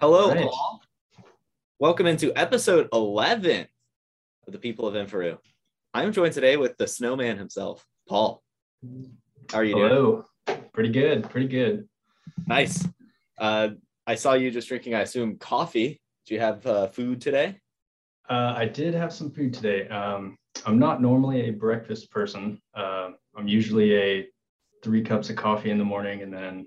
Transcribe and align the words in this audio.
Hello, 0.00 0.28
Right. 0.30 0.44
all. 0.44 0.80
Welcome 1.80 2.06
into 2.06 2.32
episode 2.38 2.88
11 2.92 3.66
of 4.46 4.52
the 4.52 4.58
People 4.58 4.86
of 4.86 4.94
Inforoo. 4.94 5.38
I'm 5.92 6.12
joined 6.12 6.34
today 6.34 6.56
with 6.56 6.76
the 6.76 6.86
snowman 6.86 7.36
himself, 7.38 7.84
Paul. 8.08 8.42
How 9.50 9.58
are 9.58 9.64
you 9.64 9.74
doing? 9.74 9.88
Hello. 9.88 10.24
Pretty 10.72 10.90
good. 10.90 11.28
Pretty 11.28 11.48
good. 11.48 11.88
Nice. 12.46 12.86
Uh, 13.38 13.70
I 14.06 14.14
saw 14.14 14.34
you 14.34 14.50
just 14.50 14.68
drinking, 14.68 14.94
I 14.94 15.00
assume, 15.00 15.36
coffee. 15.38 16.00
Do 16.26 16.34
you 16.34 16.40
have 16.40 16.64
uh, 16.66 16.86
food 16.88 17.20
today? 17.20 17.58
Uh, 18.28 18.54
I 18.56 18.66
did 18.66 18.94
have 18.94 19.12
some 19.12 19.30
food 19.30 19.52
today. 19.54 19.88
Um, 19.88 20.36
I'm 20.66 20.78
not 20.78 21.00
normally 21.02 21.48
a 21.48 21.50
breakfast 21.50 22.10
person. 22.10 22.60
Uh, 22.74 23.10
I'm 23.36 23.48
usually 23.48 23.96
a 23.96 24.26
three 24.82 25.02
cups 25.02 25.30
of 25.30 25.36
coffee 25.36 25.70
in 25.70 25.78
the 25.78 25.84
morning 25.84 26.22
and 26.22 26.32
then 26.32 26.66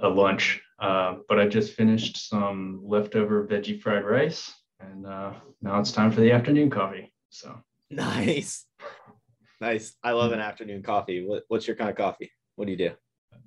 a 0.00 0.08
lunch. 0.08 0.60
Uh, 0.78 1.16
but 1.28 1.38
I 1.38 1.46
just 1.46 1.72
finished 1.72 2.28
some 2.28 2.80
leftover 2.84 3.46
veggie 3.46 3.80
fried 3.80 4.04
rice, 4.04 4.52
and 4.80 5.06
uh, 5.06 5.32
now 5.62 5.80
it's 5.80 5.92
time 5.92 6.10
for 6.10 6.20
the 6.20 6.32
afternoon 6.32 6.70
coffee. 6.70 7.12
So 7.30 7.58
Nice. 7.90 8.66
Nice. 9.60 9.94
I 10.02 10.12
love 10.12 10.32
an 10.32 10.40
afternoon 10.40 10.82
coffee. 10.82 11.24
What, 11.26 11.44
what's 11.48 11.66
your 11.66 11.76
kind 11.76 11.88
of 11.88 11.96
coffee? 11.96 12.30
What 12.56 12.66
do 12.66 12.72
you 12.72 12.78
do? 12.78 12.90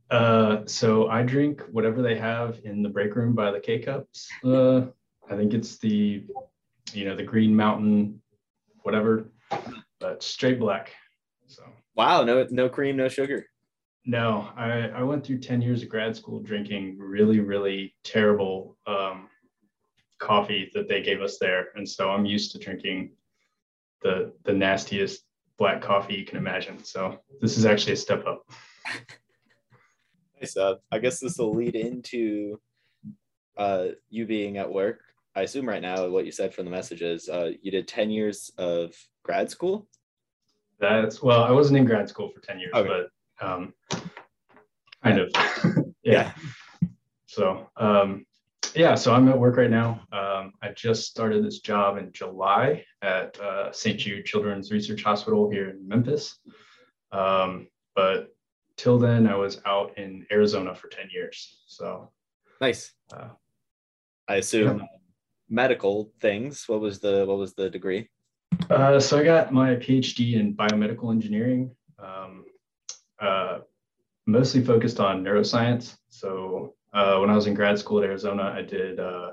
Uh, 0.10 0.66
so 0.66 1.08
I 1.08 1.22
drink 1.22 1.62
whatever 1.72 2.02
they 2.02 2.18
have 2.18 2.60
in 2.64 2.82
the 2.82 2.90
break 2.90 3.16
room 3.16 3.36
by 3.36 3.52
the 3.52 3.60
K 3.60 3.80
cups. 3.80 4.28
Uh, 4.44 4.88
I 5.30 5.36
think 5.36 5.54
it's 5.54 5.78
the, 5.78 6.24
you 6.94 7.06
know, 7.06 7.16
the 7.16 7.24
Green 7.24 7.56
Mountain, 7.56 8.22
whatever, 8.82 9.30
but 10.00 10.24
straight 10.24 10.60
black. 10.60 10.94
So 11.46 11.64
Wow, 11.96 12.24
no, 12.24 12.48
no 12.50 12.70
cream, 12.70 12.96
no 12.98 13.08
sugar. 13.08 13.46
No, 14.06 14.50
I, 14.56 14.90
I 14.90 15.04
went 15.04 15.26
through 15.26 15.40
10 15.40 15.62
years 15.62 15.84
of 15.84 15.90
grad 15.90 16.16
school 16.16 16.40
drinking 16.40 16.98
really, 17.00 17.40
really 17.40 17.96
terrible 18.04 18.78
um, 18.88 19.28
coffee 20.20 20.72
that 20.74 20.88
they 20.88 21.02
gave 21.02 21.22
us 21.22 21.38
there. 21.40 21.68
And 21.76 21.88
so 21.88 22.10
I'm 22.10 22.26
used 22.26 22.52
to 22.54 22.60
drinking 22.60 23.12
the 24.02 24.32
the 24.46 24.54
nastiest 24.54 25.26
black 25.58 25.82
coffee 25.82 26.16
you 26.16 26.26
can 26.26 26.38
imagine. 26.38 26.84
So 26.84 27.20
this 27.42 27.58
is 27.58 27.66
actually 27.66 27.94
a 27.94 27.98
step 27.98 28.26
up. 28.26 28.44
Nice. 30.42 30.56
Uh, 30.56 30.76
I 30.90 31.00
guess 31.00 31.20
this 31.20 31.38
will 31.38 31.54
lead 31.54 31.76
into 31.76 32.62
uh, 33.58 33.88
you 34.10 34.26
being 34.26 34.58
at 34.58 34.72
work. 34.72 35.02
I 35.36 35.42
assume 35.42 35.68
right 35.68 35.82
now 35.82 36.08
what 36.08 36.26
you 36.26 36.32
said 36.32 36.54
from 36.54 36.64
the 36.64 36.72
messages, 36.72 37.28
uh, 37.28 37.52
you 37.62 37.72
did 37.72 37.90
10 37.90 38.10
years 38.10 38.50
of 38.58 38.94
grad 39.24 39.50
school. 39.50 39.88
That's 40.80 41.22
well, 41.22 41.44
I 41.44 41.52
wasn't 41.52 41.80
in 41.80 41.86
grad 41.86 42.08
school 42.08 42.30
for 42.30 42.40
10 42.40 42.60
years, 42.60 42.72
Okay. 42.74 42.88
but 42.88 43.10
um 43.42 43.74
kind 45.04 45.20
of 45.20 45.32
yeah. 46.04 46.34
So 47.26 47.70
um 47.78 48.26
yeah, 48.76 48.96
so 48.96 49.14
I'm 49.14 49.28
at 49.30 49.40
work 49.40 49.58
right 49.58 49.70
now. 49.70 50.02
Um, 50.12 50.54
I 50.62 50.70
just 50.76 51.10
started 51.10 51.44
this 51.44 51.60
job 51.60 51.98
in 51.98 52.12
July 52.12 52.86
at 53.02 53.40
uh, 53.40 53.72
St. 53.72 54.00
Jude 54.00 54.26
Children's 54.26 54.72
Research 54.72 55.04
Hospital 55.04 55.50
here 55.50 55.70
in 55.70 55.88
Memphis. 55.88 56.38
Um, 57.12 57.68
but 57.96 58.28
till 58.78 59.00
then, 59.00 59.28
I 59.28 59.36
was 59.36 59.60
out 59.66 59.98
in 59.98 60.26
Arizona 60.32 60.76
for 60.76 60.88
10 60.90 61.10
years. 61.12 61.62
So 61.68 62.12
Nice. 62.62 62.94
uh, 63.12 63.30
I 64.28 64.36
assume 64.36 64.84
medical 65.50 66.12
things. 66.20 66.66
What 66.68 66.82
was 66.82 67.00
the 67.00 67.26
what 67.26 67.38
was 67.38 67.54
the 67.54 67.70
degree? 67.70 68.10
Uh, 68.70 69.00
so 69.00 69.18
I 69.20 69.24
got 69.24 69.52
my 69.52 69.76
PhD 69.76 70.36
in 70.36 70.56
biomedical 70.56 71.12
engineering, 71.12 71.72
um, 71.98 72.46
uh, 73.22 73.60
mostly 74.26 74.64
focused 74.64 75.00
on 75.00 75.24
neuroscience. 75.24 75.98
So 76.10 76.76
uh, 76.94 77.18
when 77.20 77.30
I 77.30 77.36
was 77.36 77.48
in 77.48 77.54
grad 77.54 77.78
school 77.80 78.00
at 78.00 78.06
Arizona, 78.06 78.54
I 78.56 78.62
did 78.62 79.00
uh, 79.00 79.32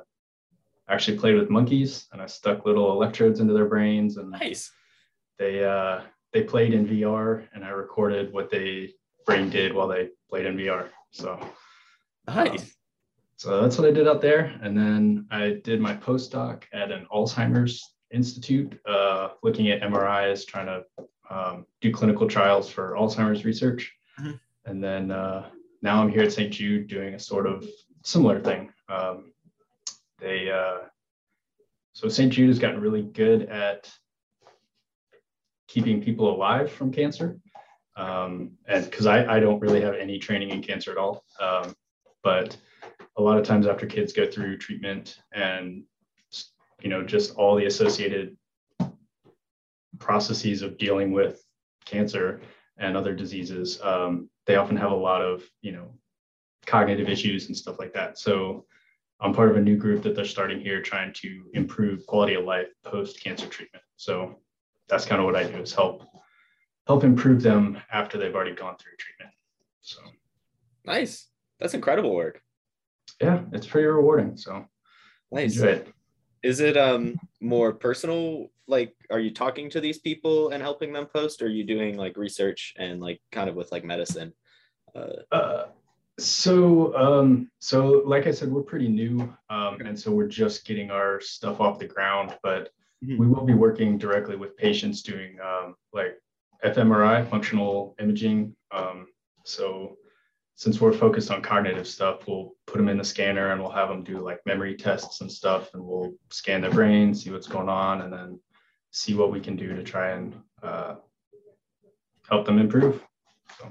actually 0.89 1.19
played 1.19 1.37
with 1.37 1.51
monkeys, 1.51 2.07
and 2.13 2.21
I 2.21 2.27
stuck 2.27 2.65
little 2.67 2.91
electrodes 2.93 3.41
into 3.41 3.55
their 3.55 3.67
brains, 3.67 4.17
and 4.17 4.31
Nice. 4.31 4.71
they 5.39 5.65
uh, 5.65 6.01
they 6.33 6.43
played 6.43 6.75
in 6.75 6.87
VR, 6.87 7.47
and 7.55 7.65
I 7.65 7.71
recorded 7.71 8.33
what 8.33 8.51
they 8.51 8.93
brain 9.25 9.51
did 9.51 9.75
while 9.75 9.89
they 9.89 10.11
played 10.31 10.47
in 10.47 10.57
VR. 10.57 10.89
So 11.11 11.39
Nice. 12.29 12.75
so 13.37 13.61
that's 13.61 13.79
what 13.79 13.89
I 13.89 13.93
did 13.93 14.09
out 14.09 14.21
there. 14.21 14.59
And 14.63 14.77
then 14.77 15.27
I 15.31 15.61
did 15.65 15.81
my 15.81 15.95
postdoc 15.95 16.65
at 16.73 16.91
an 16.93 17.07
Alzheimer's 17.13 17.83
Institute, 18.13 18.79
uh, 18.87 19.31
looking 19.43 19.71
at 19.71 19.83
MRIs, 19.83 20.47
trying 20.47 20.67
to 20.67 20.85
um, 21.31 21.67
do 21.81 21.93
clinical 21.93 22.29
trials 22.29 22.69
for 22.69 22.95
Alzheimer's 22.95 23.45
research. 23.45 23.93
Mhm. 24.19 24.41
And 24.65 24.83
then 24.83 25.11
uh, 25.11 25.49
now 25.83 26.03
I'm 26.03 26.09
here 26.09 26.23
at 26.23 26.33
St. 26.33 26.53
Jude 26.53 26.89
doing 26.89 27.15
a 27.15 27.19
sort 27.19 27.47
of 27.47 27.69
similar 28.05 28.41
thing. 28.41 28.73
Um, 28.89 29.33
they, 30.19 30.51
uh, 30.51 30.89
so 31.93 32.09
St. 32.09 32.33
Jude 32.33 32.49
has 32.49 32.59
gotten 32.59 32.81
really 32.81 33.03
good 33.03 33.43
at 33.45 33.91
keeping 35.69 36.03
people 36.03 36.35
alive 36.35 36.71
from 36.71 36.93
cancer. 36.93 37.39
Um, 37.97 38.53
and 38.67 38.85
because 38.85 39.07
I, 39.07 39.37
I 39.37 39.41
don't 39.41 39.61
really 39.61 39.81
have 39.81 39.95
any 39.95 40.19
training 40.19 40.51
in 40.51 40.63
cancer 40.63 40.91
at 40.93 40.99
all. 40.99 41.25
Um, 41.41 41.75
but 42.23 42.57
a 43.17 43.23
lot 43.23 43.39
of 43.39 43.45
times 43.45 43.67
after 43.67 43.87
kids 43.87 44.13
go 44.13 44.31
through 44.31 44.59
treatment 44.59 45.19
and 45.33 45.85
you 46.83 46.91
know 46.91 47.03
just 47.03 47.35
all 47.37 47.57
the 47.57 47.67
associated 47.67 48.37
processes 49.99 50.63
of 50.63 50.79
dealing 50.79 51.13
with 51.13 51.43
cancer 51.85 52.41
and 52.79 52.97
other 52.97 53.15
diseases 53.15 53.81
um, 53.83 54.29
they 54.47 54.57
often 54.57 54.77
have 54.77 54.91
a 54.93 54.95
lot 54.97 55.23
of 55.23 55.43
you 55.63 55.73
know 55.73 55.89
cognitive 56.67 57.09
issues 57.09 57.47
and 57.47 57.57
stuff 57.57 57.79
like 57.79 57.93
that 57.93 58.19
so 58.19 58.65
i'm 59.21 59.33
part 59.33 59.51
of 59.51 59.57
a 59.57 59.61
new 59.61 59.77
group 59.77 60.03
that 60.03 60.15
they're 60.17 60.25
starting 60.25 60.61
here 60.61 60.83
trying 60.83 61.13
to 61.13 61.45
improve 61.55 62.05
quality 62.07 62.35
of 62.35 62.45
life 62.45 62.67
post 62.85 63.23
cancer 63.23 63.47
treatment 63.47 63.85
so 63.97 64.37
that's 64.89 65.07
kind 65.07 65.21
of 65.21 65.25
what 65.27 65.37
i 65.37 65.45
do 65.45 65.57
is 65.59 65.73
help 65.73 66.03
help 66.87 67.05
improve 67.05 67.41
them 67.43 67.79
after 67.93 68.19
they've 68.19 68.35
already 68.35 68.55
gone 68.55 68.77
through 68.79 68.93
treatment 68.99 69.33
so 69.81 70.01
Nice. 70.85 71.27
That's 71.59 71.75
incredible 71.75 72.15
work. 72.15 72.41
yeah 73.21 73.41
it's 73.53 73.67
pretty 73.67 73.87
rewarding 73.87 74.37
so 74.37 74.67
Nice. 75.33 75.57
enjoy 75.57 75.69
it 75.69 75.89
Is 76.47 76.61
it 76.61 76.77
um 76.77 77.19
more 77.41 77.73
personal? 77.73 78.53
Like, 78.69 78.95
are 79.11 79.19
you 79.19 79.33
talking 79.33 79.69
to 79.71 79.81
these 79.81 79.99
people 79.99 80.51
and 80.51 80.63
helping 80.63 80.93
them 80.93 81.07
post? 81.07 81.43
Or 81.43 81.47
are 81.47 81.49
you 81.49 81.65
doing 81.65 81.97
like 81.97 82.17
research 82.17 82.75
and 82.79 83.01
like 83.01 83.21
kind 83.33 83.51
of 83.51 83.57
with 83.57 83.73
like 83.73 83.85
medicine? 83.85 84.33
Uh, 84.95 85.17
Uh, 85.33 85.65
so, 86.19 86.97
um, 86.97 87.51
so 87.59 88.03
like 88.07 88.27
I 88.29 88.31
said, 88.31 88.49
we're 88.51 88.63
pretty 88.63 88.89
new, 88.89 89.15
um, 89.51 89.81
and 89.85 89.99
so 89.99 90.13
we're 90.13 90.29
just 90.29 90.65
getting 90.65 90.91
our 90.91 91.21
stuff 91.21 91.61
off 91.61 91.81
the 91.81 91.87
ground. 91.95 92.39
But 92.43 92.71
Mhm. 93.05 93.19
we 93.19 93.27
will 93.27 93.45
be 93.45 93.59
working 93.67 93.99
directly 93.99 94.37
with 94.37 94.57
patients 94.57 95.03
doing 95.03 95.39
um, 95.51 95.75
like 95.93 96.15
fMRI, 96.65 97.29
functional 97.29 97.95
imaging. 97.99 98.55
Um, 98.71 99.09
so, 99.45 99.99
since 100.57 100.81
we're 100.81 100.93
focused 100.93 101.31
on 101.31 101.43
cognitive 101.43 101.87
stuff, 101.87 102.27
we'll 102.27 102.55
put 102.67 102.79
them 102.79 102.89
in 102.89 102.97
the 102.97 103.05
scanner 103.05 103.53
and 103.53 103.61
we'll 103.61 103.71
have 103.71 103.91
them 103.91 104.03
do 104.03 104.21
like 104.21 104.41
memory 104.47 104.75
tests 104.75 105.21
and 105.21 105.31
stuff, 105.31 105.75
and 105.75 105.85
we'll 105.85 106.15
scan 106.31 106.63
their 106.63 106.71
brain, 106.71 107.15
see 107.15 107.31
what's 107.31 107.47
going 107.47 107.69
on, 107.69 108.01
and 108.01 108.13
then 108.13 108.41
see 108.91 109.15
what 109.15 109.31
we 109.31 109.39
can 109.39 109.55
do 109.55 109.77
to 109.77 109.83
try 109.83 110.13
and 110.13 110.35
uh, 110.63 110.95
help 112.27 112.47
them 112.47 112.59
improve. 112.59 113.03
So. 113.59 113.71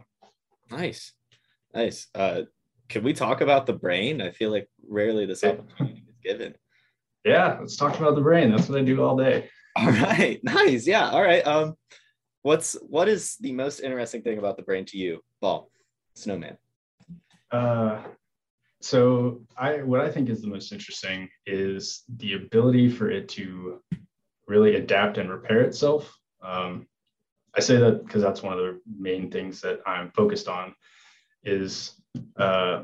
Nice, 0.69 1.13
nice. 1.74 2.07
Uh, 2.13 2.41
can 2.88 3.03
we 3.03 3.13
talk 3.13 3.41
about 3.41 3.66
the 3.66 3.74
brain? 3.74 4.22
I 4.22 4.29
feel 4.29 4.51
like 4.51 4.69
rarely 4.88 5.25
this 5.25 5.44
opportunity 5.44 6.03
is 6.07 6.16
given. 6.24 6.53
Yeah, 7.24 7.57
let's 7.59 7.78
talk 7.78 7.97
about 7.97 8.13
the 8.13 8.22
brain. 8.22 8.51
That's 8.51 8.69
what 8.69 8.78
I 8.78 8.84
do 8.84 9.01
all 9.01 9.18
day. 9.18 9.50
All 9.75 9.90
right, 9.90 10.40
nice. 10.44 10.85
Yeah, 10.85 11.09
all 11.09 11.24
right. 11.24 11.45
Um, 11.47 11.74
what's 12.44 12.74
what 12.84 13.09
is 13.09 13.38
the 13.38 13.53
most 13.53 13.79
interesting 13.79 14.22
thing 14.22 14.38
about 14.38 14.56
the 14.56 14.63
brain 14.63 14.85
to 14.85 14.97
you, 15.00 15.24
Ball, 15.41 15.72
Snowman? 16.13 16.57
Uh, 17.56 18.04
so 18.82 19.42
I 19.58 19.82
what 19.84 20.02
I 20.02 20.12
think 20.12 20.30
is 20.30 20.42
the 20.42 20.48
most 20.56 20.72
interesting 20.72 21.30
is 21.46 22.04
the 22.18 22.34
ability 22.34 22.90
for 22.90 23.10
it 23.10 23.30
to 23.30 23.81
really 24.48 24.75
adapt 24.75 25.18
and 25.18 25.30
repair 25.30 25.62
itself. 25.62 26.13
Um, 26.44 26.88
I 27.57 27.62
say 27.62 27.78
that 27.78 28.06
because 28.06 28.22
that's 28.22 28.44
one 28.44 28.54
of 28.54 28.60
the 28.60 28.81
main 29.10 29.31
things 29.31 29.62
that 29.62 29.80
I'm 29.88 30.12
focused 30.12 30.48
on 30.50 30.75
is 31.44 32.02
uh, 32.38 32.84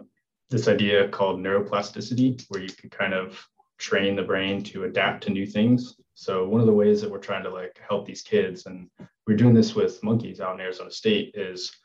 this 0.50 0.68
idea 0.70 1.10
called 1.10 1.42
neuroplasticity, 1.42 2.46
where 2.50 2.64
you 2.64 2.70
can 2.70 2.90
kind 2.90 3.14
of 3.14 3.46
train 3.78 4.16
the 4.16 4.24
brain 4.24 4.64
to 4.64 4.86
adapt 4.86 5.24
to 5.24 5.32
new 5.32 5.46
things. 5.46 5.96
So 6.14 6.48
one 6.48 6.62
of 6.62 6.68
the 6.68 6.80
ways 6.82 7.02
that 7.02 7.12
we're 7.12 7.28
trying 7.30 7.44
to 7.44 7.50
like 7.50 7.78
help 7.90 8.06
these 8.06 8.22
kids, 8.22 8.66
and 8.68 8.90
we're 9.28 9.42
doing 9.42 9.54
this 9.54 9.76
with 9.76 10.02
monkeys 10.04 10.40
out 10.40 10.56
in 10.56 10.62
Arizona 10.62 10.92
State, 10.92 11.36
is 11.36 11.76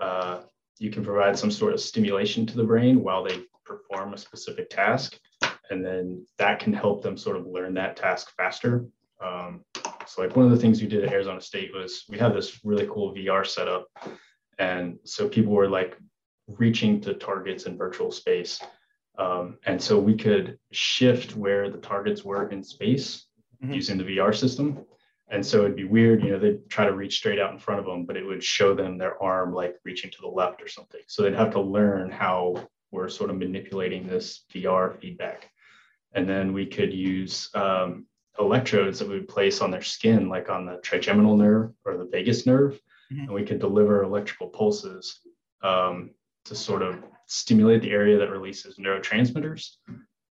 uh, 0.00 0.40
you 0.80 0.90
can 0.90 1.04
provide 1.04 1.38
some 1.38 1.52
sort 1.52 1.74
of 1.74 1.80
stimulation 1.80 2.44
to 2.46 2.56
the 2.56 2.64
brain 2.64 3.04
while 3.04 3.22
they 3.22 3.38
perform 3.64 4.14
a 4.14 4.18
specific 4.18 4.68
task, 4.70 5.16
and 5.70 5.84
then 5.84 6.26
that 6.38 6.58
can 6.58 6.72
help 6.72 7.02
them 7.02 7.16
sort 7.16 7.36
of 7.36 7.46
learn 7.46 7.74
that 7.74 7.96
task 7.96 8.32
faster. 8.36 8.86
Um, 9.24 9.64
so 10.06 10.22
like 10.22 10.34
one 10.34 10.46
of 10.46 10.50
the 10.50 10.58
things 10.58 10.80
we 10.80 10.88
did 10.88 11.04
at 11.04 11.12
Arizona 11.12 11.40
State 11.40 11.70
was 11.72 12.04
we 12.08 12.18
had 12.18 12.34
this 12.34 12.60
really 12.64 12.88
cool 12.90 13.14
VR 13.14 13.46
setup, 13.46 13.86
and 14.58 14.98
so 15.04 15.28
people 15.28 15.52
were 15.52 15.68
like 15.68 15.96
reaching 16.48 17.00
to 17.02 17.14
targets 17.14 17.66
in 17.66 17.76
virtual 17.76 18.10
space 18.10 18.60
Um, 19.18 19.58
and 19.66 19.80
so 19.80 19.98
we 19.98 20.16
could 20.16 20.58
shift 20.72 21.36
where 21.36 21.70
the 21.70 21.78
targets 21.78 22.24
were 22.24 22.48
in 22.48 22.62
space 22.64 23.26
mm-hmm. 23.62 23.74
using 23.74 23.98
the 23.98 24.04
VR 24.04 24.34
system. 24.34 24.84
And 25.30 25.46
so 25.46 25.60
it'd 25.60 25.76
be 25.76 25.84
weird, 25.84 26.22
you 26.24 26.30
know, 26.30 26.38
they'd 26.38 26.68
try 26.68 26.84
to 26.84 26.94
reach 26.94 27.16
straight 27.16 27.38
out 27.38 27.52
in 27.52 27.58
front 27.58 27.78
of 27.78 27.86
them, 27.86 28.04
but 28.04 28.16
it 28.16 28.26
would 28.26 28.42
show 28.42 28.74
them 28.74 28.98
their 28.98 29.20
arm 29.22 29.54
like 29.54 29.76
reaching 29.84 30.10
to 30.10 30.20
the 30.20 30.28
left 30.28 30.60
or 30.60 30.66
something. 30.66 31.00
So 31.06 31.22
they'd 31.22 31.34
have 31.34 31.52
to 31.52 31.60
learn 31.60 32.10
how 32.10 32.68
we're 32.90 33.08
sort 33.08 33.30
of 33.30 33.36
manipulating 33.36 34.06
this 34.06 34.44
VR 34.52 34.98
feedback. 34.98 35.48
And 36.14 36.28
then 36.28 36.52
we 36.52 36.66
could 36.66 36.92
use 36.92 37.48
um, 37.54 38.06
electrodes 38.40 38.98
that 38.98 39.08
we 39.08 39.14
would 39.14 39.28
place 39.28 39.60
on 39.60 39.70
their 39.70 39.82
skin, 39.82 40.28
like 40.28 40.50
on 40.50 40.66
the 40.66 40.78
trigeminal 40.82 41.36
nerve 41.36 41.72
or 41.84 41.96
the 41.96 42.06
vagus 42.06 42.44
nerve. 42.44 42.80
Mm-hmm. 43.12 43.20
And 43.20 43.30
we 43.30 43.44
could 43.44 43.60
deliver 43.60 44.02
electrical 44.02 44.48
pulses 44.48 45.20
um, 45.62 46.10
to 46.46 46.56
sort 46.56 46.82
of 46.82 47.04
stimulate 47.26 47.82
the 47.82 47.92
area 47.92 48.18
that 48.18 48.30
releases 48.30 48.78
neurotransmitters 48.78 49.76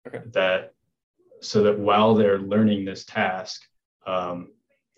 okay. 0.08 0.22
that 0.32 0.74
so 1.42 1.62
that 1.62 1.78
while 1.78 2.16
they're 2.16 2.40
learning 2.40 2.84
this 2.84 3.06
task, 3.06 3.62
um, 4.08 4.50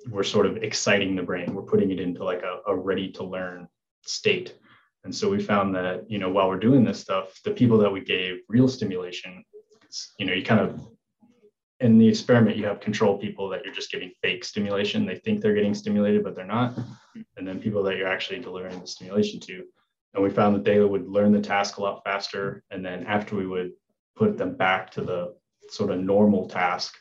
we're 0.10 0.24
sort 0.24 0.46
of 0.46 0.58
exciting 0.58 1.16
the 1.16 1.24
brain. 1.24 1.54
We're 1.54 1.62
putting 1.62 1.92
it 1.92 2.00
into 2.00 2.24
like 2.24 2.44
a, 2.44 2.60
a 2.68 2.76
ready 2.76 3.12
to 3.14 3.24
learn 3.24 3.68
state. 4.04 4.56
And 5.04 5.16
so 5.16 5.30
we 5.30 5.42
found 5.42 5.76
that, 5.76 6.10
you 6.10 6.20
know, 6.20 6.30
while 6.30 6.48
we're 6.48 6.60
doing 6.60 6.84
this 6.84 7.00
stuff, 7.00 7.40
the 7.44 7.52
people 7.52 7.78
that 7.80 7.92
we 7.92 8.02
gave 8.02 8.40
real 8.48 8.68
stimulation, 8.68 9.44
you 10.18 10.26
know, 10.26 10.34
you 10.34 10.44
kind 10.44 10.62
of 10.62 10.80
in 11.80 11.98
the 11.98 12.08
experiment, 12.08 12.58
you 12.58 12.66
have 12.66 12.82
control 12.82 13.18
people 13.18 13.48
that 13.50 13.64
you're 13.64 13.74
just 13.74 13.92
giving 13.92 14.12
fake 14.22 14.44
stimulation. 14.44 15.06
They 15.06 15.16
think 15.16 15.40
they're 15.40 15.54
getting 15.54 15.74
stimulated, 15.74 16.24
but 16.24 16.36
they're 16.36 16.46
not. 16.46 16.78
And 17.38 17.48
then 17.48 17.62
people 17.62 17.84
that 17.84 17.96
you're 17.96 18.08
actually 18.08 18.40
delivering 18.40 18.80
the 18.80 18.88
stimulation 18.88 19.40
to. 19.42 19.64
And 20.14 20.24
we 20.24 20.30
found 20.30 20.56
that 20.56 20.66
they 20.66 20.80
would 20.80 21.08
learn 21.08 21.32
the 21.32 21.40
task 21.40 21.78
a 21.78 21.82
lot 21.82 22.04
faster. 22.04 22.64
And 22.72 22.86
then 22.86 23.06
after 23.06 23.36
we 23.36 23.48
would 23.48 23.72
put 24.18 24.38
them 24.38 24.56
back 24.56 24.92
to 24.92 25.02
the 25.02 25.36
sort 25.70 25.92
of 25.92 26.00
normal 26.00 26.50
task, 26.50 26.98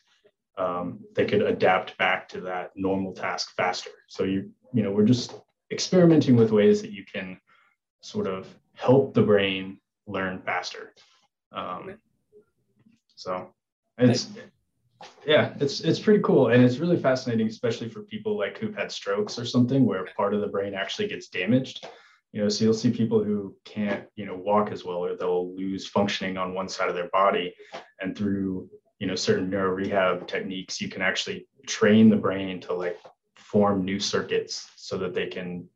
um, 0.58 1.00
they 1.14 1.24
could 1.24 1.42
adapt 1.42 1.96
back 1.98 2.28
to 2.30 2.40
that 2.42 2.72
normal 2.74 3.12
task 3.12 3.54
faster. 3.56 3.90
So 4.08 4.24
you, 4.24 4.50
you 4.72 4.82
know, 4.82 4.90
we're 4.90 5.06
just 5.06 5.34
experimenting 5.70 6.36
with 6.36 6.50
ways 6.50 6.82
that 6.82 6.90
you 6.90 7.04
can 7.04 7.40
sort 8.00 8.26
of 8.26 8.46
help 8.74 9.14
the 9.14 9.22
brain 9.22 9.78
learn 10.06 10.40
faster. 10.40 10.94
Um, 11.52 11.98
so 13.14 13.48
it's 13.98 14.28
yeah, 15.26 15.54
it's 15.60 15.80
it's 15.80 16.00
pretty 16.00 16.22
cool 16.22 16.48
and 16.48 16.64
it's 16.64 16.78
really 16.78 16.96
fascinating, 16.96 17.46
especially 17.46 17.88
for 17.88 18.02
people 18.02 18.36
like 18.36 18.58
who've 18.58 18.74
had 18.74 18.90
strokes 18.90 19.38
or 19.38 19.44
something 19.44 19.84
where 19.84 20.06
part 20.16 20.34
of 20.34 20.40
the 20.40 20.48
brain 20.48 20.74
actually 20.74 21.08
gets 21.08 21.28
damaged. 21.28 21.86
You 22.32 22.42
know, 22.42 22.48
so 22.48 22.64
you'll 22.64 22.74
see 22.74 22.90
people 22.90 23.24
who 23.24 23.56
can't, 23.64 24.04
you 24.14 24.26
know, 24.26 24.36
walk 24.36 24.70
as 24.70 24.84
well 24.84 24.98
or 24.98 25.16
they'll 25.16 25.54
lose 25.56 25.88
functioning 25.88 26.36
on 26.36 26.52
one 26.52 26.68
side 26.68 26.90
of 26.90 26.94
their 26.94 27.08
body. 27.08 27.54
And 28.00 28.16
through 28.16 28.68
you 28.98 29.06
know 29.06 29.14
certain 29.14 29.48
neuro 29.50 29.70
rehab 29.70 30.26
techniques 30.26 30.80
you 30.80 30.88
can 30.88 31.02
actually 31.02 31.46
train 31.66 32.08
the 32.08 32.16
brain 32.16 32.60
to 32.60 32.72
like 32.72 32.98
form 33.36 33.84
new 33.84 34.00
circuits 34.00 34.70
so 34.76 34.98
that 34.98 35.14
they 35.14 35.26
can 35.26 35.66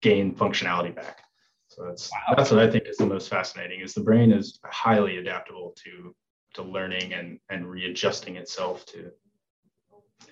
gain 0.00 0.34
functionality 0.34 0.94
back. 0.94 1.22
So 1.66 1.84
that's 1.84 2.10
wow. 2.10 2.34
that's 2.36 2.50
what 2.50 2.60
i 2.60 2.70
think 2.70 2.86
is 2.86 2.96
the 2.96 3.06
most 3.06 3.28
fascinating 3.28 3.80
is 3.80 3.94
the 3.94 4.00
brain 4.00 4.32
is 4.32 4.58
highly 4.64 5.18
adaptable 5.18 5.74
to 5.84 6.14
to 6.54 6.62
learning 6.62 7.12
and 7.12 7.38
and 7.50 7.68
readjusting 7.68 8.36
itself 8.36 8.86
to 8.86 9.10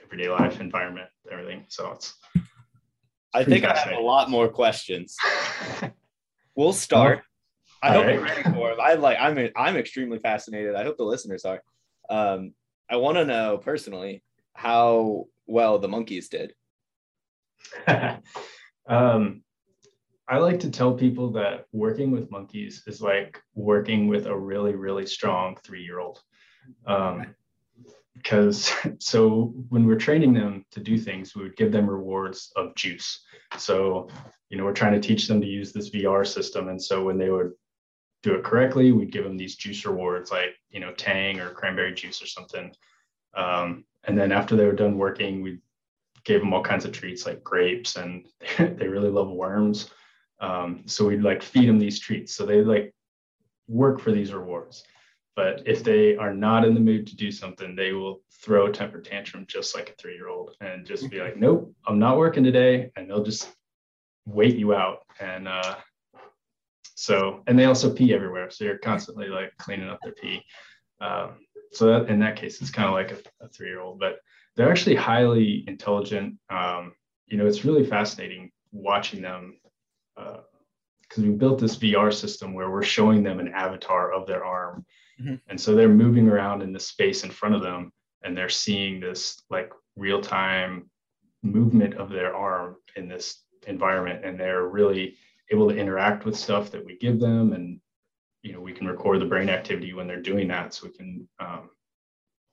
everyday 0.02 0.28
life 0.28 0.60
environment 0.60 1.08
everything. 1.30 1.64
So 1.68 1.92
it's, 1.92 2.14
it's 2.34 2.46
i 3.34 3.44
think 3.44 3.64
i 3.64 3.76
have 3.76 3.92
a 3.92 4.00
lot 4.00 4.30
more 4.30 4.48
questions. 4.48 5.16
We'll 6.56 6.72
start 6.72 7.22
I 7.82 7.92
hope 7.92 8.04
right. 8.04 8.14
you're 8.14 8.24
ready 8.24 8.42
for 8.42 8.70
him. 8.70 8.80
I 8.80 8.94
like. 8.94 9.18
I'm. 9.20 9.50
I'm 9.56 9.76
extremely 9.76 10.18
fascinated. 10.18 10.74
I 10.74 10.84
hope 10.84 10.96
the 10.96 11.04
listeners 11.04 11.44
are. 11.44 11.62
Um, 12.08 12.54
I 12.88 12.96
want 12.96 13.16
to 13.18 13.24
know 13.24 13.58
personally 13.58 14.22
how 14.54 15.26
well 15.46 15.78
the 15.78 15.88
monkeys 15.88 16.28
did. 16.28 16.54
um, 18.88 19.42
I 20.28 20.38
like 20.38 20.60
to 20.60 20.70
tell 20.70 20.94
people 20.94 21.32
that 21.32 21.66
working 21.72 22.10
with 22.10 22.30
monkeys 22.30 22.82
is 22.86 23.00
like 23.00 23.40
working 23.54 24.08
with 24.08 24.26
a 24.26 24.36
really, 24.36 24.74
really 24.74 25.06
strong 25.06 25.56
three-year-old. 25.64 26.20
Um, 26.86 27.34
because 28.14 28.72
so 28.98 29.54
when 29.68 29.86
we're 29.86 29.96
training 29.96 30.32
them 30.32 30.64
to 30.72 30.80
do 30.80 30.98
things, 30.98 31.34
we 31.34 31.42
would 31.42 31.56
give 31.56 31.70
them 31.70 31.88
rewards 31.88 32.52
of 32.56 32.74
juice. 32.74 33.22
So, 33.58 34.08
you 34.48 34.56
know, 34.56 34.64
we're 34.64 34.72
trying 34.72 35.00
to 35.00 35.06
teach 35.06 35.28
them 35.28 35.40
to 35.40 35.46
use 35.46 35.72
this 35.72 35.90
VR 35.90 36.26
system. 36.26 36.68
And 36.68 36.82
so 36.82 37.04
when 37.04 37.18
they 37.18 37.30
would 37.30 37.52
do 38.22 38.34
it 38.34 38.44
correctly, 38.44 38.92
we'd 38.92 39.12
give 39.12 39.24
them 39.24 39.36
these 39.36 39.56
juice 39.56 39.84
rewards 39.84 40.30
like, 40.30 40.54
you 40.70 40.80
know, 40.80 40.92
Tang 40.92 41.40
or 41.40 41.50
cranberry 41.50 41.94
juice 41.94 42.22
or 42.22 42.26
something. 42.26 42.72
Um, 43.34 43.84
and 44.04 44.16
then 44.18 44.32
after 44.32 44.56
they 44.56 44.66
were 44.66 44.72
done 44.72 44.98
working, 44.98 45.42
we 45.42 45.58
gave 46.24 46.40
them 46.40 46.52
all 46.52 46.62
kinds 46.62 46.84
of 46.84 46.92
treats 46.92 47.26
like 47.26 47.44
grapes 47.44 47.96
and 47.96 48.26
they 48.58 48.88
really 48.88 49.10
love 49.10 49.30
worms. 49.30 49.90
Um, 50.40 50.82
so 50.86 51.06
we'd 51.06 51.22
like 51.22 51.42
feed 51.42 51.68
them 51.68 51.78
these 51.78 52.00
treats. 52.00 52.34
So 52.34 52.44
they 52.44 52.62
like 52.62 52.94
work 53.68 54.00
for 54.00 54.12
these 54.12 54.32
rewards. 54.32 54.84
But 55.34 55.62
if 55.66 55.84
they 55.84 56.16
are 56.16 56.34
not 56.34 56.64
in 56.64 56.74
the 56.74 56.80
mood 56.80 57.06
to 57.08 57.16
do 57.16 57.30
something, 57.30 57.76
they 57.76 57.92
will 57.92 58.22
throw 58.42 58.66
a 58.66 58.72
temper 58.72 59.00
tantrum 59.00 59.44
just 59.46 59.74
like 59.74 59.90
a 59.90 59.92
three 60.00 60.14
year 60.14 60.28
old 60.28 60.56
and 60.60 60.86
just 60.86 61.10
be 61.10 61.20
like, 61.20 61.36
nope, 61.36 61.74
I'm 61.86 61.98
not 61.98 62.16
working 62.16 62.42
today. 62.42 62.90
And 62.96 63.08
they'll 63.08 63.22
just 63.22 63.50
wait 64.24 64.56
you 64.56 64.74
out. 64.74 65.00
And 65.20 65.46
uh, 65.46 65.76
so, 66.96 67.42
and 67.46 67.58
they 67.58 67.66
also 67.66 67.92
pee 67.92 68.14
everywhere. 68.14 68.50
So 68.50 68.64
you're 68.64 68.78
constantly 68.78 69.28
like 69.28 69.54
cleaning 69.58 69.90
up 69.90 70.00
their 70.02 70.14
pee. 70.14 70.42
Um, 70.98 71.40
so 71.72 71.86
that 71.86 72.08
in 72.08 72.18
that 72.20 72.36
case, 72.36 72.62
it's 72.62 72.70
kind 72.70 72.88
of 72.88 72.94
like 72.94 73.12
a, 73.12 73.44
a 73.44 73.48
three 73.48 73.68
year 73.68 73.80
old, 73.80 74.00
but 74.00 74.20
they're 74.56 74.70
actually 74.70 74.96
highly 74.96 75.62
intelligent. 75.68 76.36
Um, 76.48 76.94
you 77.26 77.36
know, 77.36 77.46
it's 77.46 77.66
really 77.66 77.84
fascinating 77.84 78.50
watching 78.72 79.20
them 79.20 79.58
because 80.14 81.18
uh, 81.18 81.22
we 81.22 81.28
built 81.28 81.60
this 81.60 81.76
VR 81.76 82.12
system 82.12 82.54
where 82.54 82.70
we're 82.70 82.82
showing 82.82 83.22
them 83.22 83.40
an 83.40 83.48
avatar 83.48 84.10
of 84.10 84.26
their 84.26 84.44
arm. 84.44 84.86
Mm-hmm. 85.20 85.34
And 85.48 85.60
so 85.60 85.74
they're 85.74 85.90
moving 85.90 86.28
around 86.28 86.62
in 86.62 86.72
the 86.72 86.80
space 86.80 87.24
in 87.24 87.30
front 87.30 87.54
of 87.54 87.62
them 87.62 87.92
and 88.22 88.34
they're 88.34 88.48
seeing 88.48 89.00
this 89.00 89.42
like 89.50 89.70
real 89.96 90.22
time 90.22 90.88
movement 91.42 91.94
of 91.94 92.08
their 92.08 92.34
arm 92.34 92.76
in 92.96 93.06
this 93.06 93.42
environment. 93.66 94.24
And 94.24 94.40
they're 94.40 94.64
really 94.64 95.18
able 95.50 95.68
to 95.68 95.76
interact 95.76 96.24
with 96.24 96.36
stuff 96.36 96.70
that 96.70 96.84
we 96.84 96.96
give 96.96 97.20
them 97.20 97.52
and 97.52 97.80
you 98.42 98.52
know 98.52 98.60
we 98.60 98.72
can 98.72 98.86
record 98.86 99.20
the 99.20 99.26
brain 99.26 99.48
activity 99.48 99.92
when 99.92 100.06
they're 100.06 100.22
doing 100.22 100.48
that. 100.48 100.72
So 100.72 100.86
we 100.86 100.92
can 100.92 101.28
um, 101.40 101.70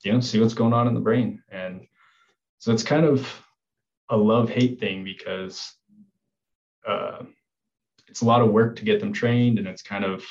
you 0.04 0.12
know 0.12 0.20
see 0.20 0.40
what's 0.40 0.54
going 0.54 0.74
on 0.74 0.88
in 0.88 0.94
the 0.94 1.00
brain. 1.00 1.44
And 1.50 1.86
so 2.58 2.72
it's 2.72 2.84
kind 2.84 3.06
of 3.06 3.28
a 4.10 4.18
love 4.18 4.50
hate 4.50 4.80
thing 4.80 5.04
because 5.04 5.74
uh, 6.88 7.24
it's 8.08 8.22
a 8.22 8.26
lot 8.26 8.42
of 8.42 8.52
work 8.52 8.76
to 8.78 8.86
get 8.86 9.00
them 9.00 9.14
trained. 9.14 9.60
And 9.60 9.68
it's 9.68 9.84
kind 9.84 10.04
of 10.04 10.26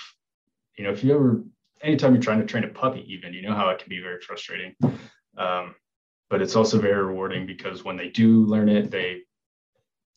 you 0.77 0.85
know 0.85 0.91
if 0.91 1.05
you 1.05 1.15
ever 1.15 1.45
anytime 1.81 2.13
you're 2.13 2.23
trying 2.23 2.41
to 2.41 2.47
train 2.47 2.65
a 2.65 2.69
puppy 2.69 3.05
even 3.13 3.33
you 3.33 3.43
know 3.43 3.55
how 3.55 3.71
it 3.71 3.79
can 3.79 3.89
be 3.89 4.01
very 4.01 4.21
frustrating. 4.21 4.75
Um, 5.37 5.75
but 6.29 6.43
it's 6.43 6.57
also 6.57 6.81
very 6.81 7.03
rewarding 7.05 7.47
because 7.47 7.85
when 7.85 7.97
they 7.97 8.09
do 8.09 8.45
learn 8.47 8.69
it 8.69 8.91
they 8.91 9.23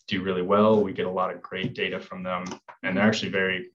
do 0.08 0.24
really 0.24 0.42
well. 0.42 0.82
We 0.82 0.94
get 0.94 1.06
a 1.06 1.12
lot 1.12 1.34
of 1.34 1.42
great 1.42 1.74
data 1.74 2.00
from 2.00 2.24
them, 2.24 2.46
and 2.84 2.98
they're 2.98 3.08
actually 3.08 3.32
very. 3.32 3.72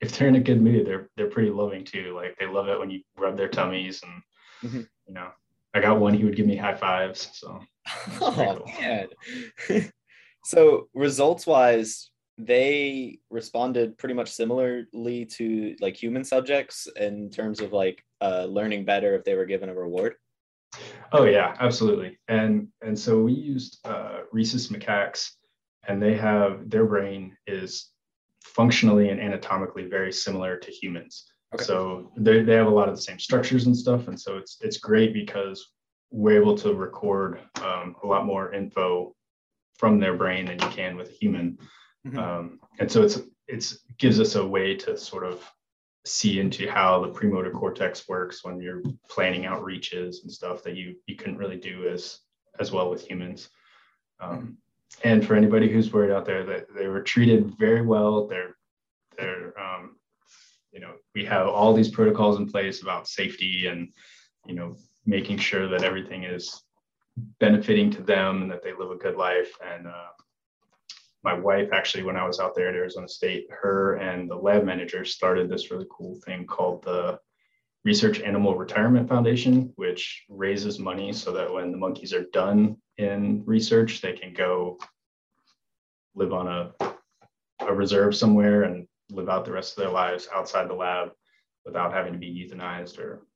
If 0.00 0.18
they're 0.18 0.28
in 0.28 0.36
a 0.36 0.40
good 0.40 0.60
mood, 0.60 0.86
they're 0.86 1.08
they're 1.16 1.30
pretty 1.30 1.50
loving 1.50 1.84
too. 1.84 2.14
Like 2.14 2.36
they 2.38 2.46
love 2.46 2.68
it 2.68 2.78
when 2.78 2.90
you 2.90 3.00
rub 3.16 3.36
their 3.36 3.48
tummies, 3.48 4.02
and 4.02 4.70
mm-hmm. 4.70 4.82
you 5.06 5.14
know, 5.14 5.28
I 5.74 5.80
got 5.80 6.00
one. 6.00 6.14
He 6.14 6.24
would 6.24 6.36
give 6.36 6.46
me 6.46 6.56
high 6.56 6.74
fives. 6.74 7.30
So. 7.34 7.60
Oh 8.20 8.62
cool. 9.68 9.82
so 10.44 10.88
results 10.94 11.46
wise, 11.46 12.10
they 12.38 13.18
responded 13.30 13.98
pretty 13.98 14.14
much 14.14 14.30
similarly 14.30 15.26
to 15.26 15.76
like 15.80 16.00
human 16.00 16.24
subjects 16.24 16.88
in 16.96 17.30
terms 17.30 17.60
of 17.60 17.72
like 17.72 18.04
uh, 18.20 18.44
learning 18.44 18.84
better 18.84 19.14
if 19.14 19.24
they 19.24 19.34
were 19.34 19.46
given 19.46 19.68
a 19.68 19.74
reward. 19.74 20.14
Oh 21.12 21.24
yeah, 21.24 21.54
absolutely. 21.60 22.18
And 22.28 22.68
and 22.80 22.98
so 22.98 23.20
we 23.20 23.32
used 23.32 23.78
uh, 23.84 24.20
rhesus 24.32 24.68
macaques 24.68 25.32
and 25.88 26.02
they 26.02 26.14
have 26.14 26.70
their 26.70 26.84
brain 26.84 27.36
is 27.46 27.90
functionally 28.44 29.10
and 29.10 29.20
anatomically 29.20 29.86
very 29.86 30.12
similar 30.12 30.56
to 30.56 30.70
humans. 30.70 31.32
Okay. 31.54 31.64
So 31.64 32.12
they, 32.16 32.42
they 32.42 32.54
have 32.54 32.66
a 32.66 32.70
lot 32.70 32.88
of 32.88 32.96
the 32.96 33.02
same 33.02 33.18
structures 33.18 33.66
and 33.66 33.76
stuff. 33.76 34.08
And 34.08 34.18
so 34.18 34.36
it's 34.36 34.58
it's 34.60 34.78
great 34.78 35.12
because 35.12 35.72
we're 36.10 36.40
able 36.40 36.56
to 36.58 36.74
record 36.74 37.40
um, 37.62 37.96
a 38.02 38.06
lot 38.06 38.26
more 38.26 38.52
info 38.52 39.14
from 39.78 39.98
their 39.98 40.16
brain 40.16 40.46
than 40.46 40.60
you 40.60 40.68
can 40.68 40.96
with 40.96 41.08
a 41.08 41.12
human. 41.12 41.58
Mm-hmm. 42.06 42.18
Um, 42.18 42.60
and 42.78 42.90
so 42.90 43.02
it's 43.02 43.20
it's 43.48 43.78
gives 43.98 44.20
us 44.20 44.34
a 44.34 44.46
way 44.46 44.76
to 44.76 44.96
sort 44.96 45.24
of 45.24 45.48
see 46.04 46.40
into 46.40 46.68
how 46.70 47.00
the 47.00 47.08
premotor 47.08 47.50
cortex 47.50 48.08
works 48.08 48.44
when 48.44 48.60
you're 48.60 48.82
planning 49.08 49.46
out 49.46 49.62
reaches 49.62 50.22
and 50.22 50.32
stuff 50.32 50.62
that 50.64 50.76
you 50.76 50.96
you 51.06 51.16
couldn't 51.16 51.38
really 51.38 51.58
do 51.58 51.88
as 51.88 52.18
as 52.60 52.72
well 52.72 52.90
with 52.90 53.06
humans. 53.06 53.48
Um, 54.20 54.58
and 55.04 55.26
for 55.26 55.34
anybody 55.34 55.70
who's 55.70 55.92
worried 55.92 56.12
out 56.12 56.24
there 56.24 56.44
that 56.44 56.66
they 56.74 56.86
were 56.86 57.02
treated 57.02 57.54
very 57.58 57.82
well 57.82 58.26
they're 58.26 58.56
they're 59.18 59.52
um, 59.58 59.96
you 60.72 60.80
know, 60.80 60.94
we 61.14 61.24
have 61.26 61.46
all 61.46 61.74
these 61.74 61.90
protocols 61.90 62.38
in 62.38 62.50
place 62.50 62.82
about 62.82 63.06
safety 63.06 63.66
and, 63.66 63.88
you 64.46 64.54
know, 64.54 64.74
making 65.04 65.36
sure 65.36 65.68
that 65.68 65.84
everything 65.84 66.24
is 66.24 66.62
benefiting 67.38 67.90
to 67.90 68.02
them 68.02 68.42
and 68.42 68.50
that 68.50 68.62
they 68.64 68.72
live 68.72 68.90
a 68.90 68.96
good 68.96 69.16
life. 69.16 69.52
And 69.64 69.86
uh, 69.86 70.08
my 71.22 71.34
wife, 71.34 71.68
actually, 71.72 72.04
when 72.04 72.16
I 72.16 72.26
was 72.26 72.40
out 72.40 72.54
there 72.54 72.68
at 72.68 72.74
Arizona 72.74 73.06
State, 73.06 73.46
her 73.50 73.96
and 73.96 74.30
the 74.30 74.36
lab 74.36 74.64
manager 74.64 75.04
started 75.04 75.48
this 75.48 75.70
really 75.70 75.86
cool 75.90 76.18
thing 76.24 76.46
called 76.46 76.82
the 76.82 77.18
Research 77.84 78.20
Animal 78.20 78.56
Retirement 78.56 79.08
Foundation, 79.08 79.72
which 79.76 80.24
raises 80.28 80.78
money 80.78 81.12
so 81.12 81.32
that 81.32 81.52
when 81.52 81.70
the 81.70 81.78
monkeys 81.78 82.14
are 82.14 82.26
done 82.32 82.76
in 82.98 83.42
research, 83.46 84.00
they 84.00 84.12
can 84.12 84.32
go 84.32 84.78
live 86.14 86.32
on 86.32 86.46
a, 86.46 86.72
a 87.60 87.72
reserve 87.72 88.14
somewhere 88.14 88.64
and 88.64 88.86
live 89.10 89.28
out 89.28 89.44
the 89.44 89.52
rest 89.52 89.72
of 89.72 89.82
their 89.82 89.92
lives 89.92 90.28
outside 90.34 90.68
the 90.68 90.74
lab 90.74 91.10
without 91.64 91.92
having 91.92 92.12
to 92.12 92.18
be 92.18 92.32
euthanized 92.32 92.98
or, 92.98 93.26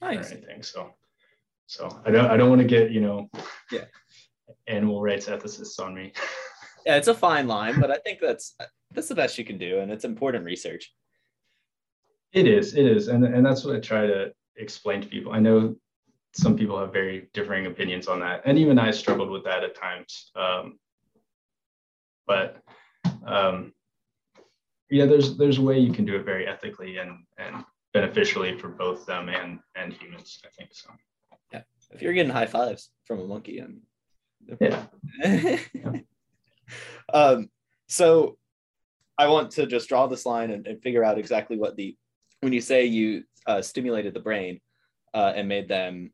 nice. 0.00 0.30
or 0.30 0.34
anything. 0.34 0.62
So, 0.62 0.90
so 1.66 1.88
I 2.04 2.10
don't 2.10 2.26
I 2.26 2.36
don't 2.36 2.50
want 2.50 2.60
to 2.60 2.68
get 2.68 2.90
you 2.90 3.00
know, 3.00 3.30
yeah, 3.72 3.84
animal 4.66 5.02
rights 5.02 5.26
ethicists 5.26 5.80
on 5.80 5.94
me. 5.94 6.12
yeah, 6.86 6.96
it's 6.96 7.08
a 7.08 7.14
fine 7.14 7.46
line, 7.46 7.80
but 7.80 7.90
I 7.90 7.96
think 7.98 8.20
that's 8.20 8.54
that's 8.90 9.08
the 9.08 9.14
best 9.14 9.38
you 9.38 9.44
can 9.44 9.58
do, 9.58 9.80
and 9.80 9.90
it's 9.90 10.04
important 10.04 10.44
research. 10.44 10.92
It 12.32 12.46
is, 12.46 12.74
it 12.74 12.84
is, 12.84 13.08
and 13.08 13.24
and 13.24 13.44
that's 13.44 13.64
what 13.64 13.76
I 13.76 13.80
try 13.80 14.06
to 14.06 14.32
explain 14.56 15.00
to 15.00 15.08
people. 15.08 15.32
I 15.32 15.40
know 15.40 15.76
some 16.34 16.56
people 16.56 16.78
have 16.78 16.92
very 16.92 17.28
differing 17.32 17.66
opinions 17.66 18.08
on 18.08 18.20
that, 18.20 18.42
and 18.44 18.58
even 18.58 18.78
I 18.78 18.90
struggled 18.90 19.30
with 19.30 19.44
that 19.44 19.64
at 19.64 19.76
times. 19.76 20.30
Um, 20.34 20.78
but 22.26 22.62
um, 23.24 23.72
yeah, 24.90 25.06
there's 25.06 25.36
there's 25.36 25.58
a 25.58 25.62
way 25.62 25.78
you 25.78 25.92
can 25.92 26.04
do 26.04 26.16
it 26.16 26.24
very 26.24 26.46
ethically 26.46 26.98
and 26.98 27.24
and 27.38 27.64
beneficially 27.92 28.58
for 28.58 28.68
both 28.68 29.06
them 29.06 29.28
and 29.28 29.60
and 29.76 29.92
humans. 29.92 30.40
I 30.44 30.48
think 30.58 30.70
so. 30.72 30.90
Yeah, 31.52 31.62
if 31.90 32.02
you're 32.02 32.12
getting 32.12 32.32
high 32.32 32.46
fives 32.46 32.90
from 33.04 33.20
a 33.20 33.24
monkey, 33.24 33.62
I 33.62 33.66
mean, 33.66 33.82
yeah. 34.60 35.58
yeah. 35.72 36.00
um, 37.14 37.48
so 37.88 38.36
I 39.16 39.28
want 39.28 39.52
to 39.52 39.66
just 39.66 39.88
draw 39.88 40.06
this 40.06 40.26
line 40.26 40.50
and, 40.50 40.66
and, 40.66 40.82
figure 40.82 41.04
out 41.04 41.18
exactly 41.18 41.56
what 41.56 41.76
the 41.76 41.96
when 42.40 42.52
you 42.52 42.60
say 42.60 42.84
you 42.84 43.24
uh, 43.46 43.62
stimulated 43.62 44.14
the 44.14 44.20
brain 44.20 44.60
uh, 45.12 45.32
and 45.36 45.48
made 45.48 45.68
them 45.68 46.12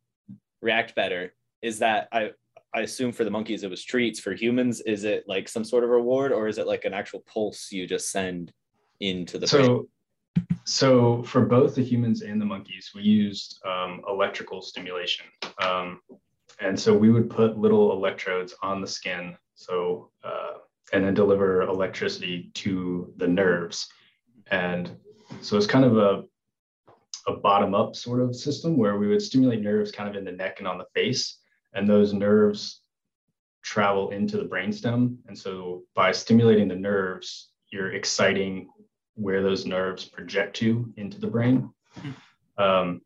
react 0.61 0.95
better. 0.95 1.35
Is 1.62 1.79
that 1.81 2.09
I 2.12 2.31
I 2.75 2.81
assume 2.81 3.12
for 3.12 3.25
the 3.25 3.31
monkeys 3.31 3.64
it 3.64 3.71
was 3.71 3.85
treats. 3.85 4.21
For 4.21 4.33
humans, 4.33 4.81
is 4.83 5.05
it 5.05 5.25
like 5.26 5.49
some 5.49 5.64
sort 5.64 5.85
of 5.85 5.90
reward 5.90 6.33
or 6.33 6.49
is 6.49 6.59
it 6.59 6.67
like 6.67 6.85
an 6.85 6.95
actual 6.95 7.21
pulse 7.21 7.73
you 7.73 7.87
just 7.87 8.11
send 8.11 8.52
into 9.00 9.38
the 9.38 9.47
so, 9.47 9.59
brain? 9.59 10.47
So 10.64 11.23
for 11.25 11.45
both 11.45 11.75
the 11.75 11.83
humans 11.83 12.23
and 12.23 12.40
the 12.40 12.47
monkeys, 12.47 12.93
we 12.95 13.02
used 13.02 13.61
um, 13.67 14.02
electrical 14.09 14.62
stimulation. 14.62 15.26
Um, 15.61 16.00
and 16.61 16.79
so 16.79 16.97
we 16.97 17.11
would 17.11 17.29
put 17.29 17.59
little 17.59 17.93
electrodes 17.93 18.55
on 18.62 18.81
the 18.81 18.87
skin. 18.87 19.37
So, 19.55 20.11
uh, 20.23 20.59
and 20.93 21.05
then 21.05 21.14
deliver 21.14 21.62
electricity 21.62 22.50
to 22.55 23.12
the 23.17 23.26
nerves. 23.26 23.88
And 24.50 24.97
so 25.40 25.57
it's 25.57 25.67
kind 25.67 25.85
of 25.85 25.97
a, 25.97 26.25
a 27.27 27.33
bottom 27.33 27.75
up 27.75 27.97
sort 27.97 28.21
of 28.21 28.35
system 28.35 28.77
where 28.77 28.99
we 28.99 29.09
would 29.09 29.23
stimulate 29.23 29.61
nerves 29.61 29.93
kind 29.93 30.09
of 30.09 30.17
in 30.17 30.25
the 30.25 30.33
neck 30.33 30.59
and 30.59 30.69
on 30.69 30.79
the 30.79 30.87
face 30.95 31.39
and 31.75 31.89
those 31.89 32.12
nerves 32.12 32.81
travel 33.62 34.11
into 34.11 34.37
the 34.37 34.45
brainstem. 34.45 35.17
And 35.29 35.39
so 35.39 35.83
by 35.95 36.12
stimulating 36.12 36.69
the 36.69 36.77
nerves, 36.77 37.50
you're 37.71 37.93
exciting 37.93 38.69
where 39.15 39.43
those 39.43 39.67
nerves 39.67 40.05
project 40.05 40.57
to 40.57 40.93
into 40.97 41.21
the 41.21 41.27
brain. 41.27 41.71
Hmm. 41.95 42.11
Um, 42.62 43.00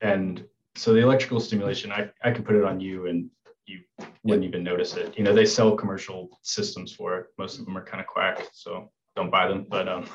and 0.00 0.44
so 0.76 0.92
the 0.92 1.00
electrical 1.00 1.40
stimulation, 1.40 1.92
I, 1.92 2.10
I 2.22 2.30
could 2.32 2.44
put 2.44 2.56
it 2.56 2.64
on 2.64 2.80
you 2.80 3.06
and 3.06 3.30
you 3.66 3.80
wouldn't 4.24 4.44
even 4.44 4.64
notice 4.64 4.96
it. 4.96 5.16
You 5.16 5.24
know, 5.24 5.32
they 5.32 5.46
sell 5.46 5.76
commercial 5.76 6.28
systems 6.42 6.92
for 6.92 7.18
it. 7.18 7.26
Most 7.38 7.58
of 7.58 7.64
them 7.64 7.76
are 7.76 7.84
kind 7.84 8.00
of 8.00 8.06
quack, 8.06 8.46
so 8.52 8.90
don't 9.16 9.30
buy 9.30 9.46
them. 9.48 9.66
But 9.68 9.88
um, 9.88 10.08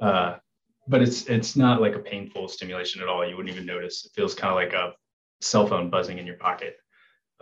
uh, 0.00 0.36
but 0.88 1.02
it's 1.02 1.26
it's 1.26 1.56
not 1.56 1.80
like 1.80 1.94
a 1.94 2.00
painful 2.00 2.48
stimulation 2.48 3.02
at 3.02 3.08
all. 3.08 3.26
You 3.26 3.36
wouldn't 3.36 3.54
even 3.54 3.66
notice. 3.66 4.04
It 4.04 4.12
feels 4.14 4.34
kind 4.34 4.50
of 4.50 4.56
like 4.56 4.72
a 4.72 4.94
cell 5.40 5.66
phone 5.66 5.90
buzzing 5.90 6.18
in 6.18 6.26
your 6.26 6.36
pocket 6.36 6.76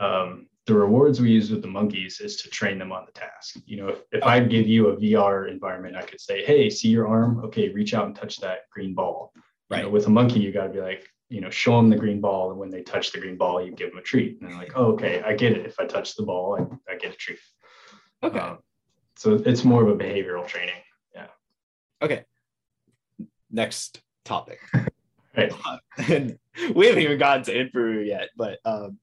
um, 0.00 0.46
the 0.66 0.74
rewards 0.74 1.20
we 1.20 1.30
use 1.30 1.50
with 1.50 1.62
the 1.62 1.68
monkeys 1.68 2.20
is 2.20 2.36
to 2.36 2.48
train 2.48 2.78
them 2.78 2.92
on 2.92 3.04
the 3.04 3.12
task. 3.12 3.56
You 3.66 3.76
know, 3.76 3.88
if, 3.88 3.98
if 4.12 4.22
I 4.22 4.40
give 4.40 4.66
you 4.66 4.88
a 4.88 4.96
VR 4.96 5.50
environment, 5.50 5.96
I 5.96 6.02
could 6.02 6.20
say, 6.20 6.44
hey, 6.44 6.70
see 6.70 6.88
your 6.88 7.06
arm? 7.06 7.44
Okay, 7.44 7.68
reach 7.68 7.94
out 7.94 8.06
and 8.06 8.16
touch 8.16 8.38
that 8.38 8.60
green 8.72 8.94
ball. 8.94 9.32
Right. 9.68 9.78
You 9.78 9.82
know, 9.84 9.90
with 9.90 10.06
a 10.06 10.10
monkey, 10.10 10.40
you 10.40 10.52
got 10.52 10.64
to 10.64 10.72
be 10.72 10.80
like, 10.80 11.06
you 11.28 11.40
know, 11.40 11.50
show 11.50 11.76
them 11.76 11.90
the 11.90 11.96
green 11.96 12.20
ball. 12.20 12.50
And 12.50 12.58
when 12.58 12.70
they 12.70 12.82
touch 12.82 13.12
the 13.12 13.20
green 13.20 13.36
ball, 13.36 13.64
you 13.64 13.72
give 13.72 13.90
them 13.90 13.98
a 13.98 14.02
treat. 14.02 14.40
And 14.40 14.50
they're 14.50 14.58
like, 14.58 14.72
oh, 14.74 14.92
okay, 14.92 15.22
I 15.22 15.34
get 15.34 15.52
it. 15.52 15.66
If 15.66 15.78
I 15.78 15.86
touch 15.86 16.16
the 16.16 16.24
ball, 16.24 16.58
I, 16.58 16.92
I 16.92 16.96
get 16.96 17.14
a 17.14 17.16
treat. 17.16 17.38
Okay. 18.22 18.38
Um, 18.38 18.58
so 19.16 19.34
it's 19.44 19.64
more 19.64 19.82
of 19.82 19.88
a 19.88 20.02
behavioral 20.02 20.46
training. 20.46 20.74
Yeah. 21.14 21.26
Okay. 22.02 22.24
Next 23.50 24.02
topic. 24.24 24.60
right. 25.36 25.52
and 26.08 26.38
we 26.74 26.86
haven't 26.86 27.02
even 27.02 27.18
gotten 27.18 27.44
to 27.44 27.54
Inforoo 27.54 28.06
yet, 28.06 28.30
but 28.36 28.58
um, 28.64 28.98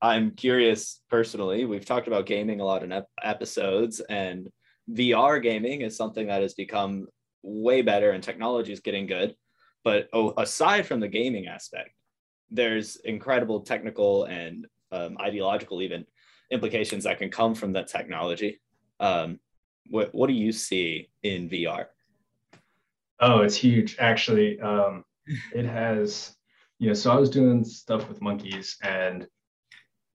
I'm 0.00 0.32
curious 0.32 1.00
personally. 1.10 1.64
We've 1.64 1.84
talked 1.84 2.06
about 2.06 2.26
gaming 2.26 2.60
a 2.60 2.64
lot 2.64 2.82
in 2.82 2.92
ep- 2.92 3.08
episodes, 3.22 4.00
and 4.00 4.48
VR 4.90 5.42
gaming 5.42 5.80
is 5.80 5.96
something 5.96 6.26
that 6.28 6.42
has 6.42 6.54
become 6.54 7.06
way 7.42 7.82
better, 7.82 8.10
and 8.10 8.22
technology 8.22 8.72
is 8.72 8.80
getting 8.80 9.06
good. 9.06 9.34
But 9.84 10.08
oh, 10.12 10.34
aside 10.36 10.86
from 10.86 11.00
the 11.00 11.08
gaming 11.08 11.46
aspect, 11.46 11.90
there's 12.50 12.96
incredible 12.96 13.60
technical 13.60 14.24
and 14.24 14.66
um, 14.92 15.16
ideological 15.20 15.82
even 15.82 16.04
implications 16.50 17.04
that 17.04 17.18
can 17.18 17.30
come 17.30 17.54
from 17.54 17.72
that 17.72 17.88
technology. 17.88 18.60
Um, 19.00 19.40
what 19.88 20.14
what 20.14 20.26
do 20.26 20.34
you 20.34 20.52
see 20.52 21.08
in 21.22 21.48
VR? 21.48 21.86
Oh, 23.20 23.40
it's 23.40 23.56
huge. 23.56 23.96
Actually, 23.98 24.60
um, 24.60 25.04
it 25.54 25.64
has. 25.64 26.32
You 26.78 26.88
know, 26.88 26.94
so 26.94 27.10
I 27.10 27.16
was 27.16 27.30
doing 27.30 27.64
stuff 27.64 28.06
with 28.06 28.20
monkeys, 28.20 28.76
and 28.82 29.26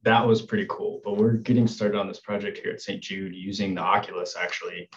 that 0.04 0.26
was 0.26 0.42
pretty 0.42 0.66
cool. 0.70 1.02
But 1.04 1.18
we're 1.18 1.34
getting 1.34 1.68
started 1.68 1.98
on 1.98 2.08
this 2.08 2.20
project 2.20 2.60
here 2.60 2.72
at 2.72 2.82
St. 2.82 3.02
Jude 3.02 3.36
using 3.36 3.76
the 3.76 3.82
Oculus 3.82 4.36
actually. 4.40 4.90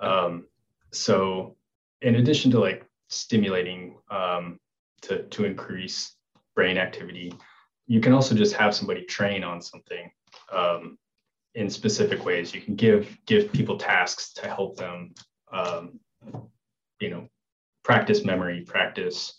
Um, 0.00 0.46
so 0.92 1.56
in 2.00 2.16
addition 2.16 2.50
to 2.52 2.60
like 2.60 2.84
stimulating 3.08 3.98
um, 4.10 4.58
to, 5.02 5.22
to 5.24 5.44
increase 5.44 6.16
brain 6.54 6.78
activity, 6.78 7.32
you 7.86 8.00
can 8.00 8.12
also 8.12 8.34
just 8.34 8.54
have 8.54 8.74
somebody 8.74 9.04
train 9.04 9.44
on 9.44 9.60
something 9.60 10.10
um, 10.52 10.98
in 11.54 11.68
specific 11.68 12.24
ways. 12.24 12.54
You 12.54 12.60
can 12.60 12.74
give 12.74 13.16
give 13.26 13.52
people 13.52 13.78
tasks 13.78 14.32
to 14.34 14.48
help 14.48 14.76
them, 14.76 15.14
um, 15.52 15.98
you 17.00 17.10
know, 17.10 17.28
practice 17.82 18.24
memory, 18.24 18.62
practice 18.62 19.38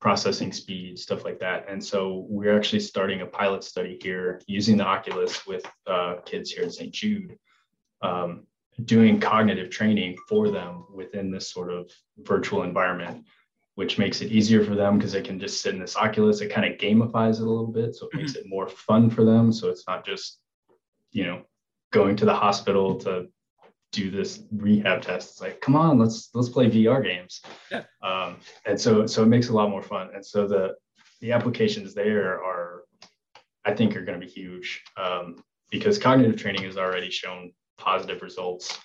processing 0.00 0.52
speed, 0.52 0.98
stuff 0.98 1.24
like 1.24 1.38
that. 1.40 1.66
And 1.68 1.82
so 1.82 2.26
we're 2.28 2.56
actually 2.56 2.80
starting 2.80 3.20
a 3.20 3.26
pilot 3.26 3.62
study 3.62 3.98
here 4.02 4.40
using 4.46 4.76
the 4.78 4.84
Oculus 4.84 5.46
with 5.46 5.64
uh, 5.86 6.16
kids 6.24 6.50
here 6.50 6.64
at 6.64 6.72
St. 6.72 6.92
Jude, 6.92 7.38
um, 8.00 8.46
doing 8.84 9.20
cognitive 9.20 9.68
training 9.68 10.16
for 10.26 10.48
them 10.50 10.86
within 10.94 11.30
this 11.30 11.50
sort 11.50 11.70
of 11.70 11.90
virtual 12.18 12.62
environment, 12.62 13.26
which 13.74 13.98
makes 13.98 14.22
it 14.22 14.32
easier 14.32 14.64
for 14.64 14.74
them 14.74 14.96
because 14.96 15.12
they 15.12 15.20
can 15.20 15.38
just 15.38 15.60
sit 15.60 15.74
in 15.74 15.80
this 15.80 15.96
Oculus. 15.96 16.40
It 16.40 16.48
kind 16.48 16.72
of 16.72 16.78
gamifies 16.78 17.34
it 17.34 17.42
a 17.42 17.50
little 17.50 17.66
bit. 17.66 17.94
So 17.94 18.06
it 18.06 18.16
makes 18.16 18.32
mm-hmm. 18.32 18.46
it 18.46 18.48
more 18.48 18.68
fun 18.68 19.10
for 19.10 19.24
them. 19.24 19.52
So 19.52 19.68
it's 19.68 19.86
not 19.86 20.06
just, 20.06 20.38
you 21.12 21.24
know, 21.24 21.42
going 21.92 22.16
to 22.16 22.24
the 22.24 22.34
hospital 22.34 22.96
to 23.00 23.28
do 23.92 24.10
this 24.10 24.42
rehab 24.52 25.02
test. 25.02 25.30
It's 25.30 25.40
like, 25.40 25.60
come 25.60 25.76
on, 25.76 25.98
let's 25.98 26.30
let's 26.34 26.48
play 26.48 26.70
VR 26.70 27.02
games. 27.02 27.42
Yeah. 27.70 27.82
Um, 28.02 28.38
and 28.66 28.80
so 28.80 29.06
so 29.06 29.22
it 29.22 29.26
makes 29.26 29.46
it 29.46 29.52
a 29.52 29.56
lot 29.56 29.70
more 29.70 29.82
fun. 29.82 30.10
And 30.14 30.24
so 30.24 30.46
the 30.46 30.74
the 31.20 31.32
applications 31.32 31.94
there 31.94 32.42
are, 32.42 32.84
I 33.64 33.74
think, 33.74 33.96
are 33.96 34.04
going 34.04 34.18
to 34.18 34.26
be 34.26 34.32
huge 34.32 34.82
um, 34.96 35.42
because 35.70 35.98
cognitive 35.98 36.40
training 36.40 36.64
has 36.64 36.76
already 36.76 37.10
shown 37.10 37.52
positive 37.76 38.22
results 38.22 38.78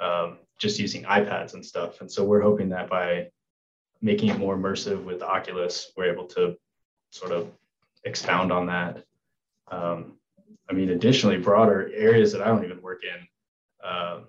um, 0.00 0.38
just 0.58 0.78
using 0.78 1.04
iPads 1.04 1.54
and 1.54 1.64
stuff. 1.64 2.00
And 2.00 2.10
so 2.10 2.24
we're 2.24 2.40
hoping 2.42 2.68
that 2.70 2.90
by 2.90 3.28
making 4.00 4.30
it 4.30 4.38
more 4.38 4.56
immersive 4.56 5.02
with 5.04 5.22
Oculus, 5.22 5.92
we're 5.96 6.12
able 6.12 6.26
to 6.26 6.56
sort 7.10 7.32
of 7.32 7.50
expound 8.04 8.52
on 8.52 8.66
that. 8.66 9.04
Um, 9.70 10.18
I 10.68 10.72
mean, 10.72 10.90
additionally, 10.90 11.38
broader 11.38 11.90
areas 11.94 12.32
that 12.32 12.42
I 12.42 12.46
don't 12.46 12.64
even 12.64 12.82
work 12.82 13.02
in. 13.04 13.26
Uh, 13.86 14.20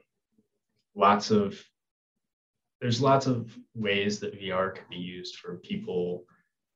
lots 0.96 1.32
of 1.32 1.62
there's 2.82 3.02
lots 3.02 3.28
of 3.28 3.58
ways 3.76 4.20
that 4.20 4.40
VR 4.40 4.76
can 4.76 4.84
be 4.90 4.98
used 4.98 5.38
for 5.38 5.56
people 5.58 6.26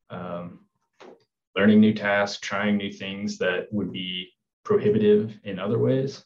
um, 0.10 0.66
learning 1.54 1.82
new 1.82 1.94
tasks, 1.94 2.40
trying 2.40 2.78
new 2.78 2.92
things 2.92 3.38
that 3.40 3.68
would 3.72 3.92
be 3.92 4.30
prohibitive 4.64 5.38
in 5.44 5.60
other 5.60 5.80
ways. 5.80 6.24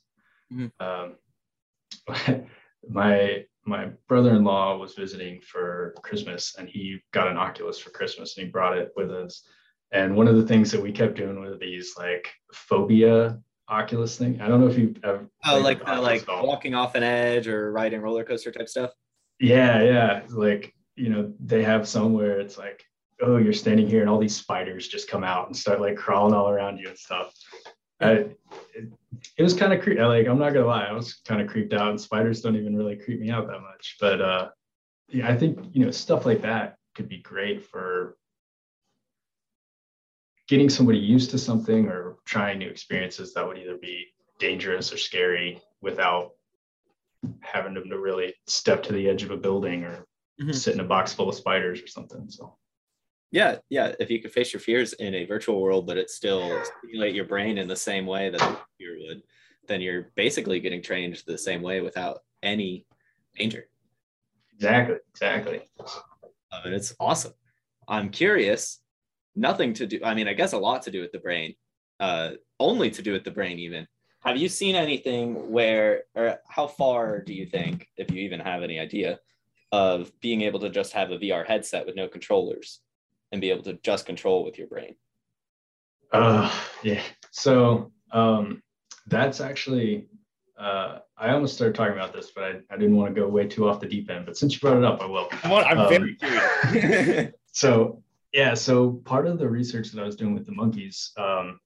Mm-hmm. 0.53 0.85
Um, 0.85 2.45
my 2.89 3.45
my 3.65 3.89
brother-in-law 4.07 4.77
was 4.77 4.95
visiting 4.95 5.39
for 5.41 5.93
Christmas 6.03 6.55
and 6.57 6.67
he 6.67 6.99
got 7.11 7.27
an 7.27 7.37
Oculus 7.37 7.77
for 7.77 7.91
Christmas 7.91 8.35
and 8.35 8.45
he 8.45 8.51
brought 8.51 8.77
it 8.77 8.91
with 8.95 9.11
us. 9.11 9.43
And 9.91 10.15
one 10.15 10.27
of 10.27 10.35
the 10.35 10.47
things 10.47 10.71
that 10.71 10.81
we 10.81 10.91
kept 10.91 11.15
doing 11.15 11.41
with 11.41 11.59
these 11.59 11.93
like 11.97 12.27
phobia 12.53 13.39
Oculus 13.67 14.17
thing. 14.17 14.41
I 14.41 14.47
don't 14.47 14.59
know 14.59 14.67
if 14.67 14.77
you've 14.77 14.97
ever 15.03 15.27
oh 15.45 15.59
like 15.59 15.87
uh, 15.87 16.01
like 16.01 16.25
walking 16.27 16.75
off 16.75 16.95
an 16.95 17.03
edge 17.03 17.47
or 17.47 17.71
riding 17.71 18.01
roller 18.01 18.23
coaster 18.23 18.51
type 18.51 18.67
stuff. 18.67 18.91
Yeah, 19.39 19.81
yeah. 19.81 20.21
Like 20.29 20.73
you 20.95 21.09
know 21.09 21.33
they 21.39 21.63
have 21.63 21.87
somewhere 21.87 22.39
it's 22.39 22.57
like 22.57 22.83
oh 23.21 23.37
you're 23.37 23.53
standing 23.53 23.87
here 23.87 24.01
and 24.01 24.09
all 24.09 24.19
these 24.19 24.35
spiders 24.35 24.87
just 24.87 25.09
come 25.09 25.23
out 25.23 25.47
and 25.47 25.55
start 25.55 25.79
like 25.79 25.95
crawling 25.95 26.33
all 26.33 26.49
around 26.49 26.77
you 26.77 26.89
and 26.89 26.97
stuff. 26.97 27.33
I, 28.01 28.11
it, 28.11 28.37
it 29.37 29.43
was 29.43 29.53
kind 29.53 29.73
of 29.73 29.81
creepy. 29.81 30.01
Like 30.01 30.27
I'm 30.27 30.39
not 30.39 30.53
gonna 30.53 30.65
lie, 30.65 30.85
I 30.85 30.93
was 30.93 31.21
kind 31.25 31.41
of 31.41 31.47
creeped 31.47 31.73
out, 31.73 31.89
and 31.89 32.01
spiders 32.01 32.41
don't 32.41 32.55
even 32.55 32.75
really 32.75 32.95
creep 32.95 33.19
me 33.19 33.29
out 33.29 33.47
that 33.47 33.61
much. 33.61 33.97
But 33.99 34.21
uh, 34.21 34.49
yeah, 35.09 35.29
I 35.29 35.37
think 35.37 35.59
you 35.73 35.85
know 35.85 35.91
stuff 35.91 36.25
like 36.25 36.41
that 36.41 36.75
could 36.95 37.07
be 37.07 37.19
great 37.19 37.65
for 37.65 38.17
getting 40.51 40.69
somebody 40.69 40.99
used 40.99 41.31
to 41.31 41.37
something 41.37 41.87
or 41.87 42.17
trying 42.25 42.59
new 42.59 42.67
experiences 42.67 43.33
that 43.33 43.47
would 43.47 43.57
either 43.57 43.77
be 43.77 44.07
dangerous 44.37 44.91
or 44.91 44.97
scary 44.97 45.61
without 45.81 46.31
having 47.39 47.73
them 47.73 47.89
to 47.89 47.97
really 47.97 48.33
step 48.47 48.83
to 48.83 48.91
the 48.91 49.07
edge 49.07 49.23
of 49.23 49.31
a 49.31 49.37
building 49.37 49.85
or 49.85 50.05
mm-hmm. 50.41 50.51
sit 50.51 50.73
in 50.73 50.81
a 50.81 50.83
box 50.83 51.13
full 51.13 51.29
of 51.29 51.35
spiders 51.35 51.81
or 51.81 51.87
something. 51.87 52.29
So 52.29 52.57
yeah, 53.31 53.59
yeah. 53.69 53.95
If 53.97 54.11
you 54.11 54.21
could 54.21 54.33
face 54.33 54.51
your 54.51 54.59
fears 54.59 54.91
in 54.91 55.15
a 55.15 55.23
virtual 55.23 55.61
world, 55.61 55.87
but 55.87 55.97
it 55.97 56.09
still 56.09 56.61
stimulate 56.81 57.15
your 57.15 57.23
brain 57.23 57.57
in 57.57 57.69
the 57.69 57.75
same 57.77 58.05
way 58.05 58.29
that 58.29 58.41
a 58.41 58.57
fear 58.77 58.97
would, 59.07 59.21
then 59.69 59.79
you're 59.79 60.11
basically 60.17 60.59
getting 60.59 60.81
trained 60.81 61.23
the 61.25 61.37
same 61.37 61.61
way 61.61 61.79
without 61.79 62.23
any 62.43 62.85
danger. 63.37 63.69
Exactly. 64.53 64.97
Exactly. 65.11 65.61
Um, 65.79 66.63
and 66.65 66.73
it's 66.73 66.93
awesome. 66.99 67.31
I'm 67.87 68.09
curious. 68.09 68.80
Nothing 69.35 69.73
to 69.75 69.87
do. 69.87 69.99
I 70.03 70.13
mean, 70.13 70.27
I 70.27 70.33
guess 70.33 70.53
a 70.53 70.57
lot 70.57 70.81
to 70.83 70.91
do 70.91 71.01
with 71.01 71.11
the 71.11 71.19
brain. 71.19 71.55
Uh, 71.99 72.31
only 72.59 72.89
to 72.91 73.01
do 73.01 73.11
with 73.11 73.23
the 73.23 73.31
brain, 73.31 73.59
even. 73.59 73.87
Have 74.23 74.37
you 74.37 74.49
seen 74.49 74.75
anything 74.75 75.51
where, 75.51 76.03
or 76.15 76.39
how 76.47 76.67
far 76.67 77.21
do 77.21 77.33
you 77.33 77.45
think, 77.45 77.87
if 77.97 78.11
you 78.11 78.21
even 78.21 78.39
have 78.39 78.63
any 78.63 78.79
idea, 78.79 79.19
of 79.71 80.11
being 80.19 80.41
able 80.41 80.59
to 80.59 80.69
just 80.69 80.93
have 80.93 81.11
a 81.11 81.17
VR 81.17 81.45
headset 81.45 81.85
with 81.85 81.95
no 81.95 82.07
controllers? 82.07 82.81
and 83.31 83.41
be 83.41 83.49
able 83.49 83.63
to 83.63 83.73
just 83.83 84.05
control 84.05 84.43
with 84.43 84.57
your 84.57 84.67
brain? 84.67 84.95
Uh, 86.11 86.51
yeah. 86.83 87.01
So 87.31 87.91
um, 88.11 88.61
that's 89.07 89.39
actually, 89.39 90.07
uh, 90.59 90.99
I 91.17 91.31
almost 91.31 91.55
started 91.55 91.75
talking 91.75 91.93
about 91.93 92.13
this, 92.13 92.31
but 92.35 92.43
I, 92.43 92.49
I 92.69 92.77
didn't 92.77 92.95
want 92.95 93.13
to 93.15 93.21
go 93.21 93.27
way 93.27 93.47
too 93.47 93.67
off 93.67 93.79
the 93.79 93.87
deep 93.87 94.09
end. 94.09 94.25
But 94.25 94.37
since 94.37 94.53
you 94.53 94.59
brought 94.59 94.77
it 94.77 94.83
up, 94.83 95.01
I 95.01 95.05
will. 95.05 95.29
I'm 95.43 95.79
um, 95.79 95.89
very 95.89 96.15
curious. 96.15 97.33
so, 97.51 98.03
yeah. 98.33 98.53
So 98.53 99.01
part 99.05 99.27
of 99.27 99.39
the 99.39 99.49
research 99.49 99.91
that 99.91 100.01
I 100.01 100.05
was 100.05 100.15
doing 100.15 100.33
with 100.33 100.45
the 100.45 100.53
monkeys, 100.53 101.11
um, 101.17 101.59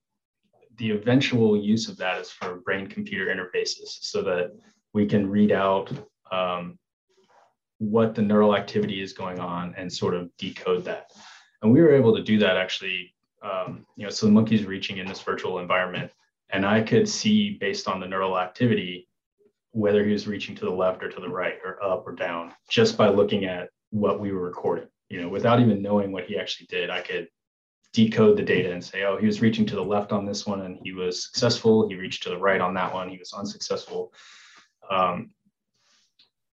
the 0.78 0.92
eventual 0.92 1.58
use 1.58 1.88
of 1.88 1.98
that 1.98 2.20
is 2.20 2.30
for 2.30 2.58
brain 2.62 2.88
computer 2.88 3.28
interfaces 3.28 3.98
so 4.02 4.22
that 4.24 4.52
we 4.94 5.06
can 5.06 5.30
read 5.30 5.52
out 5.52 5.92
um, 6.32 6.78
what 7.78 8.16
the 8.16 8.22
neural 8.22 8.56
activity 8.56 9.02
is 9.02 9.14
going 9.14 9.40
on 9.40 9.74
and 9.78 9.92
sort 9.92 10.14
of 10.14 10.30
decode 10.38 10.86
that 10.86 11.12
and 11.62 11.72
we 11.72 11.82
were 11.82 11.94
able 11.94 12.16
to 12.16 12.24
do 12.24 12.38
that 12.40 12.58
actually 12.58 13.14
um, 13.44 13.86
you 13.98 14.04
know 14.04 14.10
so 14.10 14.26
the 14.26 14.32
monkey's 14.32 14.66
reaching 14.66 14.98
in 14.98 15.06
this 15.06 15.22
virtual 15.22 15.60
environment 15.60 16.12
and 16.52 16.66
i 16.66 16.82
could 16.82 17.08
see 17.08 17.58
based 17.60 17.88
on 17.88 18.00
the 18.00 18.08
neural 18.08 18.40
activity 18.40 19.08
whether 19.72 20.06
he 20.06 20.14
was 20.14 20.26
reaching 20.26 20.56
to 20.56 20.64
the 20.64 20.72
left 20.72 21.04
or 21.04 21.10
to 21.10 21.20
the 21.20 21.28
right 21.28 21.58
or 21.66 21.84
up 21.84 22.08
or 22.08 22.14
down 22.14 22.54
just 22.70 22.98
by 22.98 23.10
looking 23.10 23.44
at 23.46 23.70
what 23.90 24.20
we 24.20 24.32
were 24.32 24.42
recording 24.42 24.88
you 25.10 25.22
know 25.22 25.30
without 25.30 25.60
even 25.60 25.82
knowing 25.82 26.12
what 26.12 26.26
he 26.26 26.38
actually 26.38 26.68
did 26.68 26.90
i 26.90 27.02
could 27.02 27.28
decode 27.96 28.36
the 28.36 28.44
data 28.44 28.72
and 28.74 28.84
say 28.84 29.04
oh 29.04 29.18
he 29.18 29.26
was 29.26 29.42
reaching 29.42 29.66
to 29.66 29.76
the 29.76 29.84
left 29.84 30.12
on 30.12 30.26
this 30.26 30.46
one 30.46 30.62
and 30.62 30.78
he 30.84 30.92
was 30.92 31.24
successful. 31.24 31.88
He 31.88 31.96
reached 31.96 32.24
to 32.24 32.30
the 32.30 32.38
right 32.38 32.60
on 32.60 32.74
that 32.74 32.94
one. 32.94 33.08
He 33.08 33.18
was 33.18 33.32
unsuccessful. 33.32 34.12
Um, 34.92 35.32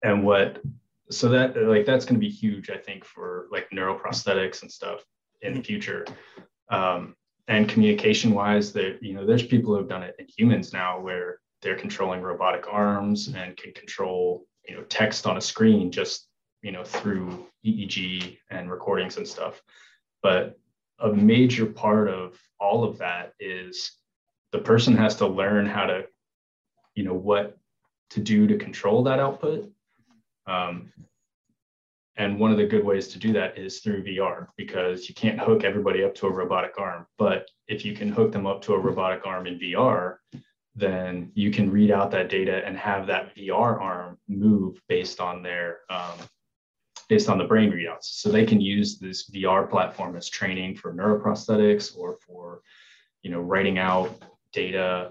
and 0.05 0.25
what 0.25 0.63
so 1.11 1.29
that 1.31 1.57
like 1.57 1.85
that's 1.85 2.05
going 2.05 2.19
to 2.19 2.27
be 2.27 2.33
huge 2.33 2.71
i 2.71 2.77
think 2.77 3.05
for 3.05 3.47
like 3.53 3.69
neuroprosthetics 3.71 4.63
and 4.63 4.71
stuff 4.71 5.05
in 5.43 5.55
the 5.55 5.63
future. 5.63 6.07
Um, 6.71 7.17
and 7.49 7.69
communication 7.69 8.33
wise 8.33 8.73
that 8.75 9.03
you 9.03 9.13
know 9.13 9.27
there's 9.27 9.43
people 9.43 9.73
who 9.73 9.79
have 9.79 9.89
done 9.89 10.05
it 10.05 10.15
in 10.21 10.27
humans 10.39 10.73
now 10.73 11.01
where 11.01 11.41
they're 11.61 11.77
controlling 11.77 12.23
robotic 12.23 12.67
arms 12.71 13.29
and 13.29 13.57
can 13.57 13.73
control 13.73 14.47
you 14.69 14.77
know 14.77 14.83
text 14.85 15.27
on 15.27 15.37
a 15.37 15.41
screen 15.41 15.91
just 15.91 16.29
you 16.63 16.73
know 16.73 16.85
through 16.85 17.47
eeg 17.65 18.39
and 18.51 18.71
recordings 18.71 19.17
and 19.17 19.27
stuff 19.27 19.61
but 20.23 20.59
a 21.01 21.13
major 21.13 21.67
part 21.67 22.09
of 22.09 22.39
all 22.61 22.85
of 22.85 22.99
that 22.99 23.33
is 23.41 23.93
the 24.53 24.59
person 24.59 24.97
has 24.97 25.17
to 25.17 25.27
learn 25.27 25.67
how 25.67 25.87
to 25.87 26.05
you 26.95 27.05
know 27.05 27.15
what 27.15 27.59
to 28.11 28.21
do 28.21 28.47
to 28.47 28.57
control 28.57 29.03
that 29.03 29.19
output 29.19 29.71
um, 30.47 30.93
and 32.17 32.39
one 32.39 32.51
of 32.51 32.59
the 32.59 32.67
good 32.67 32.85
ways 32.85 33.09
to 33.09 33.19
do 33.19 33.33
that 33.33 33.57
is 33.57 33.81
through 33.81 34.05
VR 34.05 34.49
because 34.57 35.09
you 35.09 35.15
can't 35.15 35.41
hook 35.41 35.65
everybody 35.65 36.05
up 36.05 36.15
to 36.17 36.27
a 36.27 36.33
robotic 36.33 36.79
arm. 36.79 37.07
But 37.17 37.49
if 37.69 37.85
you 37.85 37.95
can 37.95 38.11
hook 38.11 38.33
them 38.33 38.47
up 38.47 38.61
to 38.63 38.75
a 38.75 38.79
robotic 38.79 39.27
arm 39.27 39.47
in 39.47 39.59
VR, 39.59 40.17
then 40.75 41.33
you 41.35 41.51
can 41.51 41.71
read 41.71 41.91
out 41.91 42.11
that 42.11 42.29
data 42.29 42.63
and 42.67 42.77
have 42.77 43.07
that 43.07 43.35
VR 43.35 43.81
arm 43.81 44.19
move 44.29 44.81
based 44.89 45.21
on 45.21 45.43
their 45.43 45.81
um, 45.89 46.19
based 47.13 47.29
on 47.29 47.37
the 47.37 47.45
brain 47.45 47.71
readouts. 47.71 48.05
So 48.05 48.31
they 48.31 48.47
can 48.47 48.59
use 48.59 48.99
this 48.99 49.29
VR 49.29 49.69
platform 49.69 50.17
as 50.17 50.31
training 50.31 50.77
for 50.77 50.95
neuroprosthetics 50.95 51.95
or 51.95 52.17
for 52.27 52.63
you 53.23 53.31
know 53.31 53.41
writing 53.41 53.79
out 53.79 54.23
data 54.51 55.11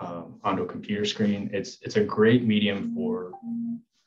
um, 0.00 0.40
onto 0.42 0.64
a 0.64 0.66
computer 0.66 1.04
screen. 1.04 1.48
It's 1.52 1.78
it's 1.82 1.94
a 1.94 2.02
great 2.02 2.42
medium 2.42 2.92
for 2.96 3.30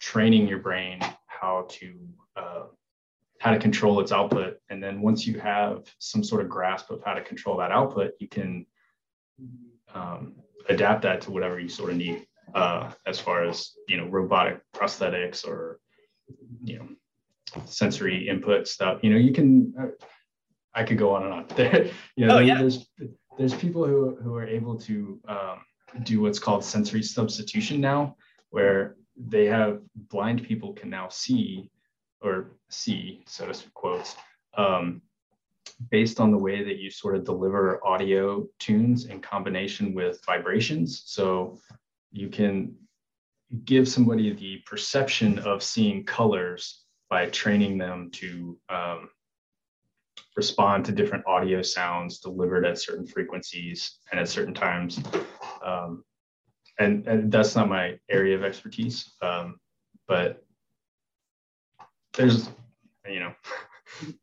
training 0.02 0.49
your 0.49 0.60
brain 0.60 0.99
how 1.28 1.67
to 1.69 1.88
uh, 2.36 2.63
how 3.39 3.52
to 3.52 3.58
control 3.58 4.02
its 4.02 4.12
output. 4.12 4.58
And 4.69 4.84
then 4.84 5.02
once 5.02 5.25
you 5.25 5.39
have 5.39 5.86
some 5.97 6.25
sort 6.25 6.41
of 6.41 6.49
grasp 6.49 6.91
of 6.91 7.02
how 7.06 7.13
to 7.13 7.21
control 7.21 7.56
that 7.60 7.71
output, 7.71 8.15
you 8.19 8.28
can 8.28 8.65
um, 9.93 10.34
adapt 10.67 11.04
that 11.04 11.21
to 11.21 11.32
whatever 11.32 11.58
you 11.58 11.69
sort 11.69 11.91
of 11.91 11.95
need 11.95 12.28
uh, 12.54 12.91
as 13.06 13.17
far 13.17 13.45
as 13.45 13.71
you 13.88 13.95
know 13.95 14.08
robotic 14.08 14.60
prosthetics 14.75 15.47
or 15.47 15.80
you 16.65 16.78
know 16.78 16.89
sensory 17.65 18.27
input 18.27 18.67
stuff. 18.67 18.99
You 19.03 19.12
know, 19.12 19.17
you 19.17 19.33
can. 19.33 19.73
Uh, 19.79 19.88
I 20.73 20.83
could 20.83 20.97
go 20.97 21.15
on 21.15 21.23
and 21.23 21.33
on. 21.33 21.45
There, 21.55 21.89
you 22.15 22.27
know, 22.27 22.38
oh, 22.38 22.39
yeah. 22.39 22.59
there's 22.59 22.88
there's 23.38 23.53
people 23.53 23.85
who 23.85 24.15
who 24.21 24.35
are 24.35 24.47
able 24.47 24.77
to 24.81 25.19
um, 25.27 25.62
do 26.03 26.21
what's 26.21 26.39
called 26.39 26.63
sensory 26.63 27.03
substitution 27.03 27.81
now, 27.81 28.15
where 28.49 28.95
they 29.17 29.45
have 29.45 29.81
blind 29.95 30.43
people 30.43 30.73
can 30.73 30.89
now 30.89 31.09
see 31.09 31.69
or 32.21 32.51
see, 32.69 33.23
so 33.27 33.51
to 33.51 33.71
quotes, 33.73 34.15
um, 34.57 35.01
based 35.89 36.19
on 36.19 36.31
the 36.31 36.38
way 36.38 36.63
that 36.63 36.77
you 36.77 36.89
sort 36.89 37.15
of 37.15 37.23
deliver 37.23 37.85
audio 37.85 38.45
tunes 38.59 39.05
in 39.05 39.21
combination 39.21 39.93
with 39.93 40.19
vibrations. 40.25 41.03
So 41.05 41.59
you 42.12 42.29
can 42.29 42.75
give 43.65 43.88
somebody 43.88 44.33
the 44.33 44.57
perception 44.65 45.39
of 45.39 45.63
seeing 45.63 46.03
colors 46.03 46.83
by 47.10 47.26
training 47.28 47.78
them 47.78 48.10
to 48.12 48.58
um, 48.69 49.10
respond 50.36 50.86
to 50.86 50.91
different 50.91 51.26
audio 51.28 51.62
sounds 51.62 52.19
delivered 52.19 52.65
at 52.65 52.78
certain 52.80 53.06
frequencies 53.06 54.00
and 54.12 54.19
at 54.19 54.30
certain 54.30 54.54
times. 54.54 55.02
Um, 55.63 56.04
and, 56.80 57.06
and 57.08 57.32
that's 57.32 57.56
not 57.56 57.67
my 57.67 58.00
area 58.10 58.36
of 58.36 58.43
expertise, 58.43 59.12
um, 59.22 59.60
but 60.08 60.43
there's, 62.13 62.50
you 63.10 63.19
know, 63.19 63.34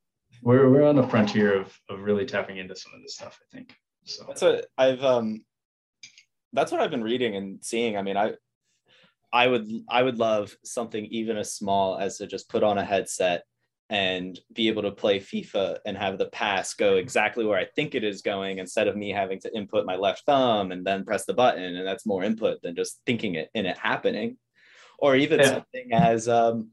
we're, 0.42 0.70
we're 0.70 0.88
on 0.88 0.96
the 0.96 1.06
frontier 1.06 1.60
of, 1.60 1.78
of 1.90 2.00
really 2.00 2.24
tapping 2.24 2.56
into 2.56 2.76
some 2.76 2.92
of 2.94 3.02
this 3.02 3.16
stuff, 3.16 3.38
I 3.42 3.56
think. 3.56 3.74
So 4.04 4.24
that's 4.26 4.42
what 4.42 4.66
I've, 4.78 5.02
um, 5.02 5.44
that's 6.52 6.72
what 6.72 6.80
I've 6.80 6.90
been 6.90 7.04
reading 7.04 7.36
and 7.36 7.62
seeing. 7.62 7.96
I 7.96 8.02
mean, 8.02 8.16
I, 8.16 8.34
I 9.32 9.46
would, 9.48 9.68
I 9.88 10.02
would 10.02 10.18
love 10.18 10.56
something 10.64 11.04
even 11.06 11.36
as 11.36 11.52
small 11.52 11.98
as 11.98 12.18
to 12.18 12.26
just 12.26 12.48
put 12.48 12.62
on 12.62 12.78
a 12.78 12.84
headset 12.84 13.44
and 13.88 14.38
be 14.52 14.68
able 14.68 14.82
to 14.82 14.90
play 14.90 15.20
FIFA 15.20 15.78
and 15.86 15.96
have 15.96 16.18
the 16.18 16.26
pass 16.26 16.74
go 16.74 16.96
exactly 16.96 17.44
where 17.44 17.58
I 17.58 17.66
think 17.76 17.94
it 17.94 18.02
is 18.02 18.20
going 18.20 18.58
instead 18.58 18.88
of 18.88 18.96
me 18.96 19.10
having 19.10 19.38
to 19.40 19.56
input 19.56 19.86
my 19.86 19.94
left 19.94 20.26
thumb 20.26 20.72
and 20.72 20.84
then 20.84 21.04
press 21.04 21.24
the 21.24 21.34
button. 21.34 21.76
And 21.76 21.86
that's 21.86 22.06
more 22.06 22.24
input 22.24 22.62
than 22.62 22.74
just 22.74 23.00
thinking 23.06 23.36
it 23.36 23.48
and 23.54 23.66
it 23.66 23.78
happening. 23.78 24.38
Or 24.98 25.14
even 25.14 25.38
yeah. 25.40 25.46
something 25.46 25.92
as, 25.92 26.28
um, 26.28 26.70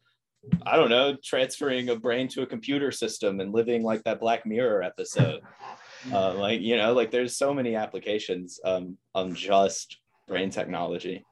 I 0.66 0.76
don't 0.76 0.90
know, 0.90 1.16
transferring 1.24 1.90
a 1.90 1.96
brain 1.96 2.28
to 2.30 2.42
a 2.42 2.48
computer 2.48 2.92
system 2.92 3.40
and 3.40 3.54
living 3.54 3.84
like 3.84 4.04
that 4.04 4.20
Black 4.20 4.46
Mirror 4.46 4.82
episode. 4.82 5.42
uh, 6.12 6.34
like, 6.34 6.62
you 6.62 6.78
know, 6.78 6.94
like 6.94 7.12
there's 7.12 7.38
so 7.38 7.54
many 7.54 7.76
applications 7.76 8.60
um, 8.66 8.98
on 9.14 9.36
just 9.36 9.98
brain 10.28 10.50
technology. 10.50 11.24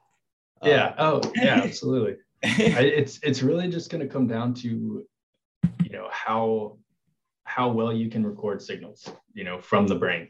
Yeah. 0.62 0.94
Um, 0.98 1.20
oh, 1.24 1.32
yeah, 1.34 1.60
absolutely. 1.64 2.16
I, 2.44 2.82
it's 2.82 3.20
it's 3.22 3.42
really 3.42 3.68
just 3.68 3.90
going 3.90 4.06
to 4.06 4.12
come 4.12 4.26
down 4.26 4.52
to 4.54 5.06
you 5.82 5.90
know 5.90 6.08
how 6.10 6.76
how 7.44 7.68
well 7.70 7.92
you 7.92 8.08
can 8.08 8.24
record 8.24 8.60
signals 8.60 9.08
you 9.34 9.44
know 9.44 9.60
from 9.60 9.86
the 9.86 9.94
brain 9.94 10.28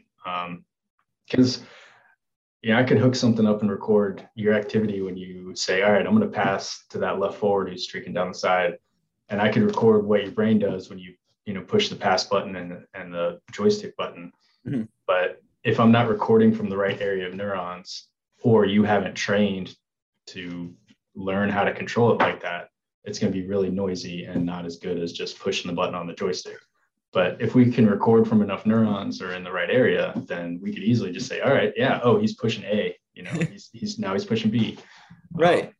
because 1.27 1.57
um, 1.57 1.65
yeah 2.61 2.77
i 2.77 2.83
could 2.83 2.97
hook 2.97 3.15
something 3.15 3.47
up 3.47 3.61
and 3.61 3.71
record 3.71 4.27
your 4.35 4.53
activity 4.53 5.01
when 5.01 5.17
you 5.17 5.55
say 5.55 5.81
all 5.81 5.91
right 5.91 6.05
i'm 6.05 6.15
going 6.15 6.29
to 6.29 6.37
pass 6.37 6.83
to 6.89 6.97
that 6.97 7.19
left 7.19 7.37
forward 7.37 7.69
who's 7.69 7.83
streaking 7.83 8.13
down 8.13 8.27
the 8.27 8.37
side 8.37 8.77
and 9.29 9.41
i 9.41 9.49
could 9.49 9.63
record 9.63 10.05
what 10.05 10.21
your 10.21 10.31
brain 10.31 10.59
does 10.59 10.89
when 10.89 10.99
you 10.99 11.13
you 11.45 11.53
know 11.53 11.61
push 11.61 11.89
the 11.89 11.95
pass 11.95 12.25
button 12.25 12.55
and, 12.55 12.85
and 12.93 13.13
the 13.13 13.39
joystick 13.51 13.95
button 13.97 14.31
mm-hmm. 14.67 14.83
but 15.07 15.41
if 15.63 15.79
i'm 15.79 15.91
not 15.91 16.09
recording 16.09 16.53
from 16.53 16.69
the 16.69 16.77
right 16.77 17.01
area 17.01 17.27
of 17.27 17.33
neurons 17.33 18.09
or 18.41 18.65
you 18.65 18.83
haven't 18.83 19.15
trained 19.15 19.75
to 20.27 20.73
learn 21.15 21.49
how 21.49 21.63
to 21.63 21.73
control 21.73 22.11
it 22.11 22.19
like 22.19 22.41
that 22.41 22.69
it's 23.03 23.19
going 23.19 23.31
to 23.31 23.39
be 23.39 23.45
really 23.45 23.69
noisy 23.69 24.25
and 24.25 24.45
not 24.45 24.65
as 24.65 24.77
good 24.77 24.97
as 24.97 25.11
just 25.11 25.39
pushing 25.39 25.69
the 25.69 25.75
button 25.75 25.95
on 25.95 26.07
the 26.07 26.13
joystick 26.13 26.57
but 27.11 27.39
if 27.39 27.53
we 27.53 27.71
can 27.71 27.87
record 27.87 28.27
from 28.27 28.41
enough 28.41 28.65
neurons 28.65 29.21
or 29.21 29.33
in 29.33 29.43
the 29.43 29.51
right 29.51 29.69
area 29.69 30.13
then 30.27 30.59
we 30.61 30.73
could 30.73 30.83
easily 30.83 31.11
just 31.11 31.27
say 31.27 31.41
all 31.41 31.53
right 31.53 31.73
yeah 31.77 31.99
oh 32.03 32.17
he's 32.19 32.35
pushing 32.35 32.63
a 32.63 32.95
you 33.13 33.23
know 33.23 33.31
he's, 33.51 33.69
he's 33.73 33.99
now 33.99 34.13
he's 34.13 34.25
pushing 34.25 34.49
b 34.49 34.77
right 35.33 35.65
um, 35.65 35.73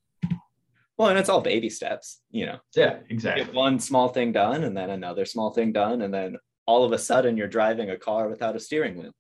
well, 0.98 1.10
and 1.10 1.18
it's 1.18 1.30
all 1.30 1.42
baby 1.42 1.70
steps, 1.70 2.22
you 2.30 2.46
know. 2.46 2.60
Yeah, 2.76 3.00
exactly. 3.10 3.46
Get 3.46 3.54
one 3.54 3.80
small 3.80 4.10
thing 4.10 4.32
done 4.32 4.64
and 4.64 4.78
then 4.78 4.90
another 4.92 5.26
small 5.26 5.52
thing 5.52 5.74
done. 5.74 6.04
And 6.04 6.14
then 6.14 6.38
all 6.66 6.84
of 6.84 6.92
a 6.92 7.00
sudden 7.00 7.36
you're 7.36 7.48
driving 7.48 7.90
a 7.90 7.98
car 7.98 8.30
without 8.30 8.56
a 8.56 8.60
steering 8.60 8.98
wheel. 8.98 9.14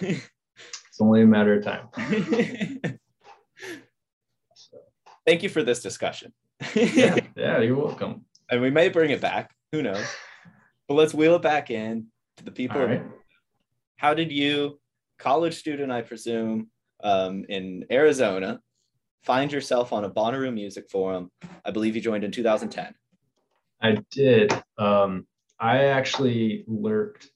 it's 0.00 1.00
only 1.00 1.22
a 1.22 1.26
matter 1.26 1.58
of 1.58 1.64
time. 1.64 1.88
Thank 5.26 5.42
you 5.42 5.48
for 5.48 5.62
this 5.62 5.80
discussion. 5.80 6.32
yeah, 6.74 7.18
yeah, 7.36 7.60
you're 7.60 7.76
welcome. 7.76 8.24
And 8.50 8.60
we 8.60 8.70
may 8.70 8.88
bring 8.88 9.10
it 9.10 9.20
back. 9.20 9.54
Who 9.72 9.82
knows? 9.82 10.06
But 10.86 10.94
let's 10.94 11.14
wheel 11.14 11.36
it 11.36 11.42
back 11.42 11.70
in 11.70 12.08
to 12.36 12.44
the 12.44 12.50
people. 12.50 12.84
Right. 12.84 13.02
How 13.96 14.12
did 14.12 14.30
you, 14.30 14.80
college 15.18 15.54
student, 15.54 15.90
I 15.90 16.02
presume, 16.02 16.68
um, 17.02 17.44
in 17.48 17.86
Arizona, 17.90 18.60
find 19.22 19.50
yourself 19.50 19.92
on 19.92 20.04
a 20.04 20.10
Bonnaroo 20.10 20.52
music 20.52 20.90
forum. 20.90 21.30
I 21.64 21.70
believe 21.70 21.94
you 21.94 22.02
joined 22.02 22.24
in 22.24 22.30
2010. 22.30 22.94
I 23.80 23.98
did. 24.10 24.52
Um, 24.78 25.26
I 25.58 25.84
actually 25.84 26.64
lurked 26.66 27.30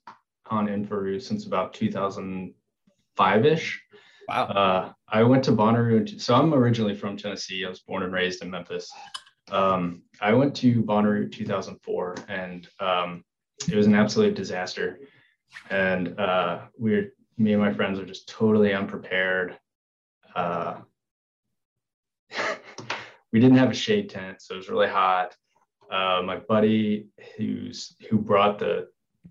on 0.51 0.67
Inforoo 0.67 1.21
since 1.21 1.47
about 1.47 1.73
2005 1.75 3.47
ish. 3.47 3.83
Wow. 4.29 4.45
Uh, 4.45 4.93
I 5.09 5.23
went 5.23 5.43
to 5.45 5.53
Bonnaroo. 5.53 6.21
So 6.21 6.35
I'm 6.35 6.53
originally 6.53 6.95
from 6.95 7.17
Tennessee. 7.17 7.65
I 7.65 7.69
was 7.69 7.81
born 7.81 8.03
and 8.03 8.13
raised 8.13 8.43
in 8.43 8.51
Memphis. 8.51 8.93
Um, 9.51 10.03
I 10.21 10.35
went 10.35 10.55
to 10.57 10.83
Bonnaroo 10.83 11.33
2004 11.33 12.15
and 12.29 12.69
um, 12.79 13.25
it 13.67 13.75
was 13.75 13.87
an 13.87 13.95
absolute 13.95 14.35
disaster. 14.35 15.01
And 15.71 16.19
uh, 16.21 16.61
we 16.79 17.09
me 17.39 17.53
and 17.53 17.63
my 17.63 17.73
friends 17.73 17.99
were 17.99 18.05
just 18.05 18.29
totally 18.29 18.75
unprepared. 18.75 19.59
Uh, 20.35 20.81
we 23.33 23.41
didn't 23.41 23.57
have 23.57 23.71
a 23.71 23.75
shade 23.75 24.11
tent, 24.11 24.43
so 24.43 24.55
it 24.55 24.59
was 24.59 24.69
really 24.69 24.89
hot. 24.89 25.35
Uh, 25.91 26.21
my 26.23 26.37
buddy 26.37 27.09
who's 27.37 27.97
who 28.11 28.19
brought 28.19 28.59
the 28.59 28.89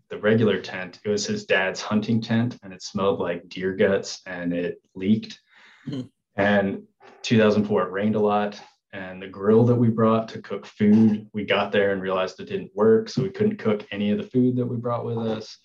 the 0.10 0.20
regular 0.20 0.62
tent, 0.62 1.00
it 1.04 1.10
was 1.10 1.26
his 1.26 1.46
dad's 1.46 1.82
hunting 1.82 2.22
tent, 2.22 2.58
and 2.64 2.74
it 2.74 2.82
smelled 2.82 3.20
like 3.20 3.50
deer 3.50 3.74
guts, 3.74 4.22
and 4.26 4.54
it 4.54 4.82
leaked. 4.96 5.40
Mm-hmm. 5.88 6.08
And 6.36 6.84
2004, 7.24 7.84
it 7.84 7.92
rained 7.92 8.16
a 8.16 8.20
lot, 8.20 8.60
and 8.94 9.22
the 9.22 9.28
grill 9.28 9.66
that 9.66 9.76
we 9.76 9.90
brought 9.90 10.30
to 10.30 10.42
cook 10.42 10.66
food, 10.66 11.28
we 11.34 11.44
got 11.44 11.72
there 11.72 11.92
and 11.92 12.02
realized 12.02 12.40
it 12.40 12.48
didn't 12.48 12.76
work, 12.76 13.10
so 13.10 13.22
we 13.22 13.30
couldn't 13.30 13.58
cook 13.58 13.86
any 13.92 14.12
of 14.12 14.18
the 14.18 14.24
food 14.24 14.56
that 14.56 14.66
we 14.66 14.78
brought 14.78 15.06
with 15.06 15.18
us, 15.18 15.58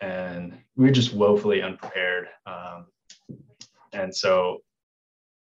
and 0.00 0.54
we 0.76 0.86
were 0.86 0.92
just 0.92 1.14
woefully 1.14 1.62
unprepared. 1.62 2.28
Um, 2.46 2.86
and 3.92 4.14
so 4.14 4.58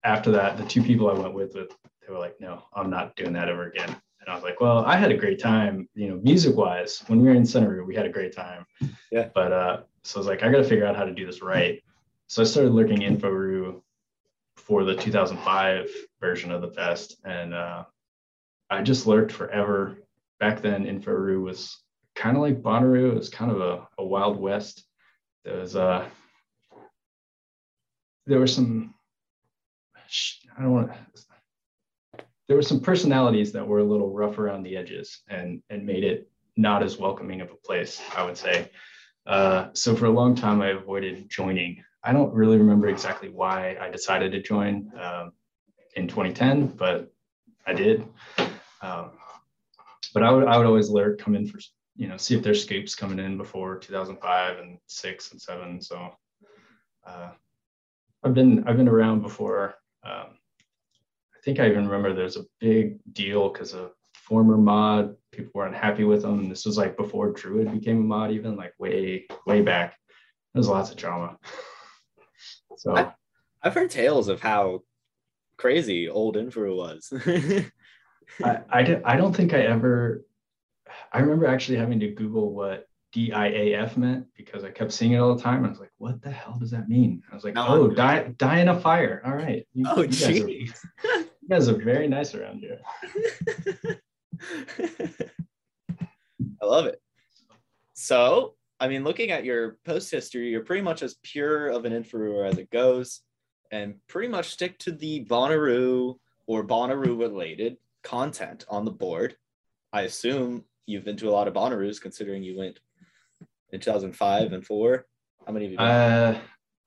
after 0.04 0.32
that, 0.32 0.58
the 0.58 0.65
two 0.65 0.82
people 0.82 1.10
I 1.10 1.13
went 1.13 1.34
with, 1.34 1.56
with 1.56 1.71
they 2.02 2.13
were 2.13 2.19
like, 2.19 2.39
no, 2.39 2.63
I'm 2.73 2.89
not 2.89 3.15
doing 3.15 3.34
that 3.34 3.49
ever 3.49 3.67
again. 3.67 3.95
And 4.19 4.29
I 4.29 4.36
was 4.36 4.43
like, 4.43 4.60
well, 4.60 4.79
I 4.86 4.97
had 4.97 5.12
a 5.12 5.17
great 5.17 5.39
time, 5.39 5.88
you 5.95 6.10
know, 6.10 6.17
music 6.17 6.55
wise. 6.55 7.03
When 7.08 7.21
we 7.21 7.27
were 7.27 7.34
in 7.34 7.43
Centeroo, 7.43 7.86
we 7.86 7.95
had 7.95 8.05
a 8.05 8.10
great 8.10 8.36
time. 8.36 8.65
Yeah. 9.12 9.29
But 9.34 9.51
uh, 9.51 9.82
so 10.03 10.17
I 10.17 10.19
was 10.19 10.27
like, 10.27 10.43
I 10.43 10.51
got 10.51 10.60
to 10.60 10.63
figure 10.63 10.86
out 10.86 10.95
how 10.95 11.03
to 11.03 11.13
do 11.13 11.25
this 11.25 11.41
right. 11.41 11.82
So 12.27 12.43
I 12.43 12.45
started 12.45 12.73
looking 12.73 12.99
Inforoo 12.99 13.82
for 14.55 14.84
the 14.84 14.95
2005 14.95 15.89
version 16.21 16.51
of 16.51 16.62
the 16.62 16.69
fest, 16.69 17.15
and 17.25 17.55
uh, 17.55 17.86
I 18.69 18.84
just 18.84 19.08
lurked 19.08 19.32
forever. 19.32 19.97
Back 20.39 20.62
then, 20.62 20.86
Inforoo 20.86 21.41
was 21.41 21.75
kind 22.15 22.38
of 22.38 22.43
like 22.43 22.62
Bonnaroo. 22.62 23.13
It 23.13 23.17
was 23.17 23.29
kind 23.29 23.49
of 23.49 23.62
a, 23.62 23.88
a 23.97 24.05
wild 24.05 24.39
west. 24.39 24.84
There 25.43 25.58
was 25.58 25.75
uh, 25.75 26.08
there 28.27 28.39
were 28.39 28.45
some 28.45 28.93
I 30.58 30.62
don't 30.62 30.71
want 30.71 30.91
to 30.91 31.23
there 32.49 32.57
were 32.57 32.63
some 32.63 32.81
personalities 32.81 33.51
that 33.51 33.65
were 33.65 33.77
a 33.77 33.83
little 33.83 34.12
rough 34.12 34.39
around 34.39 34.63
the 34.63 34.75
edges 34.75 35.21
and 35.29 35.62
and 35.69 35.85
made 35.85 36.03
it 36.03 36.27
not 36.57 36.81
as 36.83 36.97
welcoming 36.97 37.41
of 37.41 37.51
a 37.51 37.55
place, 37.55 38.01
I 38.17 38.25
would 38.25 38.35
say. 38.35 38.69
Uh, 39.25 39.67
so 39.73 39.95
for 39.95 40.07
a 40.07 40.09
long 40.09 40.35
time, 40.35 40.59
I 40.59 40.69
avoided 40.69 41.29
joining. 41.29 41.81
I 42.03 42.12
don't 42.12 42.33
really 42.33 42.57
remember 42.57 42.88
exactly 42.88 43.29
why 43.29 43.77
I 43.79 43.89
decided 43.89 44.31
to 44.31 44.41
join 44.41 44.91
um, 44.99 45.31
in 45.95 46.07
2010, 46.07 46.67
but 46.67 47.13
I 47.67 47.73
did. 47.73 48.05
Um, 48.81 49.12
but 50.13 50.23
I 50.23 50.31
would 50.31 50.47
I 50.47 50.57
would 50.57 50.65
always 50.65 50.89
lurk, 50.89 51.19
come 51.19 51.35
in 51.35 51.47
for 51.47 51.59
you 51.95 52.07
know 52.07 52.17
see 52.17 52.35
if 52.35 52.41
there's 52.41 52.63
scoops 52.63 52.95
coming 52.95 53.19
in 53.19 53.38
before 53.38 53.77
2005 53.77 54.57
and 54.57 54.79
six 54.88 55.31
and 55.31 55.39
seven. 55.39 55.79
So 55.83 56.09
uh, 57.05 57.29
I've 58.23 58.33
been 58.33 58.67
I've 58.67 58.77
been 58.77 58.89
around 58.89 59.21
before. 59.21 59.75
Um, 60.03 60.38
I 61.39 61.41
think 61.41 61.60
I 61.60 61.69
even 61.69 61.86
remember 61.86 62.13
there's 62.13 62.36
a 62.36 62.45
big 62.60 62.99
deal 63.13 63.49
because 63.49 63.73
a 63.73 63.91
former 64.13 64.58
mod, 64.58 65.15
people 65.32 65.52
were 65.56 65.65
unhappy 65.65 66.04
with 66.04 66.25
him. 66.25 66.49
This 66.49 66.65
was 66.65 66.78
like 66.78 66.97
before 66.97 67.32
Druid 67.32 67.71
became 67.71 67.97
a 67.97 68.04
mod, 68.04 68.32
even 68.32 68.58
like 68.58 68.73
way, 68.78 69.25
way 69.45 69.62
back. 69.62 69.97
There's 70.54 70.67
lots 70.67 70.91
of 70.91 70.97
drama. 70.97 71.38
So 72.78 72.95
I, 72.95 73.13
have 73.62 73.73
heard 73.73 73.89
tales 73.89 74.28
of 74.28 74.41
how 74.41 74.82
crazy 75.58 76.10
old 76.10 76.36
Infra 76.36 76.75
was. 76.75 77.12
I, 78.43 78.60
I, 78.69 79.02
I 79.06 79.15
don't 79.15 79.36
think 79.36 79.54
I 79.54 79.62
ever, 79.62 80.25
I 81.13 81.19
remember 81.19 81.47
actually 81.47 81.78
having 81.78 82.02
to 82.02 82.10
Google 82.10 82.54
what 82.54 82.86
DIAF 83.15 83.95
meant 83.95 84.28
because 84.36 84.63
I 84.63 84.71
kept 84.71 84.91
seeing 84.91 85.13
it 85.13 85.17
all 85.17 85.36
the 85.36 85.41
time. 85.41 85.65
I 85.65 85.69
was 85.69 85.80
like, 85.80 85.91
what 85.97 86.21
the 86.21 86.32
hell 86.32 86.58
does 86.60 86.71
that 86.71 86.89
mean? 86.89 87.23
I 87.32 87.36
was 87.36 87.43
like, 87.43 87.58
oh, 87.58 87.88
die, 87.88 88.34
die 88.38 88.60
in 88.60 88.67
a 88.67 88.80
fire. 88.80 89.21
All 89.25 89.34
right. 89.34 89.65
You, 89.73 89.86
oh, 89.88 90.02
you 90.02 90.71
guys, 91.49 91.67
are, 91.67 91.71
you 91.71 91.77
guys 91.77 91.81
are 91.81 91.83
very 91.83 92.07
nice 92.07 92.35
around 92.35 92.59
here. 92.59 92.79
I 96.62 96.65
love 96.65 96.85
it. 96.85 97.01
So, 97.93 98.55
I 98.79 98.88
mean, 98.88 99.03
looking 99.03 99.31
at 99.31 99.43
your 99.43 99.77
post 99.85 100.12
history, 100.12 100.49
you're 100.49 100.63
pretty 100.63 100.83
much 100.83 101.01
as 101.01 101.15
pure 101.23 101.67
of 101.69 101.85
an 101.85 101.93
influencer 101.93 102.47
as 102.47 102.57
it 102.57 102.69
goes, 102.69 103.21
and 103.71 103.95
pretty 104.07 104.27
much 104.29 104.49
stick 104.49 104.77
to 104.79 104.91
the 104.91 105.25
Bonnaroo 105.25 106.15
or 106.47 106.63
Bonnaroo 106.65 107.19
related 107.19 107.77
content 108.03 108.65
on 108.69 108.85
the 108.85 108.91
board. 108.91 109.35
I 109.91 110.03
assume 110.03 110.63
you've 110.85 111.03
been 111.03 111.17
to 111.17 111.29
a 111.29 111.31
lot 111.31 111.47
of 111.47 111.53
Bonnaroos 111.53 112.01
considering 112.01 112.43
you 112.43 112.57
went 112.57 112.79
in 113.71 113.79
2005 113.79 114.53
and 114.53 114.65
four? 114.65 115.05
How 115.45 115.53
many 115.53 115.65
have 115.65 115.71
you? 115.73 115.79
Uh, 115.79 116.39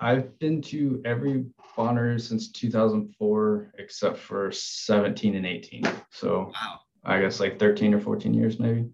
I've 0.03 0.39
been 0.39 0.61
to 0.63 1.01
every 1.05 1.45
Bonnaroo 1.77 2.21
since 2.21 2.51
2004, 2.51 3.73
except 3.79 4.19
for 4.19 4.51
17 4.51 5.37
and 5.37 5.47
18. 5.47 5.85
So 6.11 6.51
wow. 6.53 6.81
I 7.05 7.21
guess 7.21 7.41
like 7.41 7.59
13 7.59 7.95
or 7.95 8.01
14 8.01 8.35
years, 8.35 8.59
maybe. 8.59 8.91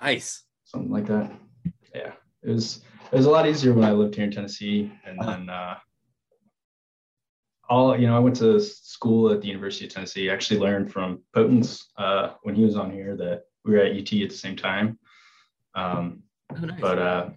Nice. 0.00 0.44
Something 0.64 0.92
like 0.92 1.06
that. 1.06 1.32
Yeah. 1.94 2.12
It 2.42 2.50
was 2.50 2.82
it 3.10 3.16
was 3.16 3.26
a 3.26 3.30
lot 3.30 3.48
easier 3.48 3.72
when 3.72 3.84
I 3.84 3.92
lived 3.92 4.14
here 4.14 4.24
in 4.24 4.30
Tennessee. 4.30 4.92
And 5.04 5.18
uh-huh. 5.20 5.30
then 5.30 5.48
uh 5.48 5.74
all 7.68 7.98
you 7.98 8.06
know, 8.06 8.16
I 8.16 8.20
went 8.20 8.36
to 8.36 8.60
school 8.60 9.32
at 9.32 9.40
the 9.40 9.48
University 9.48 9.86
of 9.86 9.92
Tennessee. 9.92 10.30
I 10.30 10.34
actually 10.34 10.60
learned 10.60 10.92
from 10.92 11.22
Potence 11.32 11.90
uh, 11.96 12.34
when 12.42 12.54
he 12.54 12.62
was 12.62 12.76
on 12.76 12.90
here 12.90 13.16
that 13.16 13.44
we 13.64 13.72
were 13.72 13.78
at 13.78 13.92
UT 13.92 14.12
at 14.22 14.28
the 14.28 14.36
same 14.36 14.54
time. 14.54 14.98
Um, 15.74 16.24
Oh, 16.50 16.66
nice. 16.66 16.80
But 16.80 16.98
uh, 16.98 17.30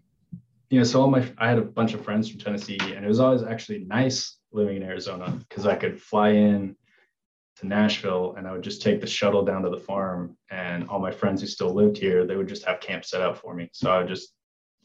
you 0.70 0.80
know, 0.80 0.84
so 0.84 1.02
all 1.02 1.10
my 1.10 1.26
I 1.38 1.48
had 1.48 1.58
a 1.58 1.64
bunch 1.64 1.94
of 1.94 2.04
friends 2.04 2.30
from 2.30 2.40
Tennessee, 2.40 2.80
and 2.82 3.06
it 3.06 3.08
was 3.08 3.20
always 3.20 3.44
actually 3.44 3.86
nice 3.86 4.38
living 4.52 4.78
in 4.78 4.84
Arizona 4.84 5.38
because 5.48 5.66
I 5.66 5.76
could 5.76 6.02
fly 6.02 6.30
in 6.30 6.76
to 7.58 7.68
Nashville 7.68 8.36
and 8.38 8.48
I 8.48 8.52
would 8.52 8.62
just 8.62 8.82
take 8.82 9.02
the 9.02 9.08
shuttle 9.08 9.44
down 9.44 9.64
to 9.64 9.70
the 9.70 9.80
farm, 9.80 10.38
and 10.50 10.88
all 10.90 11.00
my 11.00 11.12
friends 11.12 11.42
who 11.42 11.48
still 11.48 11.74
lived 11.74 11.98
here, 11.98 12.26
they 12.26 12.36
would 12.36 12.50
just 12.50 12.66
have 12.66 12.80
camp 12.80 13.06
set 13.06 13.22
up 13.22 13.38
for 13.38 13.54
me. 13.54 13.70
So 13.72 13.92
I 13.92 14.00
would 14.00 14.08
just 14.08 14.34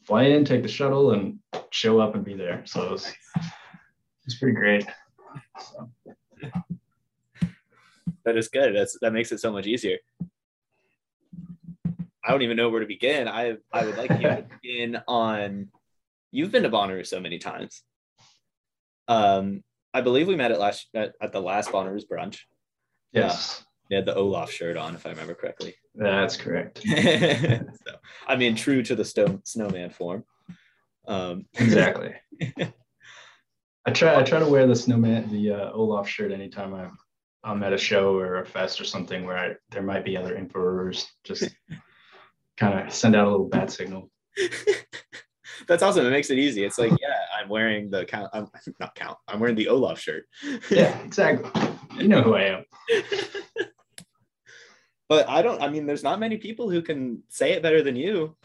fly 0.03 0.23
in, 0.23 0.45
take 0.45 0.63
the 0.63 0.69
shuttle, 0.69 1.11
and 1.11 1.39
show 1.71 1.99
up 1.99 2.15
and 2.15 2.23
be 2.23 2.33
there. 2.33 2.63
So 2.65 2.85
it 2.85 2.91
was, 2.91 3.07
it 3.07 3.43
was 4.25 4.35
pretty 4.35 4.55
great. 4.55 4.85
So. 5.59 5.89
That 8.25 8.37
is 8.37 8.47
good. 8.47 8.75
That's 8.75 8.97
that 9.01 9.11
makes 9.11 9.31
it 9.33 9.39
so 9.39 9.51
much 9.51 9.67
easier. 9.67 9.97
I 12.23 12.31
don't 12.31 12.41
even 12.41 12.57
know 12.57 12.69
where 12.69 12.79
to 12.79 12.85
begin. 12.85 13.27
I 13.27 13.57
I 13.71 13.85
would 13.85 13.97
like 13.97 14.11
you 14.11 14.17
to 14.17 14.45
begin 14.61 15.01
on. 15.07 15.69
You've 16.31 16.51
been 16.51 16.63
to 16.63 16.69
Bonnaroo 16.69 17.05
so 17.05 17.19
many 17.19 17.37
times. 17.37 17.83
Um, 19.07 19.63
I 19.93 20.01
believe 20.01 20.27
we 20.27 20.35
met 20.35 20.51
at 20.51 20.59
last 20.59 20.87
at, 20.95 21.13
at 21.21 21.31
the 21.31 21.41
last 21.41 21.69
Bonnaroo's 21.69 22.05
brunch. 22.05 22.39
Yes. 23.11 23.63
They 23.89 23.97
had 23.97 24.05
the 24.05 24.15
Olaf 24.15 24.49
shirt 24.49 24.77
on, 24.77 24.95
if 24.95 25.05
I 25.05 25.09
remember 25.09 25.35
correctly. 25.35 25.75
That's 25.93 26.37
correct. 26.37 26.81
so, 26.87 27.95
I 28.25 28.35
mean, 28.37 28.55
true 28.55 28.81
to 28.81 28.95
the 28.95 29.05
stone, 29.05 29.41
snowman 29.43 29.89
form. 29.89 30.23
Um, 31.07 31.45
exactly. 31.53 32.13
I 33.85 33.91
try. 33.91 34.19
I 34.19 34.23
try 34.23 34.39
to 34.39 34.47
wear 34.47 34.65
the 34.65 34.75
snowman, 34.75 35.29
the 35.29 35.51
uh, 35.51 35.71
Olaf 35.73 36.07
shirt 36.07 36.31
anytime 36.31 36.73
I'm 36.73 36.97
I'm 37.43 37.61
at 37.63 37.73
a 37.73 37.77
show 37.77 38.15
or 38.17 38.37
a 38.37 38.45
fest 38.45 38.79
or 38.79 38.85
something 38.85 39.25
where 39.25 39.37
I, 39.37 39.55
there 39.71 39.83
might 39.83 40.05
be 40.05 40.15
other 40.15 40.35
emperors. 40.35 41.05
Just 41.25 41.49
kind 42.57 42.87
of 42.87 42.93
send 42.93 43.15
out 43.15 43.27
a 43.27 43.31
little 43.31 43.47
bad 43.47 43.71
signal. 43.71 44.09
That's 45.67 45.83
awesome. 45.83 46.05
It 46.05 46.11
makes 46.11 46.29
it 46.29 46.37
easy. 46.37 46.63
It's 46.63 46.77
like, 46.77 46.91
yeah, 46.91 47.19
I'm 47.39 47.49
wearing 47.49 47.89
the 47.89 48.05
count. 48.05 48.29
I'm 48.33 48.47
not 48.79 48.95
count. 48.95 49.17
I'm 49.27 49.39
wearing 49.39 49.55
the 49.55 49.69
Olaf 49.69 49.99
shirt. 49.99 50.25
yeah, 50.69 50.97
exactly. 51.03 51.49
You 51.97 52.07
know 52.07 52.21
who 52.21 52.35
I 52.35 52.43
am. 52.43 52.65
but 55.09 55.29
I 55.29 55.41
don't. 55.41 55.61
I 55.61 55.69
mean, 55.69 55.85
there's 55.85 56.03
not 56.03 56.19
many 56.19 56.37
people 56.37 56.69
who 56.69 56.81
can 56.81 57.23
say 57.29 57.53
it 57.53 57.63
better 57.63 57.81
than 57.81 57.95
you. 57.95 58.35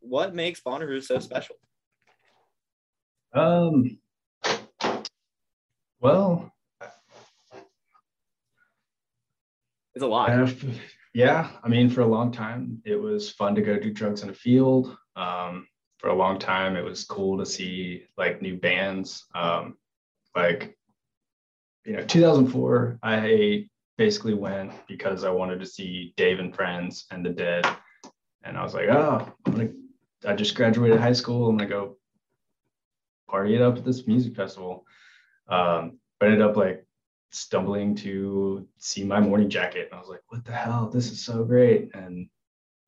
What 0.00 0.34
makes 0.34 0.60
Bonnaroo 0.60 1.02
so 1.02 1.18
special? 1.18 1.56
Um. 3.32 3.98
Well, 6.00 6.52
it's 9.94 10.04
a 10.04 10.06
lot. 10.06 10.30
Yeah, 11.14 11.50
I 11.62 11.68
mean, 11.68 11.88
for 11.88 12.00
a 12.00 12.06
long 12.06 12.32
time, 12.32 12.82
it 12.84 12.96
was 12.96 13.30
fun 13.30 13.54
to 13.54 13.62
go 13.62 13.78
do 13.78 13.92
drugs 13.92 14.24
in 14.24 14.30
a 14.30 14.34
field. 14.34 14.96
Um, 15.14 15.68
for 15.98 16.08
a 16.08 16.14
long 16.14 16.40
time, 16.40 16.76
it 16.76 16.84
was 16.84 17.04
cool 17.04 17.38
to 17.38 17.46
see 17.46 18.04
like 18.18 18.42
new 18.42 18.56
bands. 18.56 19.24
Um, 19.32 19.76
like, 20.34 20.76
you 21.84 21.92
know, 21.92 22.04
2004, 22.04 22.98
I 23.04 23.68
basically 23.96 24.34
went 24.34 24.72
because 24.88 25.22
I 25.22 25.30
wanted 25.30 25.60
to 25.60 25.66
see 25.66 26.12
Dave 26.16 26.40
and 26.40 26.54
Friends 26.54 27.06
and 27.12 27.24
the 27.24 27.30
Dead, 27.30 27.64
and 28.42 28.58
I 28.58 28.64
was 28.64 28.74
like, 28.74 28.88
oh, 28.88 29.32
I'm 29.46 29.52
gonna. 29.52 29.70
I 30.26 30.34
just 30.34 30.56
graduated 30.56 30.98
high 30.98 31.12
school. 31.12 31.48
And 31.48 31.60
I'm 31.60 31.68
gonna 31.68 31.80
go 31.80 31.96
party 33.28 33.54
it 33.54 33.62
up 33.62 33.76
at 33.76 33.84
this 33.84 34.06
music 34.06 34.34
festival. 34.34 34.84
Um, 35.48 35.98
but 36.18 36.26
ended 36.26 36.42
up 36.42 36.56
like 36.56 36.83
stumbling 37.34 37.94
to 37.96 38.66
see 38.78 39.04
My 39.04 39.20
Morning 39.20 39.50
Jacket, 39.50 39.88
and 39.90 39.94
I 39.94 40.00
was 40.00 40.08
like, 40.08 40.22
what 40.28 40.44
the 40.44 40.52
hell? 40.52 40.88
This 40.88 41.10
is 41.10 41.24
so 41.24 41.44
great. 41.44 41.94
And 41.94 42.28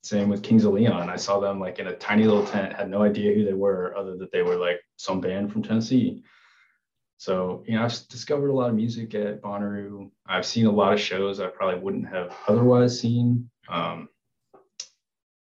same 0.03 0.29
with 0.29 0.43
Kings 0.43 0.65
of 0.65 0.73
Leon. 0.73 1.11
I 1.11 1.17
saw 1.17 1.41
them 1.41 1.59
like 1.59 1.79
in 1.81 1.89
a 1.89 1.97
tiny 1.97 2.25
little 2.25 2.47
tent, 2.47 2.73
had 2.73 2.89
no 2.89 3.03
idea 3.03 3.35
who 3.35 3.45
they 3.45 3.55
were, 3.55 3.97
other 3.97 4.17
that 4.19 4.31
they 4.31 4.43
were 4.43 4.57
like 4.57 4.81
some 4.97 5.21
band 5.21 5.53
from 5.53 5.63
Tennessee. 5.63 6.23
So, 7.19 7.65
you 7.67 7.75
know, 7.75 7.83
I've 7.83 8.09
discovered 8.09 8.51
a 8.51 8.55
lot 8.55 8.69
of 8.71 8.77
music 8.77 9.15
at 9.15 9.43
Bonnaroo. 9.43 10.11
I've 10.27 10.47
seen 10.47 10.67
a 10.67 10.71
lot 10.71 10.93
of 10.93 11.01
shows 11.01 11.41
I 11.41 11.49
probably 11.49 11.81
wouldn't 11.81 12.09
have 12.09 12.37
otherwise 12.47 13.01
seen. 13.01 13.51
Um, 13.69 14.09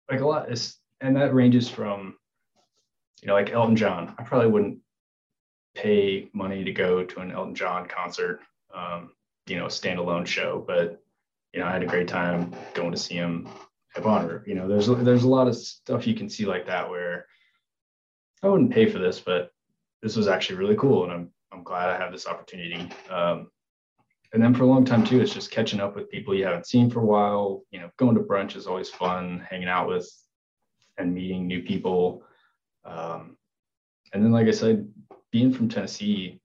like 0.09 0.19
a 0.19 0.27
lot 0.27 0.51
is, 0.51 0.77
and 0.99 1.15
that 1.15 1.33
ranges 1.33 1.69
from, 1.69 2.17
you 3.21 3.27
know, 3.27 3.33
like 3.33 3.51
Elton 3.51 3.75
John. 3.77 4.13
I 4.19 4.23
probably 4.23 4.49
wouldn't 4.49 4.79
pay 5.73 6.29
money 6.33 6.65
to 6.65 6.71
go 6.71 7.03
to 7.03 7.19
an 7.21 7.31
Elton 7.31 7.55
John 7.55 7.87
concert, 7.87 8.41
um, 8.73 9.11
you 9.47 9.57
know, 9.57 9.65
a 9.65 9.69
standalone 9.69 10.25
show, 10.25 10.63
but 10.65 11.01
you 11.53 11.59
know, 11.59 11.67
I 11.67 11.71
had 11.71 11.83
a 11.83 11.87
great 11.87 12.07
time 12.07 12.53
going 12.73 12.91
to 12.91 12.97
see 12.97 13.15
him 13.15 13.49
at 13.95 14.03
Bonnaroo. 14.03 14.45
You 14.47 14.55
know, 14.55 14.67
there's 14.67 14.87
there's 14.87 15.23
a 15.23 15.29
lot 15.29 15.47
of 15.47 15.55
stuff 15.55 16.07
you 16.07 16.15
can 16.15 16.29
see 16.29 16.45
like 16.45 16.65
that 16.67 16.89
where 16.89 17.25
I 18.43 18.47
wouldn't 18.47 18.71
pay 18.71 18.89
for 18.89 18.99
this, 18.99 19.19
but 19.19 19.51
this 20.01 20.15
was 20.15 20.27
actually 20.27 20.57
really 20.57 20.75
cool, 20.75 21.03
and 21.03 21.11
I'm 21.11 21.31
I'm 21.51 21.63
glad 21.63 21.89
I 21.89 21.97
have 21.97 22.11
this 22.11 22.27
opportunity. 22.27 22.89
Um, 23.09 23.51
and 24.33 24.41
then 24.41 24.53
for 24.53 24.63
a 24.63 24.67
long 24.67 24.85
time 24.85 25.03
too, 25.03 25.19
it's 25.19 25.33
just 25.33 25.51
catching 25.51 25.81
up 25.81 25.95
with 25.95 26.09
people 26.09 26.33
you 26.33 26.45
haven't 26.45 26.67
seen 26.67 26.89
for 26.89 27.01
a 27.01 27.05
while. 27.05 27.63
You 27.71 27.81
know, 27.81 27.89
going 27.97 28.15
to 28.15 28.21
brunch 28.21 28.55
is 28.55 28.67
always 28.67 28.89
fun, 28.89 29.45
hanging 29.49 29.67
out 29.67 29.89
with 29.89 30.09
and 30.97 31.13
meeting 31.13 31.47
new 31.47 31.61
people. 31.61 32.23
Um, 32.85 33.37
and 34.13 34.23
then, 34.23 34.31
like 34.31 34.47
I 34.47 34.51
said, 34.51 34.87
being 35.31 35.51
from 35.53 35.67
Tennessee, 35.67 36.39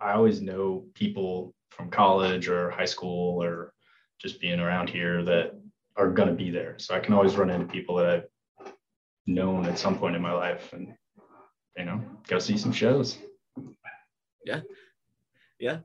I 0.00 0.12
always 0.12 0.42
know 0.42 0.84
people 0.94 1.53
from 1.76 1.90
college 1.90 2.48
or 2.48 2.70
high 2.70 2.84
school 2.84 3.42
or 3.42 3.72
just 4.20 4.40
being 4.40 4.60
around 4.60 4.88
here 4.88 5.22
that 5.24 5.52
are 5.96 6.10
going 6.10 6.28
to 6.28 6.34
be 6.34 6.50
there. 6.50 6.78
So 6.78 6.94
I 6.94 7.00
can 7.00 7.14
always 7.14 7.36
run 7.36 7.50
into 7.50 7.66
people 7.66 7.96
that 7.96 8.06
I've 8.06 8.72
known 9.26 9.66
at 9.66 9.78
some 9.78 9.98
point 9.98 10.16
in 10.16 10.22
my 10.22 10.32
life 10.32 10.72
and, 10.72 10.94
you 11.76 11.84
know, 11.84 12.00
go 12.28 12.38
see 12.38 12.56
some 12.56 12.72
shows. 12.72 13.18
Yeah. 14.44 14.60
Yeah. 15.58 15.78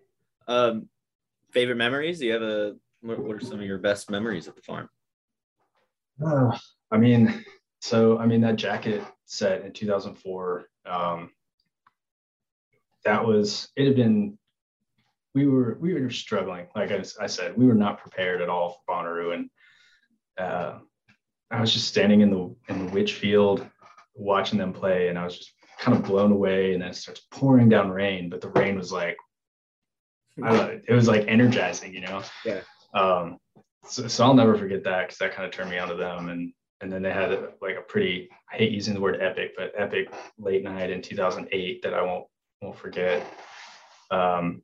Um, 0.48 0.90
favorite 1.52 1.78
memories? 1.78 2.20
Do 2.20 2.26
you 2.26 2.34
have 2.34 2.42
a, 2.42 2.76
what, 3.02 3.20
what 3.20 3.36
are 3.38 3.46
some 3.46 3.60
of 3.60 3.66
your 3.66 3.78
best 3.78 4.10
memories 4.10 4.48
at 4.48 4.56
the 4.56 4.62
farm? 4.62 4.90
Uh, 6.26 6.58
I 6.92 6.98
mean, 6.98 7.46
so, 7.82 8.18
I 8.18 8.26
mean, 8.26 8.42
that 8.42 8.58
jacket 8.58 9.04
set 9.26 9.64
in 9.64 9.72
2004, 9.72 10.66
um, 10.86 11.32
that 13.06 13.26
was, 13.26 13.70
it 13.76 13.86
had 13.86 13.96
been 13.96 14.38
we 15.36 15.48
were 15.48 15.78
we 15.80 15.94
were 15.94 16.10
struggling. 16.10 16.68
Like 16.76 16.92
I, 16.92 17.04
I, 17.22 17.28
said, 17.28 17.58
we 17.58 17.66
were 17.66 17.76
not 17.76 18.00
prepared 18.00 18.42
at 18.42 18.50
all 18.50 18.82
for 18.86 18.94
Bonnaroo, 18.94 19.34
and 19.34 19.50
uh, 20.38 20.80
I 21.52 21.62
was 21.62 21.74
just 21.74 21.88
standing 21.88 22.22
in 22.22 22.32
the 22.32 22.56
in 22.68 22.86
the 22.86 22.92
witch 22.92 23.16
field 23.16 23.66
watching 24.16 24.60
them 24.60 24.74
play, 24.74 25.08
and 25.08 25.18
I 25.18 25.26
was 25.26 25.38
just 25.38 25.54
kind 25.80 25.98
of 25.98 26.04
blown 26.04 26.32
away. 26.32 26.74
And 26.74 26.82
then 26.82 26.90
it 26.90 26.96
starts 26.96 27.22
pouring 27.32 27.70
down 27.70 27.90
rain, 27.90 28.30
but 28.30 28.42
the 28.42 28.50
rain 28.50 28.76
was 28.76 28.92
like, 28.92 29.18
I 30.44 30.50
don't 30.50 30.58
know, 30.58 30.82
it 30.88 30.94
was 30.94 31.08
like 31.08 31.28
energizing, 31.28 31.94
you 31.94 32.02
know. 32.02 32.24
Yeah. 32.46 32.62
Um, 32.94 33.38
so, 33.86 34.08
so 34.08 34.24
I'll 34.24 34.34
never 34.34 34.58
forget 34.58 34.84
that 34.84 35.08
because 35.08 35.20
that 35.20 35.34
kind 35.34 35.46
of 35.46 35.52
turned 35.52 35.70
me 35.70 35.78
on 35.78 35.90
to 35.90 35.96
them, 35.96 36.30
and 36.30 36.54
and 36.82 36.92
then 36.92 37.02
they 37.02 37.12
had 37.12 37.32
like 37.62 37.76
a 37.76 37.82
pretty 37.82 38.30
I 38.52 38.58
hate 38.58 38.72
using 38.72 38.94
the 38.96 39.02
word 39.02 39.22
epic, 39.22 39.54
but 39.56 39.74
epic 39.78 40.12
late 40.38 40.64
night 40.64 40.90
in 40.90 41.02
2008 41.02 41.84
that 41.84 41.94
I 41.94 42.02
won't 42.02 42.26
won't 42.62 42.78
forget. 42.78 43.26
Um, 44.12 44.64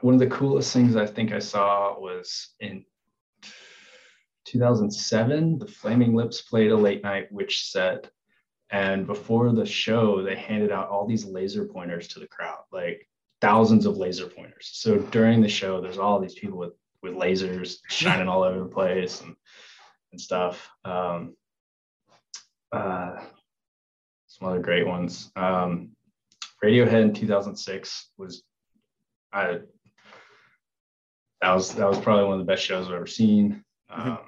one 0.00 0.14
of 0.14 0.20
the 0.20 0.26
coolest 0.28 0.72
things 0.72 0.96
I 0.96 1.06
think 1.06 1.32
I 1.32 1.38
saw 1.38 1.98
was 1.98 2.50
in 2.60 2.84
2007, 4.44 5.58
the 5.58 5.66
Flaming 5.66 6.14
Lips 6.14 6.42
played 6.42 6.70
a 6.70 6.76
late 6.76 7.02
night 7.02 7.30
witch 7.30 7.70
set. 7.70 8.10
And 8.70 9.06
before 9.06 9.52
the 9.52 9.66
show, 9.66 10.22
they 10.22 10.36
handed 10.36 10.72
out 10.72 10.88
all 10.88 11.06
these 11.06 11.24
laser 11.24 11.64
pointers 11.64 12.08
to 12.08 12.20
the 12.20 12.26
crowd, 12.26 12.60
like 12.72 13.08
thousands 13.40 13.86
of 13.86 13.96
laser 13.96 14.26
pointers. 14.26 14.70
So 14.72 14.98
during 14.98 15.40
the 15.40 15.48
show, 15.48 15.80
there's 15.80 15.98
all 15.98 16.20
these 16.20 16.34
people 16.34 16.58
with, 16.58 16.72
with 17.02 17.14
lasers 17.14 17.76
shining 17.88 18.28
all 18.28 18.42
over 18.42 18.60
the 18.60 18.66
place 18.66 19.20
and, 19.22 19.34
and 20.12 20.20
stuff. 20.20 20.68
Um, 20.84 21.34
uh, 22.72 23.20
some 24.26 24.48
other 24.48 24.60
great 24.60 24.86
ones. 24.86 25.30
Um, 25.36 25.90
Radiohead 26.62 27.02
in 27.02 27.14
2006 27.14 28.10
was, 28.18 28.42
I, 29.32 29.60
that 31.40 31.54
was 31.54 31.74
that 31.74 31.88
was 31.88 31.98
probably 31.98 32.24
one 32.24 32.40
of 32.40 32.46
the 32.46 32.50
best 32.50 32.64
shows 32.64 32.86
I've 32.86 32.94
ever 32.94 33.06
seen. 33.06 33.64
Mm-hmm. 33.90 34.10
Um, 34.10 34.18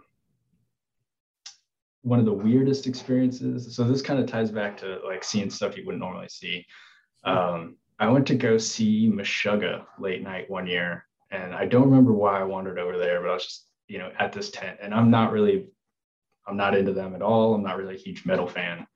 one 2.03 2.19
of 2.19 2.25
the 2.25 2.33
weirdest 2.33 2.87
experiences. 2.87 3.75
So 3.75 3.85
this 3.85 4.03
kind 4.03 4.21
of 4.21 4.27
ties 4.27 4.51
back 4.51 4.77
to 4.79 5.01
like 5.05 5.23
seeing 5.23 5.51
stuff 5.51 5.77
you 5.77 5.85
wouldn't 5.85 6.03
normally 6.03 6.29
see. 6.29 6.65
Um, 7.25 7.77
I 7.99 8.09
went 8.09 8.27
to 8.29 8.35
go 8.35 8.57
see 8.57 9.11
Meshuggah 9.11 9.85
late 9.99 10.23
night 10.23 10.49
one 10.49 10.67
year, 10.67 11.05
and 11.31 11.55
I 11.55 11.67
don't 11.67 11.91
remember 11.91 12.13
why 12.13 12.41
I 12.41 12.45
wandered 12.45 12.79
over 12.79 12.97
there, 12.97 13.21
but 13.21 13.31
I 13.31 13.35
was 13.35 13.45
just 13.45 13.67
you 13.89 13.99
know 13.99 14.11
at 14.19 14.33
this 14.33 14.51
tent, 14.51 14.79
and 14.81 14.95
I'm 14.95 15.11
not 15.11 15.33
really, 15.33 15.67
I'm 16.47 16.57
not 16.57 16.77
into 16.77 16.93
them 16.93 17.15
at 17.15 17.23
all. 17.23 17.55
I'm 17.55 17.63
not 17.63 17.77
really 17.77 17.97
a 17.97 17.99
huge 17.99 18.25
metal 18.25 18.47
fan, 18.47 18.87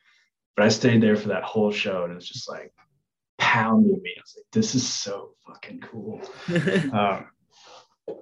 but 0.57 0.65
I 0.65 0.69
stayed 0.69 1.03
there 1.03 1.17
for 1.17 1.29
that 1.29 1.43
whole 1.43 1.73
show, 1.73 2.05
and 2.05 2.13
it 2.13 2.17
was 2.17 2.29
just 2.29 2.49
like 2.49 2.73
pounding 3.39 4.01
me. 4.03 4.15
I 4.17 4.21
was 4.23 4.35
like, 4.37 4.47
this 4.53 4.75
is 4.75 4.89
so 4.89 5.35
fucking 5.47 5.81
cool. 5.81 6.23
um, 6.93 7.27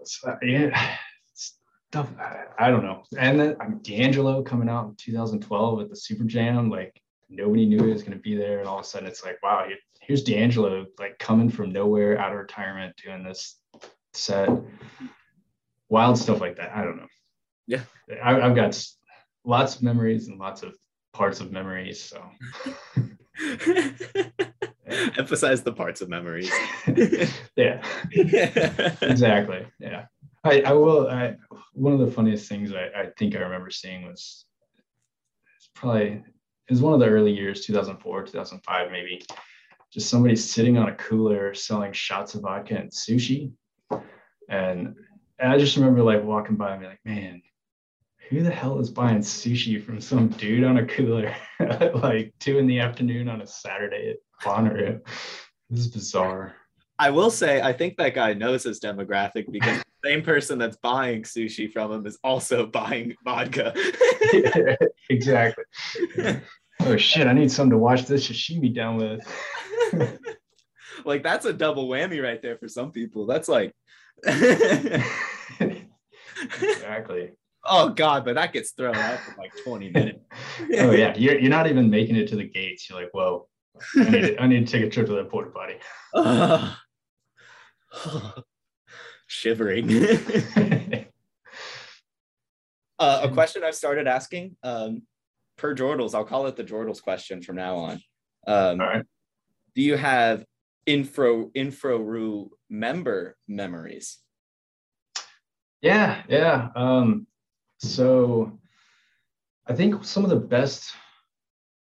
so, 0.04 0.36
yeah, 0.42 0.96
stuff. 1.34 2.10
I, 2.18 2.66
I 2.66 2.70
don't 2.70 2.84
know. 2.84 3.02
And 3.18 3.38
then 3.38 3.56
I 3.60 3.68
mean, 3.68 3.80
D'Angelo 3.82 4.42
coming 4.42 4.68
out 4.68 4.88
in 4.88 4.94
2012 4.96 5.80
at 5.80 5.90
the 5.90 5.96
Super 5.96 6.24
Jam, 6.24 6.70
like 6.70 7.00
nobody 7.28 7.66
knew 7.66 7.84
he 7.84 7.92
was 7.92 8.02
going 8.02 8.16
to 8.16 8.22
be 8.22 8.34
there, 8.34 8.60
and 8.60 8.68
all 8.68 8.78
of 8.78 8.84
a 8.84 8.88
sudden 8.88 9.08
it's 9.08 9.24
like, 9.24 9.42
wow, 9.42 9.66
here's 10.00 10.22
D'Angelo 10.22 10.86
like 10.98 11.18
coming 11.18 11.50
from 11.50 11.72
nowhere 11.72 12.18
out 12.18 12.32
of 12.32 12.38
retirement 12.38 12.94
doing 13.02 13.22
this 13.22 13.58
set. 14.14 14.48
Wild 15.88 16.18
stuff 16.18 16.40
like 16.40 16.56
that. 16.56 16.74
I 16.74 16.82
don't 16.82 16.96
know. 16.96 17.06
Yeah, 17.66 17.82
I, 18.22 18.40
I've 18.40 18.56
got 18.56 18.82
lots 19.44 19.76
of 19.76 19.82
memories 19.82 20.28
and 20.28 20.38
lots 20.38 20.62
of 20.62 20.74
parts 21.12 21.40
of 21.40 21.52
memories. 21.52 22.00
So. 22.00 22.22
Emphasize 25.18 25.62
the 25.62 25.72
parts 25.72 26.00
of 26.00 26.08
memories. 26.08 26.50
yeah. 27.56 27.82
exactly. 28.12 29.66
Yeah. 29.78 30.06
I, 30.44 30.62
I 30.62 30.72
will. 30.72 31.08
I, 31.08 31.36
one 31.72 31.92
of 31.92 32.00
the 32.00 32.10
funniest 32.10 32.48
things 32.48 32.72
I, 32.72 32.88
I 32.96 33.06
think 33.18 33.36
I 33.36 33.40
remember 33.40 33.70
seeing 33.70 34.06
was 34.06 34.44
it's 35.56 35.70
probably 35.74 36.08
it 36.08 36.70
was 36.70 36.82
one 36.82 36.94
of 36.94 37.00
the 37.00 37.06
early 37.06 37.32
years, 37.32 37.64
2004, 37.64 38.24
2005, 38.24 38.90
maybe. 38.90 39.24
Just 39.92 40.08
somebody 40.08 40.36
sitting 40.36 40.78
on 40.78 40.88
a 40.88 40.94
cooler 40.94 41.54
selling 41.54 41.92
shots 41.92 42.34
of 42.34 42.42
vodka 42.42 42.76
and 42.76 42.90
sushi, 42.90 43.52
and, 44.48 44.94
and 45.38 45.52
I 45.52 45.58
just 45.58 45.76
remember 45.76 46.02
like 46.02 46.24
walking 46.24 46.56
by 46.56 46.72
and 46.72 46.80
be 46.80 46.86
like, 46.86 47.00
man, 47.04 47.42
who 48.30 48.42
the 48.42 48.50
hell 48.50 48.80
is 48.80 48.90
buying 48.90 49.18
sushi 49.18 49.84
from 49.84 50.00
some 50.00 50.28
dude 50.28 50.64
on 50.64 50.78
a 50.78 50.86
cooler 50.86 51.34
at 51.60 51.94
like 51.96 52.32
two 52.40 52.58
in 52.58 52.66
the 52.66 52.80
afternoon 52.80 53.28
on 53.28 53.42
a 53.42 53.46
Saturday 53.46 54.14
at 54.44 54.48
Bonnaroo? 54.48 55.00
This 55.70 55.80
is 55.80 55.88
bizarre. 55.88 56.54
I 56.98 57.10
will 57.10 57.30
say, 57.30 57.60
I 57.60 57.72
think 57.72 57.96
that 57.96 58.14
guy 58.14 58.34
knows 58.34 58.62
his 58.62 58.78
demographic 58.78 59.50
because 59.50 59.78
the 59.78 60.08
same 60.10 60.22
person 60.22 60.58
that's 60.58 60.76
buying 60.76 61.22
sushi 61.22 61.72
from 61.72 61.90
him 61.92 62.06
is 62.06 62.18
also 62.22 62.66
buying 62.72 63.16
vodka. 63.24 63.74
exactly. 65.10 65.64
Oh 66.80 66.96
shit! 66.96 67.26
I 67.26 67.32
need 67.32 67.50
something 67.50 67.70
to 67.70 67.78
wash 67.78 68.04
this 68.04 68.28
sashimi 68.28 68.74
down 68.74 68.96
with. 68.96 69.20
like 71.04 71.22
that's 71.22 71.46
a 71.46 71.52
double 71.52 71.88
whammy 71.88 72.22
right 72.22 72.40
there 72.42 72.56
for 72.56 72.68
some 72.68 72.92
people. 72.92 73.26
That's 73.26 73.48
like. 73.48 73.72
exactly. 76.60 77.30
Oh 77.64 77.90
God, 77.90 78.24
but 78.24 78.34
that 78.34 78.52
gets 78.52 78.72
thrown 78.72 78.96
out 78.96 79.20
for 79.20 79.36
like 79.38 79.52
20 79.64 79.90
minutes. 79.90 80.24
oh 80.78 80.90
yeah, 80.90 81.14
you're 81.16 81.38
you're 81.38 81.50
not 81.50 81.68
even 81.68 81.88
making 81.88 82.16
it 82.16 82.28
to 82.28 82.36
the 82.36 82.48
gates. 82.48 82.88
You're 82.88 83.00
like, 83.00 83.10
whoa, 83.12 83.48
I 83.96 84.10
need 84.10 84.20
to, 84.20 84.42
I 84.42 84.46
need 84.46 84.66
to 84.66 84.72
take 84.72 84.82
a 84.86 84.90
trip 84.90 85.06
to 85.06 85.12
the 85.14 85.24
porta 85.24 85.50
potty. 85.50 85.74
Uh, 86.14 86.74
shivering. 89.26 89.88
uh, 92.98 93.20
a 93.22 93.28
question 93.30 93.64
I've 93.64 93.74
started 93.74 94.06
asking 94.06 94.56
um, 94.62 95.02
per 95.56 95.74
Jordals. 95.74 96.14
I'll 96.14 96.24
call 96.24 96.46
it 96.46 96.56
the 96.56 96.64
Jordals 96.64 97.02
question 97.02 97.42
from 97.42 97.56
now 97.56 97.76
on. 97.76 98.00
Um, 98.46 98.80
All 98.80 98.86
right. 98.86 99.04
Do 99.74 99.82
you 99.82 99.96
have 99.96 100.44
Inforoo 100.86 102.48
member 102.68 103.36
memories? 103.48 104.18
Yeah, 105.80 106.22
yeah. 106.28 106.68
Um, 106.76 107.26
so 107.78 108.58
I 109.66 109.74
think 109.74 110.04
some 110.04 110.24
of 110.24 110.30
the 110.30 110.36
best 110.36 110.92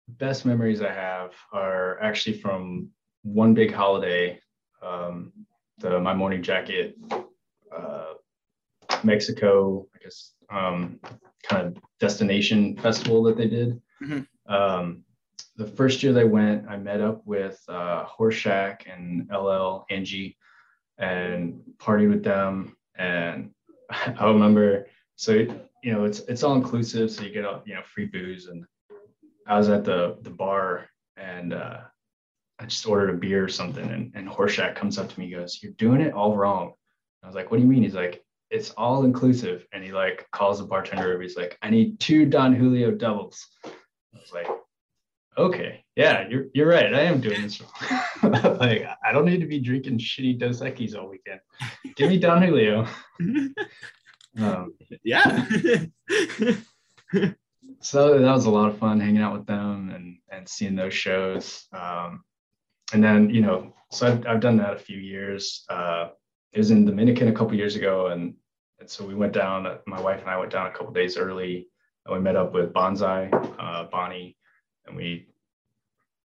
best 0.07 0.45
memories 0.45 0.81
I 0.81 0.91
have 0.91 1.31
are 1.51 2.01
actually 2.01 2.39
from 2.39 2.89
one 3.23 3.53
big 3.53 3.73
holiday, 3.73 4.39
um, 4.81 5.33
the 5.79 5.99
my 5.99 6.13
morning 6.13 6.41
jacket, 6.41 6.95
uh, 7.75 8.13
Mexico, 9.03 9.87
I 9.95 10.03
guess, 10.03 10.33
um, 10.49 10.99
kind 11.43 11.67
of 11.67 11.77
destination 11.99 12.77
festival 12.77 13.23
that 13.23 13.37
they 13.37 13.47
did. 13.47 13.81
Mm-hmm. 14.01 14.53
Um, 14.53 15.03
the 15.57 15.67
first 15.67 16.03
year 16.03 16.13
they 16.13 16.23
went, 16.23 16.67
I 16.69 16.77
met 16.77 17.01
up 17.01 17.25
with 17.25 17.61
uh, 17.67 18.05
Horshack 18.05 18.81
and 18.91 19.29
LL 19.31 19.85
Angie, 19.89 20.37
and 20.97 21.61
partied 21.77 22.09
with 22.09 22.23
them. 22.23 22.77
And 22.97 23.51
I 23.89 24.25
remember, 24.25 24.87
so 25.15 25.33
you 25.33 25.93
know, 25.93 26.05
it's 26.05 26.19
it's 26.21 26.43
all 26.43 26.55
inclusive, 26.55 27.11
so 27.11 27.23
you 27.23 27.31
get 27.31 27.45
all, 27.45 27.61
you 27.65 27.75
know 27.75 27.81
free 27.83 28.05
booze 28.05 28.47
and 28.47 28.65
I 29.47 29.57
was 29.57 29.69
at 29.69 29.83
the 29.83 30.17
the 30.21 30.29
bar 30.29 30.89
and 31.15 31.53
uh, 31.53 31.79
I 32.59 32.65
just 32.65 32.85
ordered 32.87 33.11
a 33.11 33.17
beer 33.17 33.43
or 33.43 33.49
something, 33.49 33.89
and, 33.89 34.11
and 34.15 34.27
Horshack 34.27 34.75
comes 34.75 34.97
up 34.97 35.09
to 35.09 35.19
me, 35.19 35.29
goes, 35.29 35.59
"You're 35.61 35.73
doing 35.73 36.01
it 36.01 36.13
all 36.13 36.35
wrong." 36.35 36.73
I 37.23 37.27
was 37.27 37.35
like, 37.35 37.51
"What 37.51 37.57
do 37.57 37.63
you 37.63 37.69
mean?" 37.69 37.83
He's 37.83 37.95
like, 37.95 38.23
"It's 38.49 38.71
all 38.71 39.05
inclusive," 39.05 39.65
and 39.71 39.83
he 39.83 39.91
like 39.91 40.27
calls 40.31 40.59
the 40.59 40.65
bartender 40.65 41.13
over. 41.13 41.21
He's 41.21 41.37
like, 41.37 41.57
"I 41.61 41.69
need 41.69 41.99
two 41.99 42.25
Don 42.25 42.53
Julio 42.53 42.91
doubles." 42.91 43.45
I 43.65 43.69
was 44.19 44.33
like, 44.33 44.47
"Okay, 45.37 45.83
yeah, 45.95 46.27
you're 46.27 46.45
you're 46.53 46.67
right. 46.67 46.93
I 46.93 47.01
am 47.01 47.21
doing 47.21 47.41
this 47.41 47.61
wrong. 47.61 48.31
like, 48.59 48.87
I 49.03 49.11
don't 49.11 49.25
need 49.25 49.41
to 49.41 49.47
be 49.47 49.59
drinking 49.59 49.99
shitty 49.99 50.39
Dos 50.39 50.61
Equis 50.61 50.95
all 50.97 51.09
weekend. 51.09 51.39
Give 51.95 52.09
me 52.09 52.17
Don 52.17 52.41
Julio." 52.41 52.87
um, 54.39 54.73
yeah 55.03 55.45
so 57.79 58.19
that 58.19 58.31
was 58.31 58.45
a 58.45 58.49
lot 58.49 58.69
of 58.69 58.77
fun 58.77 58.99
hanging 58.99 59.21
out 59.21 59.33
with 59.33 59.45
them 59.45 59.91
and 59.93 60.17
and 60.31 60.47
seeing 60.47 60.75
those 60.75 60.93
shows. 60.93 61.67
Um, 61.73 62.23
and 62.93 63.03
then 63.03 63.29
you 63.29 63.41
know, 63.41 63.73
so 63.91 64.07
I've, 64.07 64.27
I've 64.27 64.39
done 64.39 64.57
that 64.57 64.73
a 64.73 64.79
few 64.79 64.97
years. 64.97 65.65
Uh, 65.69 66.09
it 66.53 66.59
was 66.59 66.71
in 66.71 66.85
Dominican 66.85 67.27
a 67.27 67.33
couple 67.33 67.55
years 67.55 67.75
ago, 67.75 68.07
and 68.07 68.33
and 68.79 68.89
so 68.89 69.05
we 69.05 69.15
went 69.15 69.33
down. 69.33 69.67
My 69.85 70.01
wife 70.01 70.21
and 70.21 70.29
I 70.29 70.37
went 70.37 70.51
down 70.51 70.67
a 70.67 70.71
couple 70.71 70.91
days 70.91 71.17
early, 71.17 71.67
and 72.05 72.15
we 72.15 72.21
met 72.21 72.35
up 72.35 72.53
with 72.53 72.73
Bonsai, 72.73 73.31
uh, 73.59 73.85
Bonnie, 73.91 74.37
and 74.85 74.95
we 74.95 75.27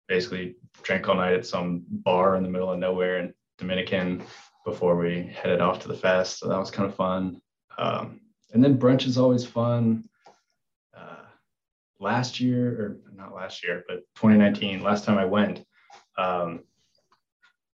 basically 0.09 0.57
drank 0.83 1.09
all 1.09 1.15
night 1.15 1.35
at 1.35 1.47
some 1.47 1.85
bar 1.89 2.37
in 2.37 2.43
the 2.43 2.49
middle 2.49 2.71
of 2.71 2.79
nowhere 2.79 3.19
in 3.19 3.35
Dominican 3.59 4.23
before 4.65 4.97
we 4.97 5.35
headed 5.35 5.61
off 5.61 5.81
to 5.81 5.89
the 5.89 5.95
fest. 5.95 6.39
So 6.39 6.49
that 6.49 6.59
was 6.59 6.71
kind 6.71 6.89
of 6.89 6.95
fun. 6.95 7.41
Um, 7.79 8.21
and 8.53 8.63
then 8.63 8.79
brunch 8.79 9.07
is 9.07 9.19
always 9.19 9.47
fun 9.47 10.05
last 12.03 12.41
year, 12.41 12.69
or 12.69 12.99
not 13.17 13.35
last 13.35 13.65
year, 13.65 13.85
but 13.89 14.01
2019, 14.17 14.83
last 14.83 15.05
time 15.05 15.19
I 15.19 15.25
went, 15.25 15.65
um, 16.19 16.61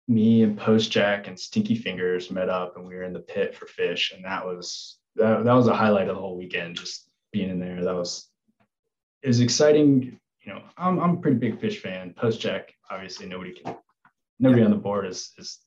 me 0.07 0.43
and 0.43 0.57
Post 0.57 0.91
Jack 0.91 1.27
and 1.27 1.39
Stinky 1.39 1.75
Fingers 1.75 2.29
met 2.29 2.49
up 2.49 2.75
and 2.75 2.85
we 2.85 2.95
were 2.95 3.03
in 3.03 3.13
the 3.13 3.19
pit 3.19 3.55
for 3.55 3.65
Phish. 3.65 4.13
And 4.13 4.23
that 4.25 4.45
was, 4.45 4.97
that, 5.15 5.45
that 5.45 5.53
was 5.53 5.67
a 5.67 5.75
highlight 5.75 6.09
of 6.09 6.15
the 6.15 6.21
whole 6.21 6.37
weekend, 6.37 6.75
just 6.75 7.09
being 7.31 7.49
in 7.49 7.59
there. 7.59 7.83
That 7.83 7.95
was, 7.95 8.29
it 9.23 9.27
was 9.27 9.39
exciting. 9.39 10.19
You 10.43 10.53
know, 10.53 10.61
I'm, 10.77 10.99
I'm 10.99 11.11
a 11.11 11.17
pretty 11.17 11.37
big 11.37 11.59
Phish 11.59 11.77
fan. 11.77 12.13
Post 12.13 12.39
Jack, 12.39 12.73
obviously 12.91 13.25
nobody 13.25 13.53
can, 13.53 13.75
nobody 14.39 14.61
yeah. 14.61 14.65
on 14.65 14.71
the 14.71 14.77
board 14.77 15.07
is, 15.07 15.31
is 15.37 15.59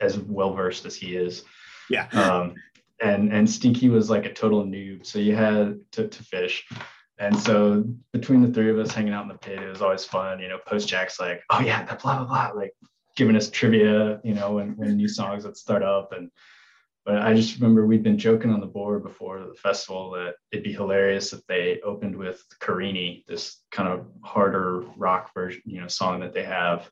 as 0.00 0.18
well 0.18 0.54
versed 0.54 0.86
as 0.86 0.94
he 0.94 1.16
is. 1.16 1.44
Yeah. 1.90 2.06
Um, 2.12 2.54
and, 3.02 3.32
and 3.32 3.48
Stinky 3.48 3.88
was 3.88 4.08
like 4.08 4.24
a 4.24 4.32
total 4.32 4.64
noob. 4.64 5.04
So 5.04 5.18
you 5.18 5.34
had 5.34 5.78
to, 5.92 6.08
to 6.08 6.22
Phish. 6.22 6.62
And 7.18 7.38
so 7.38 7.84
between 8.12 8.42
the 8.42 8.52
three 8.52 8.70
of 8.70 8.78
us 8.78 8.92
hanging 8.92 9.12
out 9.12 9.22
in 9.22 9.28
the 9.28 9.34
pit, 9.34 9.60
it 9.60 9.68
was 9.68 9.82
always 9.82 10.04
fun. 10.04 10.38
You 10.38 10.48
know, 10.48 10.58
Post 10.66 10.88
Jack's 10.88 11.18
like, 11.18 11.42
oh 11.50 11.60
yeah, 11.60 11.84
that 11.84 12.00
blah 12.02 12.18
blah 12.18 12.26
blah, 12.26 12.60
like 12.60 12.74
giving 13.16 13.36
us 13.36 13.50
trivia, 13.50 14.20
you 14.22 14.34
know, 14.34 14.52
when, 14.52 14.76
when 14.76 14.96
new 14.96 15.08
songs 15.08 15.44
would 15.44 15.56
start 15.56 15.82
up. 15.82 16.12
And 16.12 16.30
but 17.04 17.22
I 17.22 17.34
just 17.34 17.56
remember 17.56 17.86
we'd 17.86 18.02
been 18.02 18.18
joking 18.18 18.52
on 18.52 18.60
the 18.60 18.66
board 18.66 19.02
before 19.02 19.40
the 19.40 19.54
festival 19.54 20.10
that 20.12 20.34
it'd 20.52 20.62
be 20.62 20.72
hilarious 20.72 21.32
if 21.32 21.44
they 21.46 21.80
opened 21.80 22.14
with 22.14 22.44
Carini, 22.60 23.24
this 23.26 23.56
kind 23.72 23.88
of 23.88 24.06
harder 24.22 24.80
rock 24.96 25.32
version, 25.34 25.62
you 25.64 25.80
know, 25.80 25.88
song 25.88 26.20
that 26.20 26.34
they 26.34 26.44
have. 26.44 26.88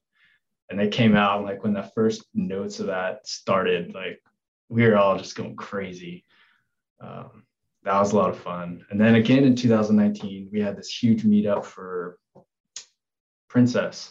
And 0.68 0.80
they 0.80 0.88
came 0.88 1.14
out 1.14 1.44
like 1.44 1.62
when 1.62 1.74
the 1.74 1.90
first 1.94 2.24
notes 2.34 2.80
of 2.80 2.86
that 2.86 3.28
started, 3.28 3.94
like 3.94 4.20
we 4.68 4.84
were 4.84 4.96
all 4.96 5.16
just 5.16 5.36
going 5.36 5.54
crazy. 5.54 6.24
Um, 7.00 7.44
that 7.86 8.00
was 8.00 8.12
a 8.12 8.16
lot 8.16 8.30
of 8.30 8.38
fun. 8.38 8.84
And 8.90 9.00
then 9.00 9.14
again 9.14 9.44
in 9.44 9.54
2019, 9.54 10.48
we 10.52 10.60
had 10.60 10.76
this 10.76 10.90
huge 10.90 11.22
meetup 11.22 11.64
for 11.64 12.18
Princess 13.48 14.10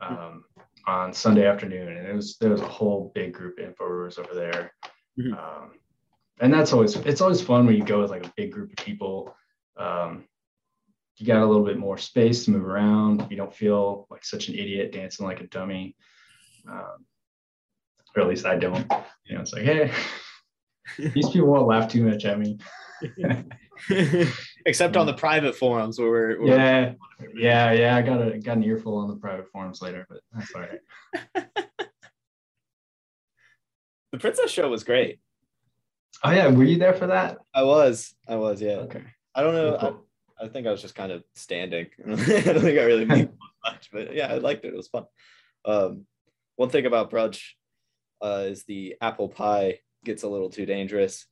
um, 0.00 0.44
on 0.88 1.14
Sunday 1.14 1.46
afternoon, 1.46 1.96
and 1.96 2.06
it 2.06 2.14
was 2.14 2.36
there 2.38 2.50
was 2.50 2.60
a 2.60 2.68
whole 2.68 3.12
big 3.14 3.32
group 3.32 3.58
of 3.58 3.64
info 3.64 3.84
over 3.84 4.34
there. 4.34 4.72
Mm-hmm. 5.18 5.34
Um, 5.34 5.70
and 6.40 6.52
that's 6.52 6.72
always 6.72 6.96
it's 6.96 7.20
always 7.20 7.40
fun 7.40 7.64
when 7.64 7.76
you 7.76 7.84
go 7.84 8.02
with 8.02 8.10
like 8.10 8.26
a 8.26 8.32
big 8.36 8.50
group 8.50 8.70
of 8.70 8.84
people. 8.84 9.36
Um, 9.76 10.24
you 11.16 11.26
got 11.26 11.42
a 11.42 11.46
little 11.46 11.64
bit 11.64 11.78
more 11.78 11.96
space 11.98 12.44
to 12.44 12.50
move 12.50 12.66
around. 12.66 13.28
You 13.30 13.36
don't 13.36 13.54
feel 13.54 14.08
like 14.10 14.24
such 14.24 14.48
an 14.48 14.54
idiot 14.54 14.92
dancing 14.92 15.26
like 15.26 15.40
a 15.40 15.46
dummy, 15.46 15.94
um, 16.68 17.06
or 18.16 18.22
at 18.22 18.28
least 18.28 18.46
I 18.46 18.56
don't. 18.56 18.92
You 19.24 19.36
know, 19.36 19.42
it's 19.42 19.52
like, 19.52 19.62
hey, 19.62 19.92
these 20.98 21.28
people 21.28 21.46
won't 21.46 21.68
laugh 21.68 21.88
too 21.88 22.02
much 22.02 22.24
at 22.24 22.40
me. 22.40 22.58
Except 24.66 24.96
on 24.96 25.06
the 25.06 25.14
private 25.14 25.54
forums 25.56 25.98
where 25.98 26.10
we're, 26.10 26.40
we're, 26.40 26.56
yeah, 26.56 26.94
yeah, 27.34 27.72
yeah. 27.72 27.96
I 27.96 28.02
got 28.02 28.26
a 28.26 28.38
got 28.38 28.56
an 28.56 28.64
earful 28.64 28.96
on 28.96 29.08
the 29.08 29.16
private 29.16 29.50
forums 29.50 29.82
later, 29.82 30.06
but 30.08 30.20
that's 30.32 30.54
all 30.54 30.62
right. 30.62 30.80
the 34.12 34.18
princess 34.18 34.50
show 34.50 34.68
was 34.68 34.84
great. 34.84 35.20
Oh 36.24 36.30
yeah, 36.30 36.48
were 36.48 36.64
you 36.64 36.78
there 36.78 36.94
for 36.94 37.08
that? 37.08 37.38
I 37.54 37.62
was. 37.62 38.14
I 38.26 38.36
was. 38.36 38.60
Yeah. 38.60 38.76
Okay. 38.76 39.02
I 39.34 39.42
don't 39.42 39.54
know. 39.54 39.76
Cool. 39.78 40.06
I, 40.40 40.44
I, 40.44 40.48
think 40.48 40.66
I 40.66 40.70
was 40.70 40.80
just 40.82 40.94
kind 40.94 41.12
of 41.12 41.22
standing. 41.34 41.86
I 42.04 42.10
don't 42.10 42.16
think 42.16 42.78
I 42.78 42.84
really 42.84 43.04
made 43.04 43.28
much, 43.64 43.90
but 43.92 44.14
yeah, 44.14 44.28
I 44.32 44.38
liked 44.38 44.64
it. 44.64 44.68
It 44.68 44.76
was 44.76 44.88
fun. 44.88 45.04
Um, 45.64 46.06
one 46.56 46.70
thing 46.70 46.86
about 46.86 47.10
brunch 47.10 47.42
uh, 48.22 48.44
is 48.46 48.64
the 48.64 48.96
apple 49.00 49.28
pie 49.28 49.80
gets 50.04 50.22
a 50.22 50.28
little 50.28 50.48
too 50.48 50.64
dangerous 50.64 51.26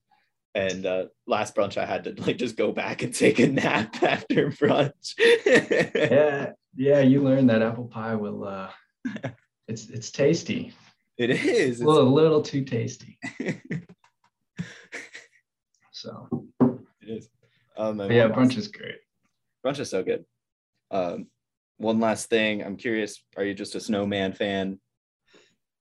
and 0.55 0.87
uh, 0.87 1.07
last 1.27 1.55
brunch 1.55 1.77
I 1.77 1.85
had 1.85 2.05
to 2.05 2.15
like 2.23 2.39
just 2.39 2.57
go 2.57 2.73
back 2.73 3.03
and 3.03 3.13
take 3.15 3.39
a 3.41 3.47
nap 3.47 4.03
after 4.03 4.51
brunch. 4.51 5.15
yeah, 5.95 6.53
yeah, 6.77 7.01
you 7.01 7.23
learned 7.23 7.51
that 7.51 7.63
apple 7.63 7.87
pie 7.87 8.15
will. 8.15 8.45
Uh, 8.45 8.71
it's 9.69 9.89
it's 9.89 10.11
tasty. 10.11 10.73
It 11.17 11.31
is. 11.31 11.81
A 11.81 11.85
little, 11.85 12.09
a 12.09 12.15
little 12.15 12.43
too 12.43 12.65
tasty. 12.65 13.19
so 15.93 16.47
it 16.61 17.09
is. 17.09 17.29
Um, 17.77 18.01
yeah, 18.11 18.29
brunch 18.29 18.57
is 18.57 18.69
great. 18.69 18.97
Brunch 19.65 19.81
is 19.81 19.91
so 19.91 20.03
good. 20.03 20.25
Um, 20.91 21.27
one 21.79 21.99
last 21.99 22.29
thing, 22.31 22.63
I'm 22.63 22.77
curious: 22.77 23.23
Are 23.37 23.45
you 23.45 23.55
just 23.55 23.75
a 23.75 23.81
snowman 23.81 24.33
fan? 24.33 24.79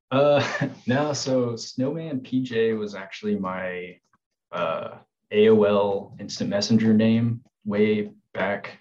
Uh, 0.10 0.44
no. 0.88 1.14
So 1.14 1.56
snowman 1.56 2.22
PJ 2.22 2.78
was 2.78 2.96
actually 2.96 3.38
my 3.38 3.98
uh, 4.54 4.98
AOL 5.32 6.20
Instant 6.20 6.50
Messenger 6.50 6.94
name 6.94 7.42
way 7.66 8.12
back 8.34 8.80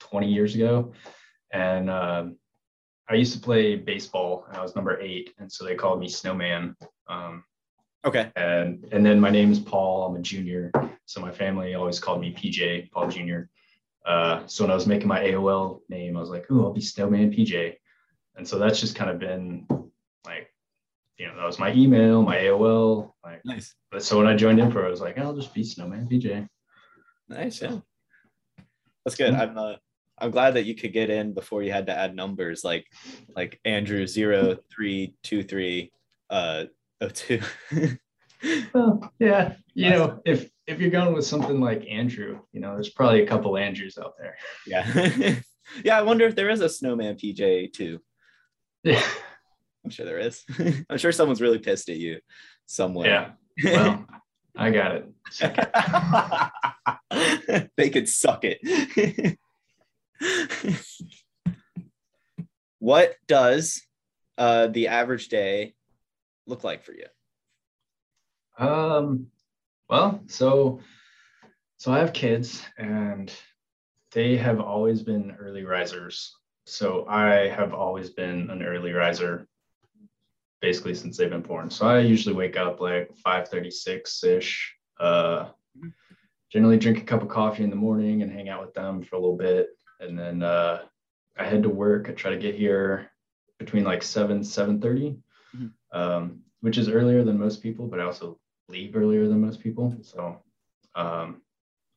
20 0.00 0.28
years 0.28 0.54
ago, 0.54 0.92
and 1.52 1.90
um, 1.90 2.36
I 3.08 3.14
used 3.14 3.32
to 3.34 3.40
play 3.40 3.76
baseball. 3.76 4.46
And 4.48 4.56
I 4.56 4.62
was 4.62 4.74
number 4.74 5.00
eight, 5.00 5.34
and 5.38 5.50
so 5.50 5.64
they 5.64 5.74
called 5.74 6.00
me 6.00 6.08
Snowman. 6.08 6.76
Um, 7.08 7.44
okay. 8.04 8.30
And 8.36 8.86
and 8.92 9.04
then 9.04 9.20
my 9.20 9.30
name 9.30 9.50
is 9.50 9.58
Paul. 9.58 10.06
I'm 10.06 10.16
a 10.16 10.20
junior, 10.20 10.70
so 11.06 11.20
my 11.20 11.32
family 11.32 11.74
always 11.74 11.98
called 11.98 12.20
me 12.20 12.32
PJ, 12.32 12.90
Paul 12.90 13.08
Junior. 13.08 13.50
Uh, 14.06 14.46
so 14.46 14.64
when 14.64 14.70
I 14.70 14.74
was 14.74 14.86
making 14.86 15.08
my 15.08 15.20
AOL 15.20 15.80
name, 15.88 16.16
I 16.16 16.20
was 16.20 16.30
like, 16.30 16.50
"Ooh, 16.50 16.64
I'll 16.64 16.72
be 16.72 16.80
Snowman 16.80 17.32
PJ," 17.32 17.76
and 18.36 18.46
so 18.46 18.58
that's 18.58 18.80
just 18.80 18.96
kind 18.96 19.10
of 19.10 19.18
been 19.18 19.66
like, 20.26 20.51
you 21.22 21.28
know, 21.28 21.36
that 21.36 21.46
was 21.46 21.60
my 21.60 21.72
email, 21.72 22.20
my 22.20 22.36
AOL. 22.36 23.12
Like, 23.22 23.42
nice. 23.44 23.76
But 23.92 24.02
so 24.02 24.18
when 24.18 24.26
I 24.26 24.34
joined 24.34 24.58
Inforoo, 24.58 24.86
I 24.86 24.90
was 24.90 25.00
like, 25.00 25.18
"I'll 25.18 25.36
just 25.36 25.54
be 25.54 25.62
Snowman 25.62 26.08
PJ." 26.08 26.48
Nice, 27.28 27.62
yeah. 27.62 27.78
That's 29.04 29.16
good. 29.16 29.32
I'm 29.32 29.56
uh, 29.56 29.74
I'm 30.18 30.32
glad 30.32 30.54
that 30.54 30.64
you 30.64 30.74
could 30.74 30.92
get 30.92 31.10
in 31.10 31.32
before 31.32 31.62
you 31.62 31.70
had 31.70 31.86
to 31.86 31.96
add 31.96 32.16
numbers 32.16 32.64
like 32.64 32.86
like 33.36 33.60
Andrew 33.64 34.04
zero 34.08 34.56
three 34.68 35.14
two 35.22 35.44
three 35.44 35.92
uh 36.28 36.64
oh 37.00 37.08
two. 37.08 37.40
well, 38.74 39.12
yeah, 39.20 39.54
you 39.74 39.90
know, 39.90 40.20
if 40.24 40.50
if 40.66 40.80
you're 40.80 40.90
going 40.90 41.14
with 41.14 41.24
something 41.24 41.60
like 41.60 41.86
Andrew, 41.88 42.40
you 42.50 42.60
know, 42.60 42.74
there's 42.74 42.90
probably 42.90 43.22
a 43.22 43.28
couple 43.28 43.56
Andrews 43.56 43.96
out 43.96 44.14
there. 44.18 44.36
Yeah. 44.66 45.36
yeah, 45.84 45.96
I 45.96 46.02
wonder 46.02 46.26
if 46.26 46.34
there 46.34 46.50
is 46.50 46.62
a 46.62 46.68
snowman 46.68 47.14
PJ 47.14 47.74
too. 47.74 48.00
Yeah. 48.82 49.02
I'm 49.84 49.90
sure 49.90 50.06
there 50.06 50.18
is. 50.18 50.44
I'm 50.90 50.98
sure 50.98 51.12
someone's 51.12 51.40
really 51.40 51.58
pissed 51.58 51.88
at 51.88 51.96
you 51.96 52.20
somewhere. 52.66 53.08
Yeah. 53.08 53.30
Well, 53.64 54.06
I 54.56 54.70
got 54.70 54.96
it. 54.96 55.08
it. 57.10 57.70
they 57.76 57.90
could 57.90 58.08
suck 58.08 58.44
it. 58.44 59.38
what 62.78 63.14
does 63.26 63.82
uh, 64.38 64.68
the 64.68 64.88
average 64.88 65.28
day 65.28 65.74
look 66.46 66.64
like 66.64 66.84
for 66.84 66.92
you? 66.92 67.06
Um, 68.58 69.28
well, 69.88 70.22
so 70.26 70.80
so 71.76 71.92
I 71.92 71.98
have 71.98 72.12
kids 72.12 72.62
and 72.78 73.32
they 74.12 74.36
have 74.36 74.60
always 74.60 75.02
been 75.02 75.36
early 75.40 75.64
risers. 75.64 76.36
So 76.66 77.06
I 77.08 77.48
have 77.48 77.74
always 77.74 78.10
been 78.10 78.50
an 78.50 78.62
early 78.62 78.92
riser 78.92 79.48
basically 80.62 80.94
since 80.94 81.16
they've 81.16 81.28
been 81.28 81.42
born. 81.42 81.68
So 81.68 81.86
I 81.86 81.98
usually 81.98 82.34
wake 82.34 82.56
up 82.56 82.80
like 82.80 83.10
5:36-ish. 83.26 84.74
Uh 84.98 85.48
generally 86.50 86.78
drink 86.78 86.98
a 86.98 87.04
cup 87.04 87.22
of 87.22 87.28
coffee 87.28 87.64
in 87.64 87.70
the 87.70 87.76
morning 87.76 88.22
and 88.22 88.30
hang 88.30 88.48
out 88.48 88.60
with 88.60 88.74
them 88.74 89.02
for 89.02 89.16
a 89.16 89.18
little 89.18 89.36
bit. 89.36 89.68
And 90.00 90.18
then 90.18 90.42
uh 90.42 90.82
I 91.36 91.44
head 91.44 91.62
to 91.64 91.68
work. 91.68 92.08
I 92.08 92.12
try 92.12 92.30
to 92.30 92.38
get 92.38 92.54
here 92.54 93.10
between 93.58 93.84
like 93.84 94.02
7, 94.02 94.40
7:30. 94.40 95.18
Mm-hmm. 95.54 95.66
Um, 95.98 96.42
which 96.62 96.78
is 96.78 96.88
earlier 96.88 97.24
than 97.24 97.38
most 97.38 97.62
people, 97.62 97.86
but 97.86 98.00
I 98.00 98.04
also 98.04 98.38
leave 98.68 98.96
earlier 98.96 99.28
than 99.28 99.40
most 99.40 99.60
people. 99.60 99.94
So 100.02 100.38
um, 100.94 101.42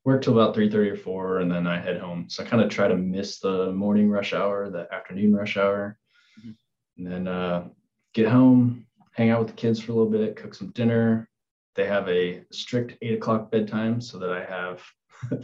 work 0.03 0.22
till 0.22 0.34
about 0.34 0.55
3.30 0.55 0.91
or 0.91 0.97
4 0.97 1.39
and 1.39 1.51
then 1.51 1.68
I 1.68 1.80
head 1.80 1.99
home. 1.99 2.26
So 2.30 2.43
I 2.43 2.47
kind 2.47 2.63
of 2.63 2.70
try 2.70 2.88
to 2.88 2.95
miss 2.95 3.39
the 3.39 3.72
morning 3.72 4.09
rush 4.09 4.34
hour, 4.34 4.70
the 4.70 4.88
afternoon 4.93 5.36
rush 5.36 5.55
hour, 5.55 5.97
mm-hmm. 6.39 6.51
and 6.97 7.11
then 7.11 7.28
uh, 7.28 7.68
get 8.16 8.28
home, 8.28 8.88
hang 9.11 9.30
out 9.30 9.39
with 9.39 9.49
the 9.49 9.53
kids 9.53 9.80
for 9.80 9.91
a 9.91 9.95
little 9.95 10.11
bit, 10.11 10.38
cook 10.38 10.55
some 10.55 10.72
dinner. 10.72 11.30
They 11.76 11.86
have 11.86 12.07
a 12.09 12.41
strict 12.51 12.97
eight 13.01 13.16
o'clock 13.16 13.51
bedtime 13.51 14.01
so 14.01 14.18
that 14.20 14.32
I 14.32 14.43
have 14.45 14.82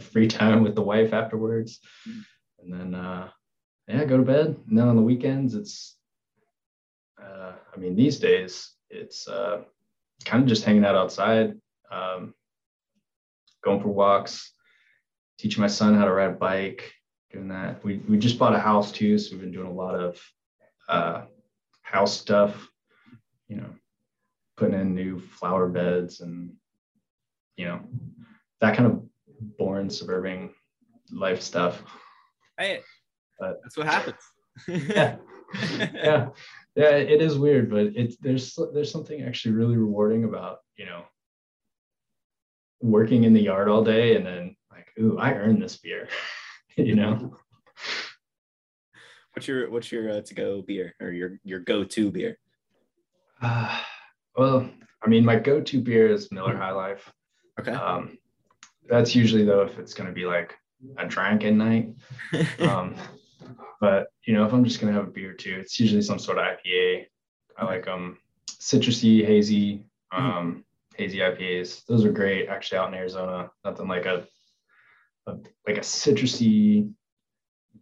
free 0.00 0.26
time 0.26 0.64
with 0.64 0.74
the 0.74 0.82
wife 0.82 1.12
afterwards. 1.12 1.78
And 2.58 2.72
then, 2.72 2.94
uh, 2.94 3.28
yeah, 3.86 4.04
go 4.04 4.16
to 4.16 4.22
bed. 4.22 4.56
And 4.68 4.78
then 4.78 4.88
on 4.88 4.96
the 4.96 5.02
weekends, 5.02 5.54
it's, 5.54 5.96
uh, 7.22 7.52
I 7.72 7.76
mean, 7.78 7.94
these 7.94 8.18
days, 8.18 8.72
it's 8.88 9.28
uh, 9.28 9.62
kind 10.24 10.42
of 10.42 10.48
just 10.48 10.64
hanging 10.64 10.84
out 10.84 10.94
outside, 10.94 11.54
um, 11.90 12.34
going 13.62 13.82
for 13.82 13.88
walks, 13.88 14.52
teaching 15.38 15.60
my 15.60 15.66
son 15.66 15.94
how 15.94 16.06
to 16.06 16.12
ride 16.12 16.30
a 16.30 16.34
bike, 16.34 16.90
doing 17.30 17.48
that. 17.48 17.84
We, 17.84 17.98
we 18.08 18.16
just 18.16 18.38
bought 18.38 18.54
a 18.54 18.58
house 18.58 18.92
too, 18.92 19.18
so 19.18 19.32
we've 19.32 19.40
been 19.40 19.52
doing 19.52 19.66
a 19.66 19.72
lot 19.72 19.94
of 19.94 20.20
uh, 20.88 21.22
house 21.92 22.18
stuff, 22.18 22.68
you 23.48 23.56
know, 23.56 23.70
putting 24.56 24.80
in 24.80 24.94
new 24.94 25.20
flower 25.20 25.68
beds 25.68 26.20
and, 26.20 26.52
you 27.56 27.66
know, 27.66 27.80
that 28.60 28.76
kind 28.76 28.90
of 28.90 29.02
boring 29.58 29.90
suburban 29.90 30.50
life 31.10 31.42
stuff. 31.42 31.82
Hey, 32.58 32.80
but, 33.38 33.60
that's 33.62 33.76
what 33.76 33.86
happens. 33.86 34.16
yeah. 34.68 35.16
yeah 35.94 36.28
yeah 36.74 36.90
it 36.96 37.20
is 37.20 37.38
weird 37.38 37.70
but 37.70 37.86
it's 37.94 38.16
there's 38.20 38.58
there's 38.72 38.90
something 38.90 39.22
actually 39.22 39.52
really 39.52 39.76
rewarding 39.76 40.24
about 40.24 40.58
you 40.76 40.86
know 40.86 41.02
working 42.80 43.24
in 43.24 43.34
the 43.34 43.40
yard 43.40 43.68
all 43.68 43.84
day 43.84 44.16
and 44.16 44.24
then 44.24 44.56
like 44.70 44.88
ooh 44.98 45.18
i 45.18 45.32
earned 45.32 45.62
this 45.62 45.76
beer 45.76 46.08
you 46.76 46.94
know 46.94 47.36
what's 49.32 49.48
your 49.48 49.70
what's 49.70 49.92
your 49.92 50.10
uh, 50.10 50.20
to 50.20 50.34
go 50.34 50.62
beer 50.62 50.94
or 51.00 51.10
your 51.10 51.38
your 51.44 51.60
go-to 51.60 52.10
beer 52.10 52.38
uh, 53.40 53.78
well 54.36 54.68
i 55.02 55.08
mean 55.08 55.24
my 55.24 55.36
go-to 55.36 55.80
beer 55.80 56.08
is 56.08 56.30
miller 56.32 56.56
high 56.56 56.70
life 56.70 57.12
okay 57.58 57.72
um 57.72 58.16
that's 58.88 59.14
usually 59.14 59.44
though 59.44 59.62
if 59.62 59.78
it's 59.78 59.94
going 59.94 60.08
to 60.08 60.14
be 60.14 60.24
like 60.24 60.54
a 60.98 61.06
drinking 61.06 61.56
night 61.56 61.94
um 62.60 62.94
but 63.82 64.12
you 64.24 64.32
know, 64.32 64.46
if 64.46 64.52
I'm 64.52 64.62
just 64.62 64.80
gonna 64.80 64.92
have 64.92 65.08
a 65.08 65.10
beer 65.10 65.32
too, 65.32 65.58
it's 65.60 65.78
usually 65.80 66.02
some 66.02 66.20
sort 66.20 66.38
of 66.38 66.44
IPA. 66.44 67.06
I 67.58 67.64
like 67.64 67.88
um 67.88 68.16
citrusy, 68.48 69.26
hazy, 69.26 69.84
mm-hmm. 70.12 70.24
um, 70.24 70.50
mm-hmm. 70.52 71.02
hazy 71.02 71.18
IPAs. 71.18 71.84
Those 71.86 72.04
are 72.04 72.12
great 72.12 72.48
actually 72.48 72.78
out 72.78 72.88
in 72.88 72.94
Arizona. 72.94 73.50
Nothing 73.64 73.88
like 73.88 74.06
a, 74.06 74.24
a 75.26 75.32
like 75.66 75.78
a 75.78 75.80
citrusy, 75.80 76.92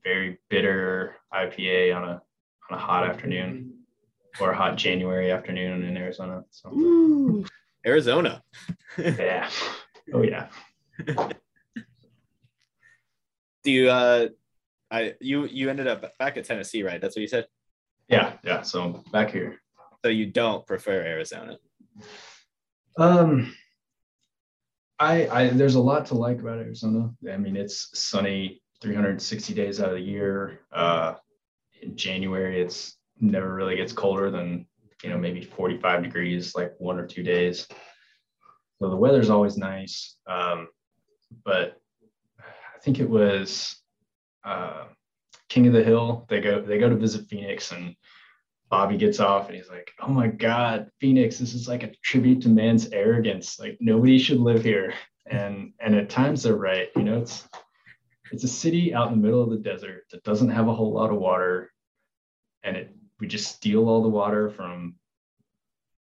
very 0.02 0.38
bitter 0.48 1.16
IPA 1.32 1.96
on 1.96 2.04
a 2.04 2.22
on 2.70 2.78
a 2.78 2.80
hot 2.80 3.08
afternoon 3.08 3.74
or 4.40 4.52
a 4.52 4.56
hot 4.56 4.76
January 4.76 5.30
afternoon 5.32 5.84
in 5.84 5.96
Arizona. 5.96 6.44
So 6.50 6.70
Ooh, 6.70 7.44
Arizona. 7.86 8.42
yeah. 8.98 9.48
Oh 10.12 10.22
yeah. 10.22 10.48
Do 13.62 13.70
you 13.70 13.90
uh 13.90 14.28
I 14.90 15.14
you 15.20 15.46
you 15.46 15.70
ended 15.70 15.86
up 15.86 16.18
back 16.18 16.36
at 16.36 16.44
Tennessee, 16.44 16.82
right? 16.82 17.00
That's 17.00 17.16
what 17.16 17.22
you 17.22 17.28
said. 17.28 17.46
Yeah, 18.08 18.34
yeah. 18.42 18.62
So 18.62 19.04
back 19.12 19.30
here. 19.30 19.60
So 20.04 20.10
you 20.10 20.26
don't 20.26 20.66
prefer 20.66 20.92
Arizona? 20.92 21.58
Um, 22.96 23.54
I 24.98 25.28
I 25.28 25.48
there's 25.50 25.76
a 25.76 25.80
lot 25.80 26.06
to 26.06 26.14
like 26.14 26.40
about 26.40 26.58
Arizona. 26.58 27.12
I 27.30 27.36
mean, 27.36 27.56
it's 27.56 27.90
sunny 27.98 28.62
360 28.80 29.54
days 29.54 29.80
out 29.80 29.90
of 29.90 29.94
the 29.94 30.00
year. 30.00 30.60
Uh, 30.72 31.14
in 31.82 31.96
January, 31.96 32.60
it's 32.60 32.96
never 33.20 33.54
really 33.54 33.76
gets 33.76 33.92
colder 33.92 34.30
than 34.30 34.66
you 35.02 35.10
know 35.10 35.18
maybe 35.18 35.42
45 35.42 36.02
degrees, 36.02 36.54
like 36.54 36.74
one 36.78 36.98
or 36.98 37.06
two 37.06 37.22
days. 37.22 37.66
So 38.78 38.88
the 38.88 38.96
weather's 38.96 39.30
always 39.30 39.56
nice. 39.56 40.16
Um, 40.26 40.68
but 41.44 41.78
I 42.38 42.78
think 42.82 42.98
it 42.98 43.08
was 43.08 43.76
uh, 44.44 44.84
King 45.48 45.66
of 45.66 45.72
the 45.74 45.84
Hill. 45.84 46.26
They 46.28 46.40
go 46.40 46.60
they 46.62 46.78
go 46.78 46.88
to 46.88 46.96
visit 46.96 47.28
Phoenix 47.28 47.72
and 47.72 47.94
Bobby 48.70 48.96
gets 48.96 49.20
off 49.20 49.48
and 49.48 49.56
he's 49.56 49.68
like, 49.68 49.90
"Oh 50.00 50.08
my 50.08 50.28
God, 50.28 50.90
Phoenix! 51.00 51.38
This 51.38 51.54
is 51.54 51.68
like 51.68 51.82
a 51.82 51.92
tribute 52.02 52.42
to 52.42 52.48
man's 52.48 52.88
arrogance. 52.90 53.58
Like 53.58 53.76
nobody 53.80 54.18
should 54.18 54.38
live 54.38 54.64
here." 54.64 54.94
And 55.26 55.72
and 55.80 55.94
at 55.94 56.08
times 56.08 56.42
they're 56.42 56.56
right. 56.56 56.88
You 56.96 57.02
know, 57.02 57.18
it's 57.18 57.46
it's 58.32 58.44
a 58.44 58.48
city 58.48 58.94
out 58.94 59.08
in 59.08 59.20
the 59.20 59.26
middle 59.26 59.42
of 59.42 59.50
the 59.50 59.56
desert 59.56 60.04
that 60.10 60.24
doesn't 60.24 60.50
have 60.50 60.68
a 60.68 60.74
whole 60.74 60.92
lot 60.92 61.10
of 61.10 61.18
water, 61.18 61.70
and 62.62 62.76
it 62.76 62.94
we 63.20 63.26
just 63.26 63.54
steal 63.54 63.88
all 63.88 64.02
the 64.02 64.08
water 64.08 64.50
from 64.50 64.94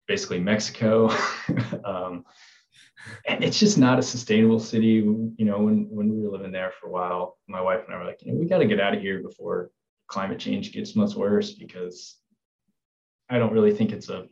basically 0.06 0.40
Mexico. 0.40 1.10
um, 1.84 2.24
and 3.26 3.42
it's 3.42 3.58
just 3.58 3.78
not 3.78 3.98
a 3.98 4.02
sustainable 4.02 4.60
city. 4.60 5.02
You 5.36 5.44
know, 5.44 5.58
when 5.58 5.88
when 5.90 6.10
we 6.10 6.22
were 6.22 6.30
living 6.30 6.52
there 6.52 6.72
for 6.80 6.88
a 6.88 6.90
while, 6.90 7.38
my 7.48 7.60
wife 7.60 7.82
and 7.86 7.94
I 7.94 7.98
were 7.98 8.04
like, 8.04 8.20
you 8.22 8.32
know, 8.32 8.38
we 8.38 8.46
got 8.46 8.58
to 8.58 8.66
get 8.66 8.80
out 8.80 8.94
of 8.94 9.00
here 9.00 9.22
before 9.22 9.70
climate 10.08 10.38
change 10.38 10.72
gets 10.72 10.96
much 10.96 11.14
worse 11.14 11.52
because 11.52 12.16
I 13.30 13.38
don't 13.38 13.52
really 13.52 13.72
think 13.72 13.92
it's 13.92 14.08
a, 14.08 14.26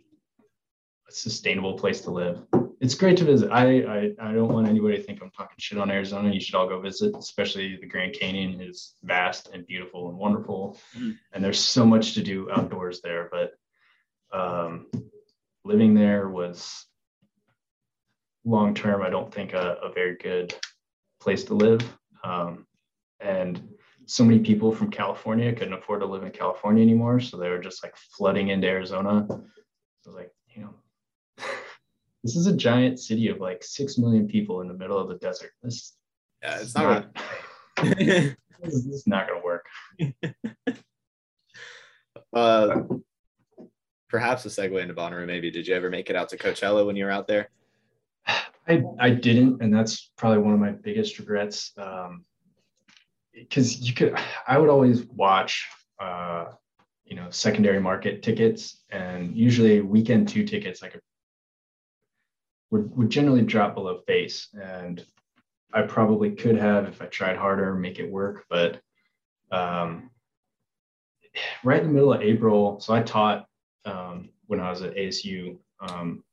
a 1.09 1.12
sustainable 1.12 1.74
place 1.74 2.01
to 2.03 2.11
live. 2.11 2.43
It's 2.80 2.94
great 2.94 3.16
to 3.16 3.24
visit. 3.24 3.50
I, 3.50 3.80
I 3.80 4.12
I 4.20 4.32
don't 4.32 4.52
want 4.52 4.68
anybody 4.68 4.96
to 4.96 5.02
think 5.02 5.20
I'm 5.20 5.30
talking 5.30 5.56
shit 5.58 5.78
on 5.78 5.90
Arizona. 5.90 6.32
You 6.32 6.40
should 6.40 6.54
all 6.54 6.68
go 6.68 6.80
visit, 6.80 7.16
especially 7.16 7.76
the 7.76 7.86
Grand 7.86 8.14
Canyon 8.14 8.60
is 8.60 8.94
vast 9.02 9.48
and 9.52 9.66
beautiful 9.66 10.08
and 10.08 10.18
wonderful, 10.18 10.78
mm. 10.96 11.16
and 11.32 11.42
there's 11.42 11.60
so 11.60 11.84
much 11.84 12.14
to 12.14 12.22
do 12.22 12.50
outdoors 12.50 13.00
there. 13.02 13.30
But 13.30 13.52
um, 14.36 14.86
living 15.64 15.94
there 15.94 16.28
was 16.28 16.86
long 18.44 18.74
term. 18.74 19.02
I 19.02 19.10
don't 19.10 19.32
think 19.32 19.54
a, 19.54 19.78
a, 19.82 19.92
very 19.92 20.16
good 20.16 20.54
place 21.20 21.44
to 21.44 21.54
live, 21.54 21.82
um, 22.22 22.66
and 23.20 23.68
so 24.06 24.24
many 24.24 24.38
people 24.38 24.72
from 24.72 24.90
California 24.90 25.52
couldn't 25.52 25.74
afford 25.74 26.00
to 26.00 26.06
live 26.06 26.22
in 26.22 26.30
California 26.30 26.82
anymore, 26.82 27.18
so 27.20 27.36
they 27.36 27.50
were 27.50 27.58
just 27.58 27.82
like 27.82 27.96
flooding 27.96 28.48
into 28.48 28.68
Arizona. 28.68 29.26
So 29.28 29.42
was 30.06 30.14
like, 30.14 30.30
you 30.54 30.62
know 30.62 30.74
this 32.28 32.36
is 32.36 32.46
a 32.46 32.54
giant 32.54 33.00
city 33.00 33.28
of 33.28 33.40
like 33.40 33.64
six 33.64 33.96
million 33.96 34.28
people 34.28 34.60
in 34.60 34.68
the 34.68 34.74
middle 34.74 34.98
of 34.98 35.08
the 35.08 35.14
desert. 35.14 35.52
This 35.62 35.96
yeah, 36.42 36.58
it's 36.60 36.74
not. 36.74 37.06
not 37.14 37.94
this, 37.96 38.34
is, 38.74 39.06
not 39.06 39.26
going 39.26 39.40
to 39.40 39.44
work. 39.46 39.64
uh, 42.34 42.80
perhaps 44.10 44.44
a 44.44 44.48
segue 44.48 44.82
into 44.82 44.92
Bonnaroo. 44.92 45.26
Maybe 45.26 45.50
did 45.50 45.66
you 45.66 45.74
ever 45.74 45.88
make 45.88 46.10
it 46.10 46.16
out 46.16 46.28
to 46.28 46.36
Coachella 46.36 46.84
when 46.84 46.96
you 46.96 47.06
were 47.06 47.10
out 47.10 47.26
there? 47.28 47.48
I 48.26 48.82
I 49.00 49.08
didn't, 49.08 49.62
and 49.62 49.72
that's 49.74 50.10
probably 50.18 50.42
one 50.42 50.52
of 50.52 50.60
my 50.60 50.72
biggest 50.72 51.18
regrets. 51.18 51.72
Um, 51.78 52.26
because 53.32 53.80
you 53.80 53.94
could, 53.94 54.18
I 54.46 54.58
would 54.58 54.68
always 54.68 55.06
watch. 55.06 55.66
Uh, 55.98 56.52
you 57.06 57.16
know 57.16 57.26
secondary 57.30 57.80
market 57.80 58.22
tickets 58.22 58.82
and 58.90 59.34
usually 59.34 59.80
weekend 59.80 60.28
two 60.28 60.44
tickets 60.44 60.82
i 60.82 60.88
could 60.88 61.00
would, 62.70 62.96
would 62.96 63.10
generally 63.10 63.42
drop 63.42 63.74
below 63.74 63.98
face. 64.06 64.48
And 64.60 65.04
I 65.72 65.82
probably 65.82 66.32
could 66.32 66.56
have, 66.56 66.86
if 66.86 67.02
I 67.02 67.06
tried 67.06 67.36
harder, 67.36 67.74
make 67.74 67.98
it 67.98 68.10
work. 68.10 68.44
But 68.48 68.80
um, 69.50 70.10
right 71.64 71.80
in 71.80 71.88
the 71.88 71.92
middle 71.92 72.12
of 72.12 72.22
April, 72.22 72.80
so 72.80 72.94
I 72.94 73.02
taught 73.02 73.46
um, 73.84 74.30
when 74.46 74.60
I 74.60 74.70
was 74.70 74.82
at 74.82 74.96
ASU. 74.96 75.58
Um, 75.80 76.24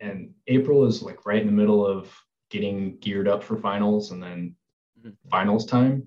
and 0.00 0.34
April 0.48 0.84
is 0.84 1.02
like 1.02 1.26
right 1.26 1.40
in 1.40 1.46
the 1.46 1.52
middle 1.52 1.86
of 1.86 2.12
getting 2.50 2.98
geared 2.98 3.28
up 3.28 3.42
for 3.42 3.56
finals 3.56 4.10
and 4.10 4.22
then 4.22 4.54
mm-hmm. 4.98 5.28
finals 5.30 5.64
time. 5.64 6.06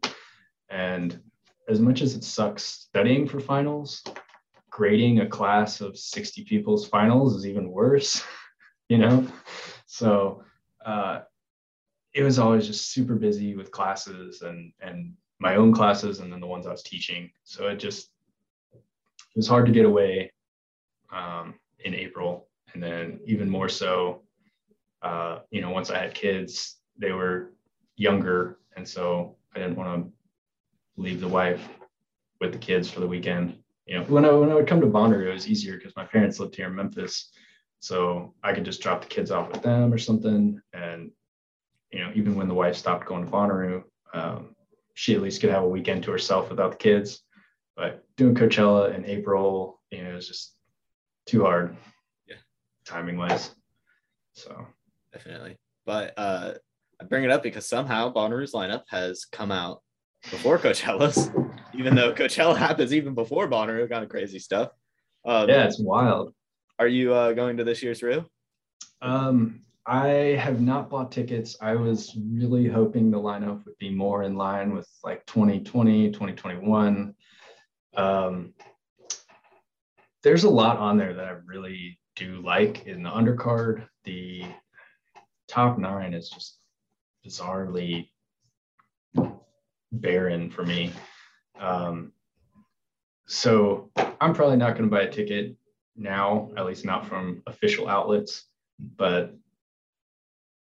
And 0.70 1.20
as 1.68 1.80
much 1.80 2.02
as 2.02 2.16
it 2.16 2.24
sucks 2.24 2.64
studying 2.64 3.28
for 3.28 3.40
finals, 3.40 4.04
grading 4.70 5.22
a 5.22 5.28
class 5.28 5.82
of 5.82 5.98
60 5.98 6.44
people's 6.44 6.88
finals 6.88 7.36
is 7.36 7.48
even 7.48 7.72
worse. 7.72 8.24
you 8.90 8.98
know? 8.98 9.28
So 9.86 10.44
uh, 10.86 11.22
it 12.14 12.24
was 12.24 12.40
always 12.40 12.68
just 12.68 12.92
super 12.92 13.16
busy 13.16 13.56
with 13.56 13.72
classes 13.72 14.42
and, 14.42 14.72
and 14.82 15.14
my 15.40 15.56
own 15.56 15.74
classes 15.74 16.20
and 16.20 16.32
then 16.32 16.40
the 16.40 16.48
ones 16.48 16.66
I 16.68 16.72
was 16.72 16.84
teaching. 16.84 17.32
So 17.44 17.68
it 17.68 17.78
just, 17.78 18.10
it 18.74 19.38
was 19.38 19.48
hard 19.48 19.66
to 19.66 19.72
get 19.72 19.86
away 19.86 20.32
um, 21.12 21.56
in 21.84 21.94
April. 21.94 22.48
And 22.74 22.84
then 22.84 23.20
even 23.26 23.50
more 23.50 23.70
so, 23.70 24.22
uh, 25.02 25.40
you 25.50 25.62
know, 25.62 25.72
once 25.72 25.90
I 25.90 25.98
had 25.98 26.14
kids, 26.14 26.78
they 26.98 27.12
were 27.12 27.52
younger. 27.96 28.60
And 28.76 28.88
so 28.88 29.36
I 29.56 29.60
didn't 29.60 29.78
want 29.78 30.06
to 30.06 31.02
leave 31.02 31.22
the 31.22 31.28
wife 31.28 31.68
with 32.42 32.52
the 32.52 32.58
kids 32.58 32.90
for 32.90 33.00
the 33.00 33.08
weekend. 33.08 33.58
You 33.86 34.00
know, 34.00 34.04
when 34.06 34.26
I, 34.26 34.32
when 34.32 34.50
I 34.50 34.56
would 34.56 34.68
come 34.68 34.82
to 34.82 34.88
Bonnaroo, 34.88 35.30
it 35.30 35.34
was 35.34 35.48
easier 35.48 35.78
because 35.78 35.96
my 35.96 36.06
parents 36.06 36.40
lived 36.40 36.56
here 36.56 36.68
in 36.68 36.76
Memphis. 36.76 37.32
So 37.86 38.34
I 38.42 38.52
could 38.52 38.66
just 38.66 38.82
drop 38.82 39.02
the 39.02 39.08
kids 39.08 39.30
off 39.30 39.52
with 39.52 39.62
them 39.62 39.94
or 39.94 40.00
something. 40.00 40.60
And, 40.74 41.12
you 41.92 42.00
know, 42.00 42.12
even 42.16 42.34
when 42.34 42.48
the 42.48 42.54
wife 42.56 42.76
stopped 42.76 43.06
going 43.06 43.24
to 43.24 43.32
Bonnaroo, 43.32 43.84
um, 44.12 44.56
she 44.96 45.14
at 45.14 45.22
least 45.22 45.40
could 45.40 45.52
have 45.52 45.62
a 45.62 45.70
weekend 45.70 46.02
to 46.06 46.12
herself 46.12 46.50
without 46.50 46.72
the 46.72 46.78
kids. 46.78 47.22
But 47.76 48.04
doing 48.18 48.34
Coachella 48.34 48.96
in 48.96 49.06
April, 49.06 49.80
you 49.92 50.04
know, 50.04 50.10
it 50.10 50.16
was 50.16 50.28
just 50.28 50.56
too 51.28 51.44
hard. 51.44 51.78
Yeah. 52.28 52.38
Timing 52.88 53.18
wise. 53.18 53.54
So 54.34 54.66
definitely. 55.14 55.60
But 55.86 56.16
uh 56.18 56.54
I 57.00 57.04
bring 57.04 57.24
it 57.24 57.30
up 57.30 57.44
because 57.44 57.68
somehow 57.68 58.12
Bonnaroo's 58.12 58.54
lineup 58.54 58.86
has 58.88 59.26
come 59.26 59.52
out 59.52 59.84
before 60.32 60.58
Coachella's, 60.58 61.30
even 61.76 61.94
though 61.94 62.14
Coachella 62.14 62.58
happens 62.58 62.96
even 62.96 63.14
before 63.14 63.48
Bonnaroo, 63.48 63.88
kind 63.88 64.04
of 64.04 64.10
crazy 64.10 64.40
stuff. 64.40 64.72
Um, 65.24 65.50
yeah, 65.50 65.66
it's 65.66 65.80
wild. 65.80 66.34
Are 66.78 66.88
you 66.88 67.14
uh, 67.14 67.32
going 67.32 67.58
to 67.58 67.64
this 67.64 67.82
year's 67.82 68.04
Roo? 68.04 68.26
Um, 69.02 69.62
I 69.86 70.08
have 70.40 70.60
not 70.60 70.90
bought 70.90 71.12
tickets. 71.12 71.56
I 71.62 71.76
was 71.76 72.18
really 72.18 72.68
hoping 72.68 73.10
the 73.10 73.20
lineup 73.20 73.64
would 73.66 73.78
be 73.78 73.90
more 73.90 74.24
in 74.24 74.36
line 74.36 74.74
with 74.74 74.90
like 75.04 75.26
2020, 75.26 76.12
2021. 76.12 77.14
Um, 77.96 78.54
there's 80.22 80.44
a 80.44 80.50
lot 80.50 80.78
on 80.78 80.98
there 80.98 81.14
that 81.14 81.26
I 81.26 81.36
really 81.46 81.98
do 82.16 82.42
like 82.42 82.88
in 82.88 83.04
the 83.04 83.10
undercard. 83.10 83.88
The 84.04 84.44
top 85.48 85.78
nine 85.78 86.14
is 86.14 86.30
just 86.30 86.58
bizarrely 87.26 88.10
barren 89.94 90.50
for 90.50 90.66
me. 90.66 90.92
Um, 91.58 92.12
so 93.28 93.92
I'm 94.20 94.34
probably 94.34 94.58
not 94.58 94.72
going 94.72 94.90
to 94.90 94.94
buy 94.94 95.04
a 95.04 95.12
ticket 95.12 95.56
now, 95.96 96.52
at 96.58 96.66
least 96.66 96.86
not 96.86 97.08
from 97.08 97.42
official 97.48 97.88
outlets, 97.88 98.46
but 98.80 99.34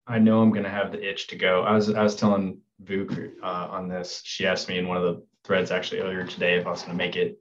I 0.07 0.19
know 0.19 0.41
I'm 0.41 0.51
going 0.51 0.65
to 0.65 0.71
have 0.71 0.93
the 0.93 1.09
itch 1.09 1.27
to 1.29 1.37
go. 1.37 1.63
I 1.63 1.73
was 1.73 1.93
I 1.93 2.03
was 2.03 2.15
telling 2.15 2.61
Vuk 2.85 3.33
uh, 3.43 3.69
on 3.71 3.89
this. 3.89 4.21
She 4.25 4.47
asked 4.47 4.69
me 4.69 4.79
in 4.79 4.89
one 4.89 4.97
of 4.97 5.03
the 5.03 5.23
threads 5.45 5.71
actually 5.71 6.01
earlier 6.01 6.25
today 6.25 6.59
if 6.59 6.67
I 6.67 6.71
was 6.71 6.83
going 6.83 6.97
to 6.97 7.05
make 7.05 7.17
it. 7.17 7.41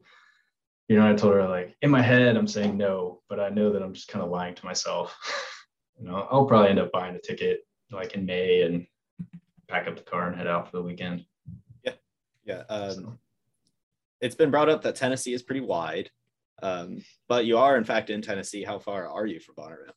You 0.88 0.98
know, 0.98 1.10
I 1.10 1.14
told 1.14 1.34
her 1.34 1.48
like 1.48 1.76
in 1.82 1.90
my 1.90 2.02
head 2.02 2.38
I'm 2.38 2.48
saying 2.48 2.78
no, 2.78 3.22
but 3.30 3.40
I 3.40 3.50
know 3.50 3.72
that 3.72 3.84
I'm 3.84 3.94
just 3.94 4.08
kind 4.08 4.24
of 4.24 4.32
lying 4.32 4.56
to 4.56 4.66
myself. 4.66 5.16
you 6.00 6.08
know, 6.08 6.28
I'll 6.32 6.46
probably 6.46 6.70
end 6.70 6.80
up 6.80 6.92
buying 6.92 7.16
a 7.16 7.20
ticket 7.20 7.60
like 7.92 8.14
in 8.14 8.26
May 8.26 8.62
and 8.64 8.86
pack 9.68 9.88
up 9.88 9.96
the 9.96 10.04
car 10.04 10.28
and 10.28 10.36
head 10.36 10.48
out 10.48 10.70
for 10.70 10.78
the 10.78 10.84
weekend. 10.84 11.26
Yeah, 11.84 11.94
yeah. 12.46 12.64
Um, 12.70 12.92
so. 12.92 13.18
It's 14.22 14.36
been 14.36 14.52
brought 14.52 14.70
up 14.70 14.82
that 14.84 14.96
Tennessee 14.96 15.34
is 15.34 15.44
pretty 15.44 15.62
wide. 15.62 16.10
Um, 16.62 17.03
but 17.28 17.45
you 17.45 17.58
are 17.58 17.78
in 17.78 17.84
fact 17.84 18.10
in 18.10 18.22
Tennessee. 18.22 18.64
How 18.64 18.80
far 18.80 19.08
are 19.08 19.26
you 19.26 19.39
from 19.39 19.56
Bonnaroo? 19.56 19.89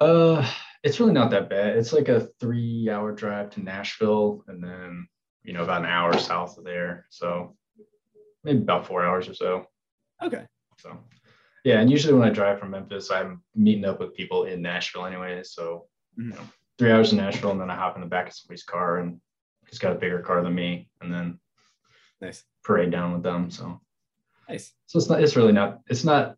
Uh, 0.00 0.48
it's 0.82 1.00
really 1.00 1.12
not 1.12 1.30
that 1.30 1.50
bad. 1.50 1.76
It's 1.76 1.92
like 1.92 2.08
a 2.08 2.28
three-hour 2.40 3.12
drive 3.12 3.50
to 3.50 3.62
Nashville, 3.62 4.44
and 4.46 4.62
then 4.62 5.08
you 5.42 5.52
know 5.52 5.64
about 5.64 5.82
an 5.82 5.90
hour 5.90 6.16
south 6.18 6.58
of 6.58 6.64
there. 6.64 7.06
So 7.10 7.56
maybe 8.44 8.58
about 8.58 8.86
four 8.86 9.04
hours 9.04 9.28
or 9.28 9.34
so. 9.34 9.66
Okay. 10.22 10.44
So 10.78 10.96
yeah, 11.64 11.80
and 11.80 11.90
usually 11.90 12.14
when 12.14 12.28
I 12.28 12.32
drive 12.32 12.60
from 12.60 12.70
Memphis, 12.70 13.10
I'm 13.10 13.42
meeting 13.54 13.84
up 13.84 14.00
with 14.00 14.14
people 14.14 14.44
in 14.44 14.62
Nashville 14.62 15.06
anyway. 15.06 15.42
So 15.44 15.86
mm-hmm. 16.18 16.30
you 16.30 16.36
know, 16.36 16.44
three 16.78 16.92
hours 16.92 17.12
in 17.12 17.18
Nashville, 17.18 17.50
and 17.50 17.60
then 17.60 17.70
I 17.70 17.76
hop 17.76 17.96
in 17.96 18.02
the 18.02 18.08
back 18.08 18.28
of 18.28 18.34
somebody's 18.34 18.64
car, 18.64 18.98
and 18.98 19.20
he's 19.68 19.78
got 19.78 19.92
a 19.92 19.98
bigger 19.98 20.20
car 20.20 20.42
than 20.42 20.54
me, 20.54 20.88
and 21.00 21.12
then 21.12 21.40
nice 22.20 22.44
parade 22.64 22.90
down 22.90 23.12
with 23.12 23.22
them. 23.22 23.50
So 23.50 23.80
Nice. 24.48 24.72
So 24.86 24.98
it's 24.98 25.08
not. 25.08 25.22
It's 25.22 25.36
really 25.36 25.52
not. 25.52 25.80
It's 25.88 26.04
not. 26.04 26.36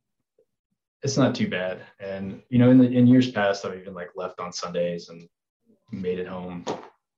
It's 1.03 1.17
not 1.17 1.35
too 1.35 1.49
bad. 1.49 1.81
And 2.01 2.43
you 2.49 2.59
know, 2.59 2.71
in 2.71 2.79
the 2.79 2.89
in 2.89 3.07
years 3.07 3.31
past, 3.31 3.65
I've 3.65 3.79
even 3.79 3.95
like 3.95 4.11
left 4.17 4.41
on 4.41 4.53
Sundays 4.53 5.09
and 5.09 5.29
made 5.93 6.19
it 6.19 6.27
home 6.27 6.65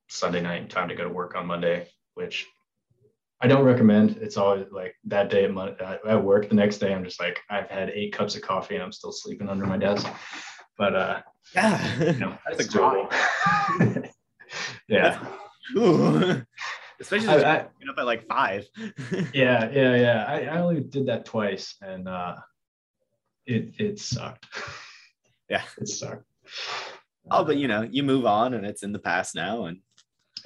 Sunday 0.08 0.40
night, 0.40 0.70
time 0.70 0.88
to 0.88 0.94
go 0.94 1.04
to 1.04 1.08
work 1.08 1.34
on 1.34 1.46
Monday, 1.46 1.88
which 2.14 2.46
I 3.40 3.48
don't 3.48 3.64
recommend. 3.64 4.18
It's 4.20 4.36
always 4.36 4.66
like 4.70 4.94
that 5.04 5.30
day 5.30 5.44
at, 5.44 5.52
Monday, 5.52 5.98
at 6.06 6.22
work. 6.22 6.48
The 6.48 6.54
next 6.54 6.78
day, 6.78 6.94
I'm 6.94 7.02
just 7.02 7.18
like, 7.18 7.40
I've 7.50 7.68
had 7.68 7.90
eight 7.90 8.12
cups 8.12 8.36
of 8.36 8.42
coffee 8.42 8.74
and 8.74 8.84
I'm 8.84 8.92
still 8.92 9.10
sleeping 9.10 9.48
under 9.48 9.66
my 9.66 9.76
desk. 9.76 10.06
But 10.78 10.94
uh, 10.94 11.22
yeah, 11.54 12.12
you 12.12 12.18
know, 12.18 12.38
that's 12.46 12.74
a 12.74 14.10
yeah. 14.88 15.26
especially 17.02 17.28
I, 17.28 17.54
I, 17.54 17.56
up 17.58 17.98
at 17.98 18.06
like 18.06 18.26
five. 18.26 18.66
yeah, 19.34 19.68
yeah, 19.70 19.96
yeah. 19.96 20.24
I, 20.26 20.44
I 20.44 20.60
only 20.60 20.80
did 20.80 21.06
that 21.06 21.26
twice, 21.26 21.74
and 21.82 22.08
uh, 22.08 22.36
it 23.46 23.74
it 23.78 23.98
sucked. 23.98 24.46
Yeah, 25.50 25.64
it 25.76 25.86
sucked. 25.86 26.24
Oh, 27.30 27.44
but 27.44 27.58
you 27.58 27.68
know, 27.68 27.82
you 27.82 28.02
move 28.02 28.24
on, 28.24 28.54
and 28.54 28.64
it's 28.64 28.82
in 28.82 28.92
the 28.92 28.98
past 28.98 29.34
now, 29.34 29.66
and 29.66 29.80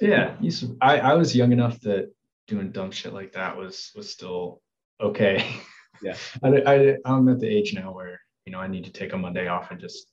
yeah, 0.01 0.35
you, 0.41 0.51
I 0.81 0.99
I 0.99 1.13
was 1.13 1.33
young 1.33 1.53
enough 1.53 1.79
that 1.81 2.11
doing 2.45 2.71
dumb 2.71 2.91
shit 2.91 3.13
like 3.13 3.31
that 3.31 3.55
was 3.55 3.91
was 3.95 4.09
still 4.09 4.61
okay. 4.99 5.45
Yeah, 5.99 6.15
I, 6.43 6.49
I 6.49 6.95
I'm 7.05 7.27
at 7.27 7.39
the 7.39 7.47
age 7.47 7.73
now 7.73 7.91
where 7.91 8.19
you 8.45 8.51
know 8.51 8.59
I 8.59 8.67
need 8.67 8.83
to 8.83 8.91
take 8.91 9.13
a 9.13 9.17
Monday 9.17 9.47
off 9.47 9.71
and 9.71 9.79
just 9.79 10.05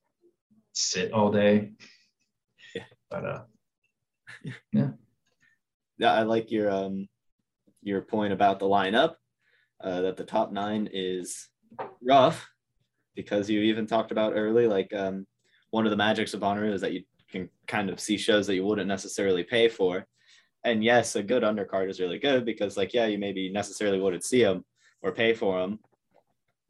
sit 0.72 1.12
all 1.12 1.30
day. 1.30 1.72
Yeah, 2.74 2.84
but 3.10 3.24
uh, 3.26 3.42
yeah. 4.72 4.90
Yeah, 5.98 6.12
I 6.12 6.22
like 6.22 6.50
your 6.50 6.70
um 6.70 7.08
your 7.82 8.02
point 8.02 8.32
about 8.32 8.58
the 8.58 8.66
lineup. 8.66 9.14
Uh, 9.82 10.00
that 10.00 10.16
the 10.16 10.24
top 10.24 10.50
nine 10.50 10.88
is 10.92 11.48
rough 12.00 12.48
because 13.14 13.50
you 13.50 13.60
even 13.60 13.86
talked 13.86 14.12
about 14.12 14.32
early 14.34 14.66
like 14.66 14.94
um 14.94 15.26
one 15.70 15.84
of 15.84 15.90
the 15.90 15.96
magics 15.96 16.32
of 16.32 16.40
Bonnaroo 16.40 16.72
is 16.72 16.80
that 16.80 16.92
you 16.92 17.02
can 17.30 17.50
kind 17.66 17.90
of 17.90 17.98
see 17.98 18.16
shows 18.16 18.46
that 18.46 18.54
you 18.54 18.64
wouldn't 18.64 18.86
necessarily 18.86 19.42
pay 19.42 19.68
for. 19.68 20.06
And 20.62 20.82
yes, 20.84 21.16
a 21.16 21.22
good 21.22 21.42
undercard 21.42 21.90
is 21.90 22.00
really 22.00 22.18
good 22.18 22.44
because, 22.44 22.76
like, 22.76 22.94
yeah, 22.94 23.06
you 23.06 23.18
maybe 23.18 23.50
necessarily 23.50 24.00
wouldn't 24.00 24.24
see 24.24 24.42
them 24.42 24.64
or 25.02 25.12
pay 25.12 25.34
for 25.34 25.60
them, 25.60 25.80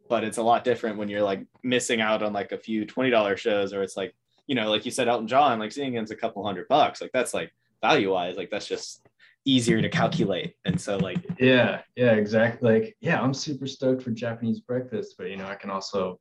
but 0.08 0.24
it's 0.24 0.38
a 0.38 0.42
lot 0.42 0.64
different 0.64 0.96
when 0.96 1.08
you're 1.08 1.22
like 1.22 1.44
missing 1.62 2.00
out 2.00 2.22
on 2.22 2.32
like 2.32 2.50
a 2.52 2.58
few 2.58 2.86
twenty 2.86 3.10
dollar 3.10 3.36
shows, 3.36 3.72
or 3.72 3.82
it's 3.82 3.96
like, 3.96 4.14
you 4.46 4.54
know, 4.54 4.70
like 4.70 4.84
you 4.84 4.90
said, 4.90 5.06
Elton 5.06 5.28
John, 5.28 5.58
like 5.58 5.70
seeing 5.70 5.92
him's 5.92 6.10
a 6.10 6.16
couple 6.16 6.44
hundred 6.44 6.66
bucks. 6.68 7.00
Like 7.00 7.12
that's 7.12 7.34
like 7.34 7.52
value 7.82 8.12
wise, 8.12 8.36
like 8.36 8.50
that's 8.50 8.66
just 8.66 9.06
easier 9.44 9.80
to 9.80 9.88
calculate. 9.88 10.54
And 10.64 10.80
so 10.80 10.96
like 10.96 11.18
yeah, 11.38 11.82
yeah, 11.96 12.12
exactly. 12.12 12.72
Like 12.72 12.96
yeah, 13.00 13.20
I'm 13.20 13.34
super 13.34 13.66
stoked 13.66 14.02
for 14.02 14.10
Japanese 14.10 14.60
breakfast, 14.60 15.14
but 15.18 15.30
you 15.30 15.36
know, 15.36 15.46
I 15.46 15.54
can 15.54 15.70
also 15.70 16.20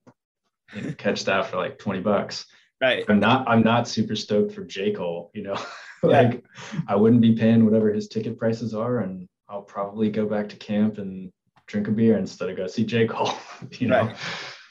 you 0.76 0.82
know, 0.82 0.92
catch 0.94 1.26
that 1.26 1.48
for 1.48 1.58
like 1.58 1.78
20 1.80 2.02
bucks. 2.02 2.46
Right. 2.82 3.06
I'm 3.08 3.20
not 3.20 3.48
I'm 3.48 3.64
not 3.64 3.88
super 3.88 4.16
stoked 4.16 4.54
for 4.54 4.64
J. 4.64 4.92
Cole, 4.92 5.32
you 5.34 5.44
know. 5.44 5.58
like 6.04 6.44
yeah. 6.74 6.82
I 6.88 6.96
wouldn't 6.96 7.22
be 7.22 7.36
paying 7.36 7.66
whatever 7.66 7.94
his 7.94 8.08
ticket 8.08 8.38
prices 8.38 8.74
are 8.74 9.00
and 9.00 9.28
I'll 9.48 9.62
probably 9.62 10.10
go 10.10 10.26
back 10.26 10.50
to 10.50 10.56
camp 10.56 10.98
and 10.98 11.32
drink 11.68 11.88
a 11.88 11.92
beer 11.92 12.18
instead 12.18 12.50
of 12.50 12.58
go 12.58 12.68
see 12.68 12.84
J. 12.84 13.08
Cole, 13.08 13.34
you 13.72 13.88
know. 13.88 14.12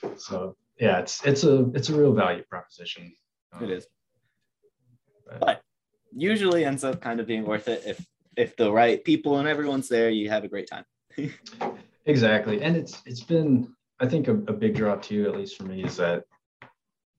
Right. 0.03 0.21
So 0.21 0.57
yeah, 0.79 0.99
it's 0.99 1.25
it's 1.25 1.45
a 1.45 1.71
it's 1.75 1.89
a 1.89 1.95
real 1.95 2.13
value 2.13 2.43
proposition. 2.51 3.15
Um, 3.53 3.65
it 3.65 3.71
is. 3.71 3.87
But, 5.27 5.41
but 5.41 5.63
usually 6.15 6.65
ends 6.65 6.85
up 6.85 7.01
kind 7.01 7.21
of 7.21 7.27
being 7.27 7.45
worth 7.45 7.69
it 7.69 7.83
if 7.87 8.05
if 8.37 8.57
the 8.57 8.71
right 8.73 9.03
people 9.05 9.39
and 9.39 9.49
everyone's 9.49 9.89
there, 9.89 10.11
you 10.11 10.31
have 10.31 10.45
a 10.45 10.49
great 10.49 10.69
time. 10.69 10.85
exactly. 12.07 12.63
And 12.63 12.77
it's 12.77 13.03
it's 13.07 13.23
been 13.23 13.75
I 14.01 14.07
think 14.07 14.29
a, 14.29 14.33
a 14.33 14.53
big 14.53 14.75
draw 14.75 14.97
too, 14.97 15.27
at 15.27 15.37
least 15.37 15.57
for 15.57 15.65
me, 15.65 15.85
is 15.85 15.97
that 15.97 16.25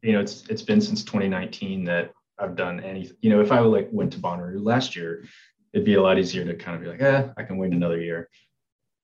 you 0.01 0.13
know 0.13 0.19
it's 0.19 0.47
it's 0.49 0.61
been 0.61 0.81
since 0.81 1.03
2019 1.03 1.85
that 1.85 2.11
I've 2.37 2.55
done 2.55 2.79
anything. 2.81 3.17
You 3.21 3.29
know, 3.29 3.41
if 3.41 3.51
I 3.51 3.59
like 3.59 3.89
went 3.91 4.11
to 4.13 4.19
Bonnaroo 4.19 4.63
last 4.63 4.95
year, 4.95 5.25
it'd 5.71 5.85
be 5.85 5.95
a 5.95 6.01
lot 6.01 6.19
easier 6.19 6.45
to 6.45 6.55
kind 6.55 6.75
of 6.75 6.83
be 6.83 6.89
like, 6.89 7.01
eh, 7.01 7.27
I 7.37 7.43
can 7.43 7.57
wait 7.57 7.71
another 7.71 8.01
year. 8.01 8.29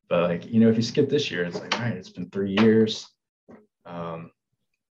But 0.10 0.30
like, 0.30 0.52
you 0.52 0.60
know, 0.60 0.70
if 0.70 0.76
you 0.76 0.82
skip 0.82 1.08
this 1.10 1.30
year, 1.30 1.44
it's 1.44 1.60
like, 1.60 1.76
all 1.76 1.86
right, 1.86 1.96
it's 1.96 2.10
been 2.10 2.30
three 2.30 2.56
years. 2.60 3.08
Um, 3.86 4.32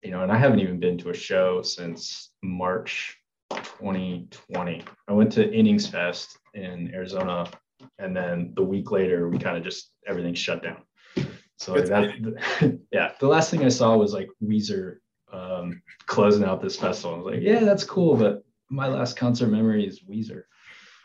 you 0.03 0.11
know, 0.11 0.21
and 0.21 0.31
I 0.31 0.37
haven't 0.37 0.59
even 0.59 0.79
been 0.79 0.97
to 0.99 1.09
a 1.09 1.13
show 1.13 1.61
since 1.63 2.31
March 2.43 3.17
2020. 3.51 4.83
I 5.07 5.13
went 5.13 5.31
to 5.33 5.51
Innings 5.51 5.87
Fest 5.87 6.37
in 6.57 6.93
Arizona, 6.93 7.49
and 7.99 8.15
then 8.15 8.53
the 8.55 8.63
week 8.63 8.91
later, 8.91 9.29
we 9.29 9.37
kind 9.37 9.57
of 9.57 9.63
just 9.63 9.91
everything 10.07 10.33
shut 10.33 10.63
down. 10.63 10.81
So 11.57 11.73
like 11.73 11.85
that, 11.85 12.79
yeah, 12.91 13.13
the 13.19 13.27
last 13.27 13.49
thing 13.49 13.63
I 13.63 13.69
saw 13.69 13.95
was 13.97 14.13
like 14.13 14.29
Weezer 14.43 14.97
um, 15.31 15.81
closing 16.05 16.43
out 16.43 16.61
this 16.61 16.77
festival. 16.77 17.15
I 17.15 17.17
was 17.17 17.33
like, 17.33 17.43
yeah, 17.43 17.59
that's 17.59 17.83
cool, 17.83 18.15
but 18.15 18.43
my 18.69 18.87
last 18.87 19.17
concert 19.17 19.47
memory 19.47 19.85
is 19.85 20.01
Weezer. 20.03 20.43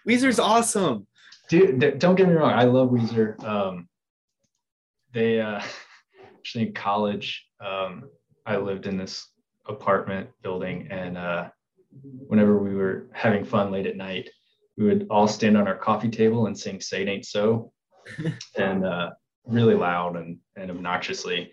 Weezer's 0.06 0.38
awesome, 0.38 1.06
dude. 1.48 1.98
Don't 1.98 2.16
get 2.16 2.28
me 2.28 2.34
wrong, 2.34 2.52
I 2.52 2.64
love 2.64 2.90
Weezer. 2.90 3.42
Um, 3.44 3.88
they 5.12 5.40
uh, 5.40 5.60
actually 6.38 6.68
in 6.68 6.74
college, 6.74 7.46
um, 7.64 8.04
I 8.44 8.56
lived 8.56 8.86
in 8.86 8.96
this 8.96 9.28
apartment 9.66 10.28
building, 10.42 10.88
and 10.90 11.16
uh, 11.16 11.48
whenever 12.26 12.58
we 12.58 12.74
were 12.74 13.06
having 13.12 13.44
fun 13.44 13.70
late 13.70 13.86
at 13.86 13.96
night, 13.96 14.28
we 14.76 14.84
would 14.84 15.06
all 15.10 15.28
stand 15.28 15.56
on 15.56 15.68
our 15.68 15.76
coffee 15.76 16.08
table 16.08 16.46
and 16.46 16.58
sing 16.58 16.80
"Say 16.80 17.02
It 17.02 17.08
Ain't 17.08 17.26
So," 17.26 17.72
and 18.56 18.84
uh, 18.84 19.10
really 19.46 19.74
loud 19.74 20.16
and, 20.16 20.38
and 20.56 20.70
obnoxiously. 20.70 21.50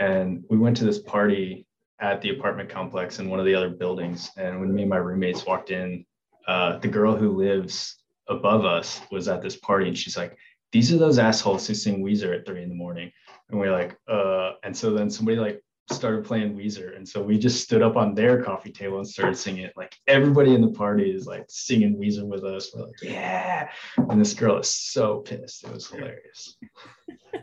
And 0.00 0.44
we 0.50 0.56
went 0.56 0.76
to 0.78 0.84
this 0.84 0.98
party 0.98 1.66
at 2.00 2.20
the 2.20 2.30
apartment 2.30 2.68
complex 2.68 3.18
in 3.18 3.28
one 3.28 3.40
of 3.40 3.46
the 3.46 3.54
other 3.54 3.70
buildings. 3.70 4.30
And 4.36 4.60
when 4.60 4.74
me 4.74 4.82
and 4.82 4.90
my 4.90 4.98
roommates 4.98 5.46
walked 5.46 5.70
in, 5.70 6.04
uh, 6.46 6.78
the 6.78 6.88
girl 6.88 7.16
who 7.16 7.36
lives 7.36 7.96
above 8.28 8.64
us 8.64 9.00
was 9.10 9.28
at 9.28 9.42
this 9.42 9.56
party, 9.56 9.88
and 9.88 9.98
she's 9.98 10.16
like, 10.16 10.36
"These 10.72 10.92
are 10.92 10.98
those 10.98 11.18
assholes 11.18 11.66
who 11.66 11.74
sing 11.74 12.02
Weezer 12.02 12.38
at 12.38 12.46
three 12.46 12.62
in 12.62 12.68
the 12.68 12.74
morning." 12.74 13.10
And 13.50 13.58
we're 13.58 13.72
like, 13.72 13.96
"Uh," 14.08 14.52
and 14.62 14.76
so 14.76 14.92
then 14.92 15.10
somebody 15.10 15.38
like 15.38 15.62
started 15.90 16.24
playing 16.24 16.56
Weezer. 16.56 16.96
And 16.96 17.08
so 17.08 17.22
we 17.22 17.38
just 17.38 17.62
stood 17.62 17.82
up 17.82 17.96
on 17.96 18.14
their 18.14 18.42
coffee 18.42 18.70
table 18.70 18.98
and 18.98 19.08
started 19.08 19.36
singing 19.36 19.64
it. 19.64 19.72
Like 19.76 19.96
everybody 20.06 20.54
in 20.54 20.60
the 20.60 20.72
party 20.72 21.10
is 21.10 21.26
like 21.26 21.46
singing 21.48 21.96
Weezer 21.96 22.26
with 22.26 22.44
us. 22.44 22.74
We're 22.74 22.86
like, 22.86 23.02
yeah. 23.02 23.70
And 23.96 24.20
this 24.20 24.34
girl 24.34 24.58
is 24.58 24.68
so 24.68 25.18
pissed. 25.18 25.64
It 25.64 25.72
was 25.72 25.88
hilarious. 25.88 26.56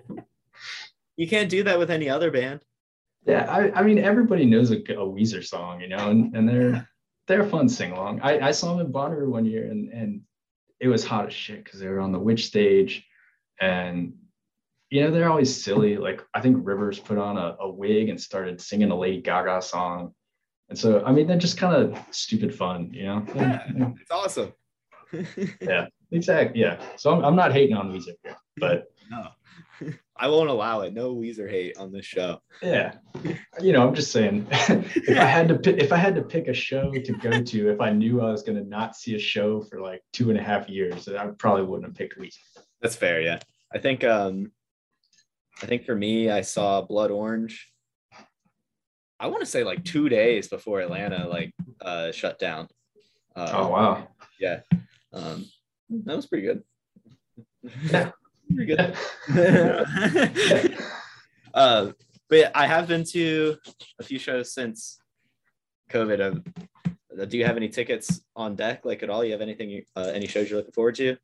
you 1.17 1.27
can't 1.27 1.49
do 1.49 1.63
that 1.63 1.79
with 1.79 1.91
any 1.91 2.09
other 2.09 2.31
band. 2.31 2.61
Yeah, 3.25 3.51
I, 3.51 3.79
I 3.79 3.83
mean 3.83 3.97
everybody 3.97 4.45
knows 4.45 4.71
a, 4.71 4.75
a 4.75 5.05
Weezer 5.05 5.43
song, 5.43 5.81
you 5.81 5.87
know, 5.87 6.09
and, 6.09 6.35
and 6.35 6.47
they're 6.47 6.87
they're 7.27 7.45
fun 7.45 7.67
sing 7.67 7.91
along. 7.91 8.21
I, 8.21 8.47
I 8.47 8.51
saw 8.51 8.75
them 8.75 8.85
in 8.85 8.93
Bonnaroo 8.93 9.29
one 9.29 9.45
year 9.45 9.65
and 9.65 9.91
and 9.91 10.21
it 10.79 10.87
was 10.87 11.03
hot 11.03 11.27
as 11.27 11.33
shit 11.33 11.63
because 11.63 11.79
they 11.79 11.87
were 11.87 11.99
on 11.99 12.11
the 12.11 12.19
Which 12.19 12.45
Stage 12.45 13.07
and 13.59 14.13
you 14.89 15.01
know, 15.01 15.11
they're 15.11 15.29
always 15.29 15.63
silly. 15.63 15.97
Like 15.97 16.21
I 16.33 16.41
think 16.41 16.57
Rivers 16.61 16.99
put 16.99 17.17
on 17.17 17.38
a, 17.38 17.55
a 17.59 17.69
wig 17.69 18.09
and 18.09 18.19
started 18.19 18.61
singing 18.61 18.91
a 18.91 18.97
Lady 18.97 19.21
Gaga 19.21 19.61
song. 19.61 20.13
And 20.69 20.77
so, 20.77 21.03
I 21.05 21.11
mean, 21.11 21.27
they're 21.27 21.38
just 21.38 21.57
kind 21.57 21.75
of 21.75 21.99
stupid 22.11 22.53
fun, 22.53 22.89
you 22.91 23.05
know? 23.05 23.25
Yeah, 23.36 23.63
it's 24.01 24.11
awesome. 24.11 24.53
yeah, 25.61 25.88
exactly. 26.11 26.59
Yeah. 26.59 26.81
So 26.97 27.13
I'm, 27.13 27.23
I'm 27.23 27.36
not 27.36 27.53
hating 27.53 27.75
on 27.75 27.91
Weezer 27.91 28.15
here, 28.23 28.36
but 28.57 28.86
no, 29.11 29.27
I 30.17 30.27
won't 30.27 30.49
allow 30.49 30.81
it. 30.81 30.93
No 30.93 31.13
Weezer 31.15 31.49
hate 31.49 31.77
on 31.77 31.91
this 31.91 32.05
show. 32.05 32.39
Yeah. 32.61 32.95
You 33.61 33.73
know, 33.73 33.88
I'm 33.88 33.93
just 33.93 34.11
saying 34.11 34.47
if 34.51 35.17
I 35.17 35.25
had 35.25 35.47
to 35.49 35.55
pick, 35.59 35.81
if 35.81 35.91
I 35.91 35.97
had 35.97 36.15
to 36.15 36.23
pick 36.23 36.47
a 36.47 36.53
show 36.53 36.91
to 36.91 37.13
go 37.13 37.41
to, 37.41 37.69
if 37.69 37.81
I 37.81 37.91
knew 37.91 38.21
I 38.21 38.31
was 38.31 38.43
going 38.43 38.57
to 38.57 38.67
not 38.67 38.95
see 38.95 39.15
a 39.15 39.19
show 39.19 39.61
for 39.61 39.81
like 39.81 40.01
two 40.13 40.29
and 40.29 40.39
a 40.39 40.43
half 40.43 40.69
years, 40.69 41.07
I 41.07 41.27
probably 41.38 41.63
wouldn't 41.63 41.88
have 41.88 41.95
picked 41.95 42.19
Weezer. 42.19 42.39
That's 42.81 42.95
fair. 42.95 43.21
Yeah. 43.21 43.39
I 43.73 43.77
think, 43.79 44.03
um, 44.03 44.51
I 45.61 45.65
think 45.65 45.85
for 45.85 45.95
me, 45.95 46.29
I 46.29 46.41
saw 46.41 46.81
Blood 46.81 47.11
Orange. 47.11 47.71
I 49.19 49.27
want 49.27 49.39
to 49.39 49.45
say 49.45 49.63
like 49.63 49.83
two 49.83 50.09
days 50.09 50.47
before 50.47 50.81
Atlanta 50.81 51.27
like 51.27 51.53
uh, 51.81 52.11
shut 52.11 52.37
down. 52.37 52.67
Uh, 53.35 53.51
oh 53.53 53.67
wow! 53.69 54.07
Yeah, 54.39 54.59
um, 55.13 55.45
that 55.89 56.15
was 56.15 56.25
pretty 56.25 56.45
good. 56.45 56.63
Yeah, 57.89 58.11
pretty 58.55 58.75
good. 58.75 58.95
uh, 61.53 61.91
but 62.29 62.51
I 62.55 62.67
have 62.67 62.87
been 62.87 63.03
to 63.11 63.57
a 63.99 64.03
few 64.03 64.19
shows 64.19 64.53
since 64.53 64.99
COVID. 65.91 66.19
Uh, 66.19 67.25
do 67.25 67.37
you 67.37 67.45
have 67.45 67.57
any 67.57 67.69
tickets 67.69 68.21
on 68.35 68.55
deck, 68.55 68.83
like 68.83 69.03
at 69.03 69.09
all? 69.09 69.23
You 69.23 69.31
have 69.31 69.41
anything, 69.41 69.83
uh, 69.95 70.11
any 70.13 70.27
shows 70.27 70.49
you're 70.49 70.59
looking 70.59 70.73
forward 70.73 70.95
to? 70.95 71.17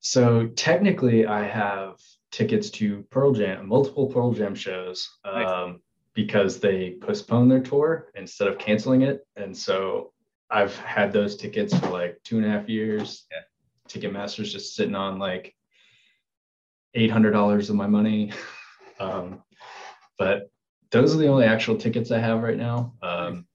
so 0.00 0.48
technically, 0.48 1.26
I 1.26 1.46
have 1.46 1.98
tickets 2.30 2.70
to 2.70 3.02
Pearl 3.10 3.32
Jam, 3.32 3.68
multiple 3.68 4.06
Pearl 4.06 4.32
Jam 4.32 4.54
shows, 4.54 5.08
um, 5.24 5.42
nice. 5.42 5.74
because 6.14 6.60
they 6.60 6.96
postponed 7.00 7.50
their 7.50 7.60
tour 7.60 8.08
instead 8.14 8.48
of 8.48 8.58
canceling 8.58 9.02
it. 9.02 9.26
And 9.36 9.56
so 9.56 10.12
I've 10.50 10.76
had 10.76 11.12
those 11.12 11.36
tickets 11.36 11.76
for 11.78 11.88
like 11.90 12.18
two 12.24 12.38
and 12.38 12.46
a 12.46 12.50
half 12.50 12.68
years. 12.68 13.26
Yeah. 13.30 13.40
Ticketmaster's 13.88 14.52
just 14.52 14.74
sitting 14.74 14.94
on 14.94 15.18
like 15.18 15.54
eight 16.94 17.10
hundred 17.10 17.32
dollars 17.32 17.70
of 17.70 17.76
my 17.76 17.86
money. 17.86 18.32
Um, 18.98 19.42
but 20.18 20.50
those 20.90 21.14
are 21.14 21.18
the 21.18 21.26
only 21.28 21.44
actual 21.44 21.76
tickets 21.76 22.10
I 22.10 22.18
have 22.18 22.42
right 22.42 22.56
now. 22.56 22.94
Um, 23.02 23.46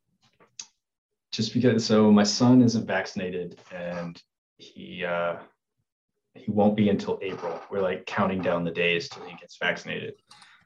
just 1.32 1.52
because, 1.54 1.84
so 1.84 2.12
my 2.12 2.24
son 2.24 2.62
isn't 2.62 2.86
vaccinated 2.86 3.60
and 3.74 4.22
he 4.58 5.04
uh, 5.04 5.38
he 6.36 6.52
won't 6.52 6.76
be 6.76 6.90
until 6.90 7.20
April. 7.22 7.60
We're 7.70 7.82
like 7.82 8.06
counting 8.06 8.42
down 8.42 8.64
the 8.64 8.72
days 8.72 9.10
till 9.10 9.24
he 9.26 9.36
gets 9.36 9.58
vaccinated. 9.58 10.16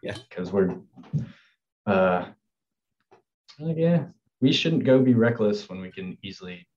Yeah. 0.01 0.15
Because 0.29 0.51
we're 0.51 0.77
uh 1.87 2.25
like, 3.59 3.77
yeah, 3.77 4.05
we 4.41 4.51
shouldn't 4.51 4.83
go 4.83 4.99
be 4.99 5.13
reckless 5.13 5.69
when 5.69 5.81
we 5.81 5.91
can 5.91 6.17
easily 6.23 6.67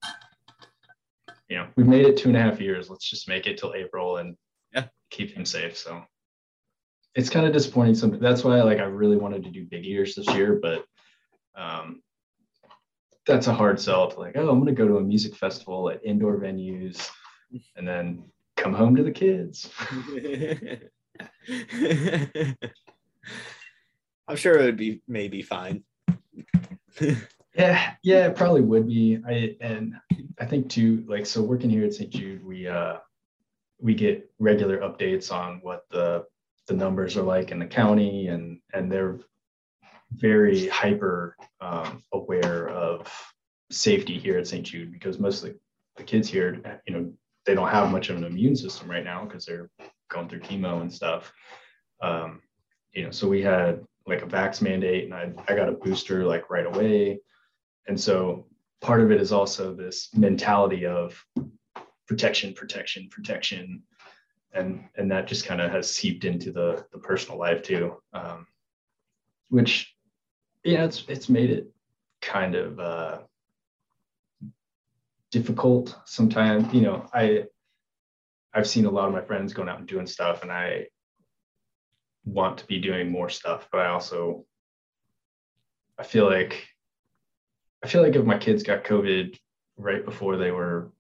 you 1.48 1.56
know, 1.56 1.66
we've 1.76 1.86
made 1.86 2.04
it 2.04 2.16
two 2.16 2.28
and 2.28 2.36
a 2.36 2.40
half 2.40 2.60
years. 2.60 2.90
Let's 2.90 3.08
just 3.08 3.28
make 3.28 3.46
it 3.46 3.56
till 3.56 3.74
April 3.74 4.18
and 4.18 4.36
yeah, 4.74 4.86
keep 5.10 5.30
him 5.30 5.46
safe. 5.46 5.76
So 5.76 6.02
it's 7.14 7.30
kind 7.30 7.46
of 7.46 7.52
disappointing. 7.52 7.94
Some 7.94 8.18
that's 8.18 8.44
why 8.44 8.60
like 8.62 8.78
I 8.78 8.84
really 8.84 9.16
wanted 9.16 9.44
to 9.44 9.50
do 9.50 9.64
big 9.64 9.86
ears 9.86 10.14
this 10.14 10.28
year, 10.34 10.60
but 10.60 10.84
um 11.56 12.02
that's 13.26 13.46
a 13.46 13.54
hard 13.54 13.78
sell 13.78 14.10
to 14.10 14.20
like, 14.20 14.36
oh, 14.36 14.48
I'm 14.48 14.58
gonna 14.58 14.72
go 14.72 14.88
to 14.88 14.98
a 14.98 15.02
music 15.02 15.34
festival 15.34 15.90
at 15.90 16.04
indoor 16.04 16.38
venues 16.38 17.10
and 17.76 17.86
then 17.86 18.24
come 18.58 18.74
home 18.74 18.96
to 18.96 19.02
the 19.02 19.10
kids. 19.10 19.70
I'm 24.28 24.36
sure 24.36 24.58
it 24.58 24.64
would 24.64 24.76
be 24.76 25.00
maybe 25.08 25.42
fine. 25.42 25.84
yeah, 27.54 27.94
yeah, 28.02 28.26
it 28.26 28.36
probably 28.36 28.60
would 28.60 28.86
be. 28.86 29.18
I 29.26 29.56
and 29.60 29.94
I 30.38 30.44
think 30.44 30.68
too, 30.68 31.04
like 31.08 31.24
so 31.24 31.42
working 31.42 31.70
here 31.70 31.84
at 31.84 31.94
St. 31.94 32.10
Jude, 32.10 32.44
we 32.44 32.66
uh 32.66 32.98
we 33.80 33.94
get 33.94 34.30
regular 34.38 34.78
updates 34.78 35.32
on 35.32 35.60
what 35.62 35.86
the 35.90 36.26
the 36.66 36.74
numbers 36.74 37.16
are 37.16 37.22
like 37.22 37.50
in 37.50 37.58
the 37.58 37.66
county 37.66 38.28
and 38.28 38.60
and 38.74 38.92
they're 38.92 39.18
very 40.12 40.68
hyper 40.68 41.36
um, 41.60 42.02
aware 42.12 42.68
of 42.68 43.10
safety 43.70 44.18
here 44.18 44.38
at 44.38 44.46
St. 44.46 44.66
Jude 44.66 44.92
because 44.92 45.18
most 45.18 45.44
of 45.44 45.50
the, 45.50 45.58
the 45.96 46.02
kids 46.02 46.28
here, 46.28 46.80
you 46.86 46.94
know, 46.94 47.12
they 47.48 47.54
don't 47.54 47.70
have 47.70 47.90
much 47.90 48.10
of 48.10 48.16
an 48.18 48.24
immune 48.24 48.54
system 48.54 48.90
right 48.90 49.02
now 49.02 49.24
because 49.24 49.46
they're 49.46 49.70
going 50.10 50.28
through 50.28 50.40
chemo 50.40 50.82
and 50.82 50.92
stuff. 50.92 51.32
Um, 52.02 52.42
you 52.92 53.04
know, 53.04 53.10
so 53.10 53.26
we 53.26 53.40
had 53.40 53.82
like 54.06 54.20
a 54.20 54.26
vax 54.26 54.60
mandate 54.60 55.04
and 55.04 55.14
I, 55.14 55.32
I 55.48 55.56
got 55.56 55.70
a 55.70 55.72
booster 55.72 56.26
like 56.26 56.50
right 56.50 56.66
away. 56.66 57.20
And 57.86 57.98
so 57.98 58.44
part 58.82 59.00
of 59.00 59.10
it 59.10 59.18
is 59.18 59.32
also 59.32 59.72
this 59.72 60.10
mentality 60.14 60.84
of 60.84 61.24
protection, 62.06 62.52
protection, 62.52 63.08
protection. 63.10 63.82
And, 64.52 64.84
and 64.96 65.10
that 65.10 65.26
just 65.26 65.46
kind 65.46 65.62
of 65.62 65.70
has 65.70 65.90
seeped 65.90 66.26
into 66.26 66.52
the, 66.52 66.84
the 66.92 66.98
personal 66.98 67.38
life 67.38 67.62
too, 67.62 67.94
um, 68.12 68.46
which, 69.48 69.94
yeah, 70.64 70.84
it's, 70.84 71.02
it's 71.08 71.30
made 71.30 71.48
it 71.48 71.72
kind 72.20 72.54
of 72.54 72.78
uh, 72.78 73.18
difficult 75.30 75.96
sometimes. 76.04 76.72
You 76.72 76.82
know, 76.82 77.06
I, 77.12 77.44
I've 78.54 78.68
seen 78.68 78.86
a 78.86 78.90
lot 78.90 79.08
of 79.08 79.14
my 79.14 79.22
friends 79.22 79.52
going 79.52 79.68
out 79.68 79.78
and 79.78 79.88
doing 79.88 80.06
stuff 80.06 80.42
and 80.42 80.50
I 80.50 80.86
want 82.24 82.58
to 82.58 82.66
be 82.66 82.78
doing 82.78 83.10
more 83.10 83.28
stuff, 83.28 83.68
but 83.70 83.80
I 83.80 83.88
also 83.88 84.44
I 85.98 86.04
feel 86.04 86.26
like 86.26 86.68
I 87.82 87.88
feel 87.88 88.02
like 88.02 88.16
if 88.16 88.24
my 88.24 88.38
kids 88.38 88.62
got 88.62 88.84
COVID 88.84 89.36
right 89.76 90.04
before 90.04 90.36
they 90.36 90.50
were 90.50 90.92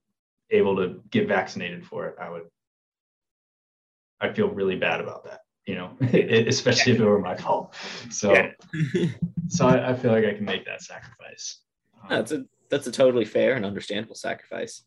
able 0.50 0.76
to 0.76 1.02
get 1.10 1.28
vaccinated 1.28 1.84
for 1.84 2.06
it, 2.06 2.16
I 2.20 2.30
would 2.30 2.44
I'd 4.20 4.34
feel 4.34 4.48
really 4.48 4.76
bad 4.76 5.00
about 5.00 5.24
that, 5.24 5.40
you 5.66 5.76
know, 5.76 5.96
especially 6.00 6.92
if 6.92 7.00
it 7.00 7.04
were 7.04 7.20
my 7.20 7.36
fault. 7.36 7.74
So 8.10 8.32
yeah. 8.32 8.50
so 9.48 9.68
I, 9.68 9.90
I, 9.90 9.94
feel 9.94 10.10
like 10.10 10.24
I 10.24 10.34
can 10.34 10.44
make 10.44 10.64
that 10.66 10.82
sacrifice. 10.82 11.60
That's 12.08 12.32
a 12.32 12.44
that's 12.70 12.86
a 12.86 12.92
totally 12.92 13.24
fair 13.24 13.54
and 13.54 13.64
understandable 13.64 14.14
sacrifice. 14.14 14.82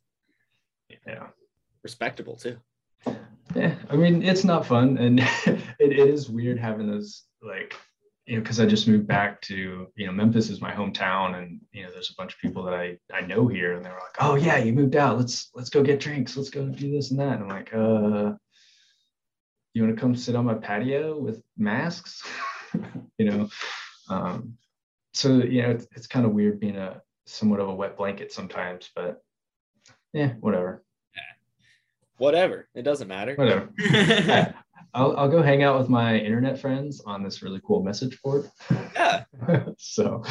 Yeah. 1.08 1.28
Respectable 1.84 2.36
too. 2.36 2.58
Yeah 3.56 3.76
i 3.90 3.96
mean 3.96 4.24
it's 4.24 4.44
not 4.44 4.66
fun 4.66 4.98
and 4.98 5.20
it, 5.46 5.60
it 5.80 6.00
is 6.00 6.30
weird 6.30 6.58
having 6.58 6.88
those 6.88 7.26
like 7.42 7.76
you 8.26 8.36
know 8.36 8.42
because 8.42 8.60
i 8.60 8.66
just 8.66 8.88
moved 8.88 9.08
back 9.08 9.42
to 9.42 9.88
you 9.96 10.06
know 10.06 10.12
memphis 10.12 10.50
is 10.50 10.62
my 10.62 10.72
hometown 10.72 11.42
and 11.42 11.60
you 11.74 11.84
know 11.84 11.92
there's 11.92 12.12
a 12.12 12.16
bunch 12.18 12.34
of 12.34 12.40
people 12.40 12.64
that 12.64 12.74
i 12.74 12.98
i 13.14 13.22
know 13.22 13.48
here 13.48 13.74
and 13.74 13.84
they 13.84 13.90
were 13.90 13.96
like 13.96 14.16
oh 14.20 14.36
yeah 14.36 14.58
you 14.58 14.74
moved 14.74 14.96
out. 14.96 15.18
Let's 15.18 15.50
let's 15.54 15.70
go 15.70 15.84
get 15.84 16.00
drinks. 16.00 16.38
Let's 16.38 16.50
go 16.50 16.66
do 16.66 16.92
this 16.92 17.12
and 17.12 17.20
that. 17.20 17.40
And 17.40 17.44
i'm 17.44 17.50
like 17.50 17.74
uh 17.74 18.34
you 19.74 19.84
want 19.84 19.96
to 19.96 20.02
come 20.02 20.16
sit 20.16 20.36
on 20.36 20.46
my 20.46 20.56
patio 20.56 21.18
with 21.20 21.42
masks? 21.58 22.24
You 23.18 23.30
know 23.30 23.50
um 24.10 24.58
so 25.14 25.44
you 25.44 25.62
know 25.62 25.72
it's, 25.72 25.86
it's 25.92 26.08
kind 26.08 26.26
of 26.26 26.32
weird 26.32 26.60
being 26.60 26.78
a 26.78 27.02
somewhat 27.26 27.60
of 27.60 27.70
a 27.70 27.76
wet 27.76 27.98
blanket 27.98 28.32
sometimes 28.32 28.90
but 28.96 29.22
yeah 30.14 30.34
whatever 30.40 30.84
whatever. 32.22 32.70
It 32.76 32.84
doesn't 32.84 33.08
matter. 33.08 33.34
Whatever. 33.36 33.70
I'll, 34.94 35.18
I'll 35.18 35.30
go 35.30 35.42
hang 35.42 35.64
out 35.64 35.80
with 35.80 35.90
my 35.90 36.18
internet 36.18 36.60
friends 36.60 37.02
on 37.06 37.24
this 37.24 37.42
really 37.42 37.62
cool 37.66 37.82
message 37.82 38.22
board. 38.22 38.50
Yeah. 38.94 39.24
so, 39.78 40.24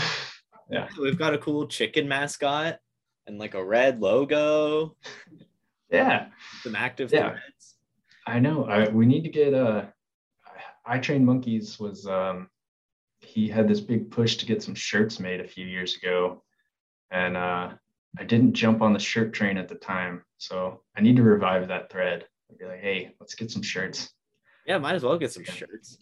yeah. 0.70 0.88
We've 1.01 1.18
got 1.18 1.34
a 1.34 1.38
cool 1.38 1.66
chicken 1.66 2.07
mascot 2.07 2.78
and 3.26 3.38
like 3.38 3.55
a 3.55 3.64
red 3.64 4.01
logo. 4.01 4.97
Yeah. 5.91 6.28
Some 6.62 6.76
active 6.76 7.12
yeah. 7.12 7.30
Threads. 7.30 7.76
I 8.26 8.38
know. 8.38 8.66
I, 8.66 8.88
we 8.88 9.07
need 9.07 9.24
to 9.24 9.30
get 9.30 9.53
uh 9.55 9.86
I 10.86 10.99
Train 10.99 11.24
Monkeys 11.24 11.80
was 11.80 12.07
um 12.07 12.49
he 13.20 13.49
had 13.49 13.66
this 13.66 13.80
big 13.80 14.11
push 14.11 14.36
to 14.36 14.47
get 14.47 14.62
some 14.62 14.74
shirts 14.74 15.18
made 15.18 15.41
a 15.41 15.49
few 15.49 15.66
years 15.66 15.97
ago. 15.97 16.43
And 17.11 17.37
uh 17.37 17.71
I 18.19 18.25
didn't 18.25 18.55
jump 18.55 18.83
on 18.83 18.93
the 18.93 18.99
shirt 18.99 19.33
train 19.33 19.57
at 19.57 19.69
the 19.69 19.77
time. 19.77 20.23
So 20.39 20.81
I 20.97 21.01
need 21.01 21.17
to 21.17 21.23
revive 21.23 21.69
that 21.69 21.91
thread. 21.91 22.27
I'd 22.51 22.59
be 22.59 22.65
like, 22.65 22.81
hey, 22.81 23.15
let's 23.21 23.35
get 23.35 23.51
some 23.51 23.63
shirts. 23.63 24.11
Yeah, 24.67 24.79
might 24.79 24.95
as 24.95 25.05
well 25.05 25.19
get 25.19 25.33
some 25.33 25.45
shirts. 25.45 25.99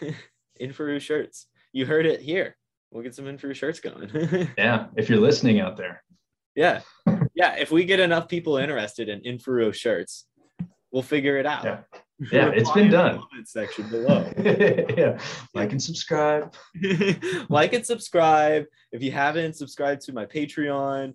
Inforoo 0.60 1.00
shirts. 1.00 1.46
You 1.72 1.84
heard 1.84 2.06
it 2.06 2.20
here. 2.20 2.56
We'll 2.90 3.02
get 3.02 3.14
some 3.14 3.26
Inforoo 3.26 3.54
shirts 3.54 3.80
going. 3.80 4.10
yeah, 4.58 4.86
if 4.96 5.08
you're 5.08 5.20
listening 5.20 5.60
out 5.60 5.76
there. 5.76 6.02
Yeah. 6.54 6.80
Yeah, 7.34 7.56
if 7.56 7.70
we 7.70 7.84
get 7.84 8.00
enough 8.00 8.28
people 8.28 8.56
interested 8.56 9.10
in 9.10 9.20
Inforoo 9.20 9.74
shirts, 9.74 10.26
we'll 10.90 11.02
figure 11.02 11.36
it 11.36 11.44
out. 11.44 11.64
Yeah. 11.64 11.80
Yeah, 12.18 12.48
it's 12.48 12.70
been 12.70 12.90
done. 12.90 13.20
section 13.44 13.88
below. 13.90 14.30
yeah, 14.38 15.18
like 15.54 15.72
and 15.72 15.82
subscribe. 15.82 16.54
like 17.50 17.74
and 17.74 17.84
subscribe. 17.84 18.64
If 18.90 19.02
you 19.02 19.12
haven't 19.12 19.54
subscribed 19.54 20.00
to 20.02 20.14
my 20.14 20.24
Patreon, 20.24 21.14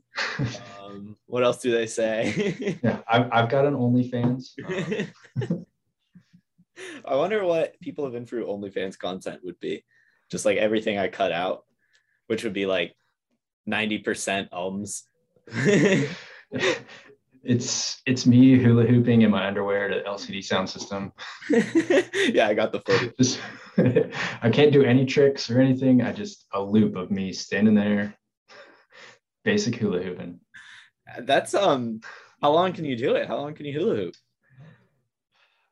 um, 0.80 1.18
what 1.26 1.44
else 1.44 1.58
do 1.58 1.72
they 1.72 1.88
say? 1.88 2.78
yeah, 2.84 3.00
I've, 3.10 3.30
I've 3.32 3.50
got 3.50 3.66
an 3.66 3.74
OnlyFans. 3.74 4.50
I 7.06 7.16
wonder 7.16 7.44
what 7.46 7.80
people 7.80 8.04
have 8.04 8.14
been 8.14 8.28
through 8.28 8.46
OnlyFans 8.46 8.98
content 8.98 9.42
would 9.44 9.60
be. 9.60 9.84
Just 10.30 10.46
like 10.46 10.58
everything 10.58 11.00
I 11.00 11.08
cut 11.08 11.32
out, 11.32 11.64
which 12.28 12.44
would 12.44 12.54
be 12.54 12.68
like 12.68 12.96
90% 13.68 14.50
ums 14.54 15.04
it's 17.44 18.02
it's 18.06 18.26
me 18.26 18.58
hula 18.58 18.86
hooping 18.86 19.24
in 19.24 19.32
my 19.32 19.48
underwear 19.48 19.88
to 19.88 20.04
LCD 20.04 20.40
Soundsystem. 20.40 21.12
yeah, 22.34 22.48
I 22.48 22.54
got 22.54 22.72
the 22.72 22.82
footage. 22.82 23.14
Just, 23.18 23.40
I 24.44 24.50
can't 24.50 24.72
do 24.72 24.84
any 24.84 25.06
tricks 25.06 25.50
or 25.50 25.60
anything. 25.60 26.02
I 26.02 26.12
just 26.12 26.46
a 26.54 26.62
loop 26.62 26.96
of 26.98 27.10
me 27.10 27.32
standing 27.32 27.74
there, 27.74 28.14
basic 29.44 29.76
hula 29.76 30.02
hooping. 30.02 30.40
That's 31.20 31.54
um. 31.54 32.02
How 32.42 32.52
long 32.52 32.74
can 32.74 32.86
you 32.86 32.96
do 32.96 33.16
it? 33.16 33.28
How 33.28 33.38
long 33.38 33.54
can 33.54 33.66
you 33.66 33.74
hula 33.74 33.96
hoop? 33.96 34.16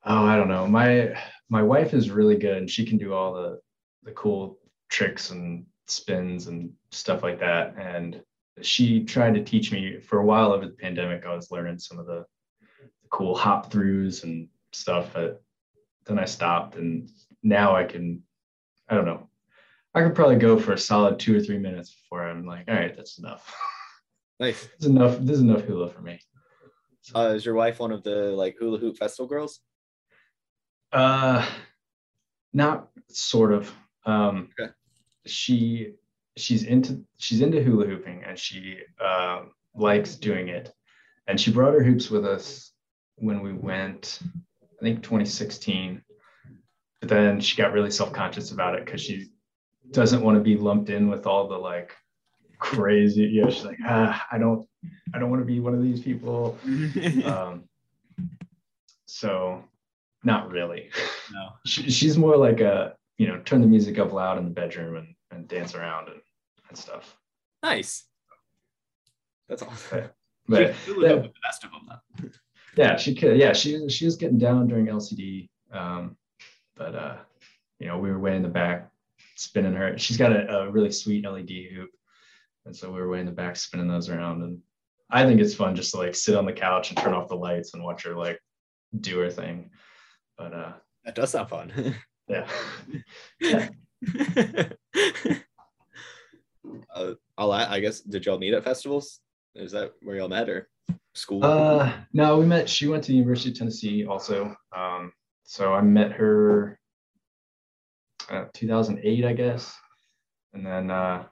Oh, 0.06 0.26
I 0.26 0.38
don't 0.38 0.48
know. 0.48 0.66
My 0.66 1.16
my 1.50 1.62
wife 1.62 1.94
is 1.94 2.10
really 2.10 2.38
good, 2.38 2.58
and 2.58 2.70
she 2.70 2.86
can 2.86 2.98
do 2.98 3.14
all 3.14 3.34
the 3.34 3.60
the 4.04 4.12
cool 4.12 4.60
tricks 4.90 5.30
and 5.30 5.66
spins 5.88 6.48
and 6.48 6.72
stuff 6.92 7.22
like 7.22 7.40
that. 7.42 7.76
And 7.78 8.22
she 8.62 9.04
tried 9.04 9.36
to 9.36 9.44
teach 9.44 9.72
me 9.72 10.00
for 10.00 10.20
a 10.20 10.26
while 10.26 10.52
over 10.52 10.66
the 10.66 10.74
pandemic. 10.74 11.26
I 11.26 11.36
was 11.36 11.52
learning 11.52 11.80
some 11.80 12.00
of 12.00 12.06
the, 12.06 12.26
cool 13.10 13.36
hop 13.36 13.72
throughs 13.72 14.24
and 14.24 14.48
stuff, 14.72 15.12
but 15.14 15.42
then 16.06 16.20
I 16.20 16.26
stopped. 16.26 16.76
And 16.76 17.10
now 17.44 17.76
I 17.76 17.84
can, 17.84 18.22
I 18.88 18.96
don't 18.96 19.06
know, 19.06 19.30
I 19.94 20.04
could 20.04 20.16
probably 20.16 20.36
go 20.36 20.60
for 20.60 20.74
a 20.74 20.78
solid 20.78 21.20
two 21.20 21.36
or 21.36 21.42
three 21.42 21.58
minutes 21.58 21.94
before 21.94 22.28
I'm 22.28 22.46
like, 22.46 22.66
all 22.68 22.76
right, 22.76 22.96
that's 22.96 23.18
enough. 23.18 23.54
Nice. 24.42 24.62
this 24.62 24.72
is 24.80 24.86
enough. 24.86 25.18
This 25.20 25.36
is 25.36 25.42
enough 25.42 25.64
hula 25.64 25.90
for 25.90 26.00
me. 26.00 26.18
Uh, 27.14 27.34
is 27.36 27.44
your 27.44 27.56
wife 27.56 27.78
one 27.78 27.92
of 27.92 28.04
the 28.04 28.32
like 28.32 28.56
hula 28.58 28.78
hoop 28.78 28.96
festival 28.96 29.28
girls? 29.28 29.60
Uh, 30.94 31.46
not 32.54 32.88
sort 33.10 33.52
of. 33.52 33.70
Um, 34.06 34.48
okay. 34.58 34.72
She 35.26 35.96
she's 36.40 36.64
into 36.64 37.04
she's 37.18 37.42
into 37.42 37.62
hula 37.62 37.86
hooping 37.86 38.24
and 38.26 38.38
she 38.38 38.78
uh, 39.04 39.44
likes 39.76 40.16
doing 40.16 40.50
it. 40.50 40.72
And 41.28 41.40
she 41.40 41.52
brought 41.52 41.74
her 41.74 41.84
hoops 41.84 42.10
with 42.10 42.26
us 42.26 42.72
when 43.16 43.42
we 43.42 43.54
went, 43.54 44.20
I 44.26 44.84
think 44.84 45.04
2016. 45.04 46.02
But 47.02 47.10
then 47.10 47.40
she 47.40 47.56
got 47.56 47.72
really 47.72 47.92
self-conscious 47.92 48.52
about 48.52 48.76
it 48.76 48.86
because 48.86 49.02
she 49.02 49.28
doesn't 49.92 50.24
want 50.24 50.38
to 50.38 50.44
be 50.44 50.58
lumped 50.58 50.90
in 50.90 51.10
with 51.10 51.28
all 51.28 51.48
the 51.48 51.58
like 51.58 51.96
crazy. 52.58 53.24
You 53.24 53.44
know, 53.44 53.50
she's 53.50 53.66
like, 53.66 53.80
ah, 53.86 54.26
I 54.32 54.38
don't, 54.38 54.68
I 55.14 55.20
don't 55.20 55.30
want 55.30 55.42
to 55.42 55.46
be 55.46 55.60
one 55.60 55.74
of 55.74 55.82
these 55.82 56.02
people. 56.02 56.58
um, 57.26 57.64
so, 59.06 59.64
not 60.24 60.52
really. 60.52 60.90
No, 61.32 61.50
she, 61.66 61.90
she's 61.90 62.18
more 62.18 62.38
like 62.38 62.60
a, 62.60 62.96
you 63.18 63.28
know, 63.28 63.40
turn 63.40 63.62
the 63.62 63.68
music 63.68 64.00
up 64.00 64.14
loud 64.14 64.38
in 64.38 64.46
the 64.46 64.52
bedroom 64.52 64.96
and, 64.98 65.16
and 65.32 65.48
dance 65.48 65.76
around 65.76 66.10
and 66.10 66.22
and 66.70 66.78
stuff. 66.78 67.18
Nice. 67.64 68.06
That's 69.48 69.64
awesome. 69.64 70.04
But, 70.48 70.74
but 70.88 71.00
yeah, 71.00 71.10
the 71.10 71.32
best 71.44 71.64
of 71.64 71.70
them 71.70 71.88
though. 71.88 72.30
Yeah, 72.76 72.96
she 72.96 73.14
could. 73.14 73.38
Yeah, 73.38 73.54
she 73.54 73.88
she 73.88 74.06
was 74.06 74.16
getting 74.16 74.40
down 74.40 74.68
during 74.68 74.88
LCD, 74.88 75.48
um, 75.72 76.18
but 76.76 76.96
uh, 76.96 77.18
you 77.80 77.86
know 77.86 78.00
we 78.00 78.10
were 78.10 78.18
way 78.18 78.36
in 78.36 78.42
the 78.42 78.50
back 78.50 78.90
spinning 79.36 79.76
her. 79.76 79.96
She's 80.00 80.18
got 80.18 80.32
a, 80.32 80.62
a 80.62 80.72
really 80.72 80.92
sweet 80.92 81.24
LED 81.24 81.52
hoop, 81.72 81.92
and 82.66 82.76
so 82.76 82.92
we 82.92 83.00
were 83.00 83.10
way 83.10 83.20
in 83.20 83.28
the 83.28 83.32
back 83.32 83.58
spinning 83.58 83.88
those 83.88 84.10
around. 84.10 84.42
And 84.42 84.58
I 85.12 85.24
think 85.24 85.40
it's 85.40 85.54
fun 85.54 85.76
just 85.76 85.92
to 85.92 85.98
like 85.98 86.16
sit 86.16 86.36
on 86.36 86.46
the 86.46 86.54
couch 86.54 86.90
and 86.90 86.98
turn 86.98 87.14
off 87.14 87.28
the 87.28 87.36
lights 87.36 87.76
and 87.76 87.84
watch 87.84 88.06
her 88.06 88.16
like 88.16 88.40
do 89.00 89.20
her 89.20 89.30
thing. 89.30 89.70
But 90.36 90.54
uh, 90.54 90.72
that 91.06 91.14
does 91.14 91.30
sound 91.30 91.50
fun. 91.50 91.94
yeah. 92.28 92.48
yeah. 93.40 93.70
I 97.40 97.80
guess, 97.80 98.02
did 98.02 98.26
y'all 98.26 98.38
meet 98.38 98.54
at 98.54 98.64
festivals? 98.64 99.22
Is 99.56 99.72
that 99.72 99.94
where 100.02 100.18
y'all 100.18 100.28
met 100.28 100.50
or 100.50 100.70
school? 101.16 101.44
Uh, 101.44 101.92
no, 102.14 102.38
we 102.38 102.46
met. 102.46 102.70
She 102.70 102.88
went 102.88 103.04
to 103.06 103.12
the 103.12 103.18
University 103.18 103.52
of 103.52 103.58
Tennessee 103.58 104.06
also. 104.06 104.56
Um, 104.76 105.12
so 105.44 105.74
I 105.74 105.82
met 105.82 106.12
her 106.12 106.80
uh, 108.30 108.46
2008, 108.54 109.26
I 109.26 109.34
guess. 109.34 109.76
and 110.54 110.66
then 110.66 110.92
uh, 110.92 111.24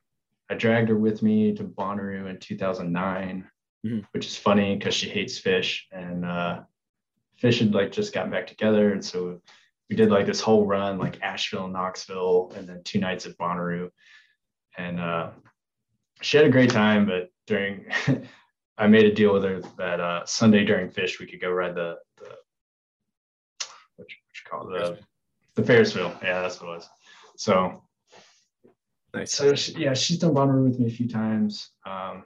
I 0.49 0.55
dragged 0.55 0.89
her 0.89 0.97
with 0.97 1.21
me 1.21 1.53
to 1.53 1.63
Bonnaroo 1.63 2.29
in 2.29 2.39
2009, 2.39 3.47
mm-hmm. 3.85 3.99
which 4.11 4.25
is 4.25 4.37
funny 4.37 4.75
because 4.75 4.95
she 4.95 5.09
hates 5.09 5.39
Phish, 5.39 5.81
and 5.91 6.25
uh, 6.25 6.61
Phish 7.41 7.59
had 7.59 7.73
like 7.73 7.91
just 7.91 8.13
gotten 8.13 8.31
back 8.31 8.47
together, 8.47 8.93
and 8.93 9.03
so 9.03 9.41
we 9.89 9.95
did 9.95 10.09
like 10.09 10.25
this 10.25 10.41
whole 10.41 10.65
run, 10.65 10.97
like 10.97 11.21
Asheville, 11.21 11.67
Knoxville, 11.67 12.53
and 12.55 12.67
then 12.67 12.81
two 12.83 12.99
nights 12.99 13.25
at 13.25 13.37
Bonnaroo, 13.37 13.89
and 14.77 14.99
uh, 14.99 15.31
she 16.21 16.37
had 16.37 16.45
a 16.45 16.51
great 16.51 16.71
time. 16.71 17.05
But 17.05 17.31
during, 17.45 17.85
I 18.77 18.87
made 18.87 19.05
a 19.05 19.13
deal 19.13 19.33
with 19.33 19.43
her 19.43 19.61
that 19.77 19.99
uh, 19.99 20.25
Sunday 20.25 20.65
during 20.65 20.89
Phish 20.89 21.19
we 21.19 21.25
could 21.25 21.41
go 21.41 21.51
ride 21.51 21.75
the 21.75 21.97
the 22.17 22.29
what 23.95 24.07
you, 24.09 24.17
what 24.25 24.35
you 24.35 24.49
call 24.49 24.73
it 24.73 24.79
the 24.79 25.61
the 25.61 25.65
Ferris 25.65 25.95
wheel. 25.95 26.13
Yeah, 26.21 26.41
that's 26.41 26.61
what 26.61 26.69
it 26.69 26.75
was. 26.75 26.89
So 27.37 27.83
Nice. 29.13 29.33
So 29.33 29.55
she, 29.55 29.73
yeah, 29.73 29.93
she's 29.93 30.19
done 30.19 30.33
Bonnaroo 30.33 30.65
with 30.65 30.79
me 30.79 30.87
a 30.87 30.91
few 30.91 31.07
times. 31.07 31.71
Um, 31.85 32.23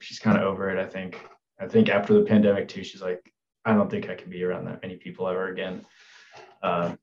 she's 0.00 0.18
kind 0.18 0.38
of 0.38 0.44
over 0.44 0.70
it. 0.70 0.78
I 0.78 0.86
think. 0.86 1.20
I 1.60 1.68
think 1.68 1.90
after 1.90 2.14
the 2.14 2.22
pandemic 2.22 2.68
too, 2.68 2.82
she's 2.82 3.02
like, 3.02 3.20
I 3.66 3.74
don't 3.74 3.90
think 3.90 4.08
I 4.08 4.14
can 4.14 4.30
be 4.30 4.42
around 4.42 4.64
that 4.64 4.80
many 4.80 4.96
people 4.96 5.28
ever 5.28 5.48
again. 5.48 5.84
Um, 6.62 6.98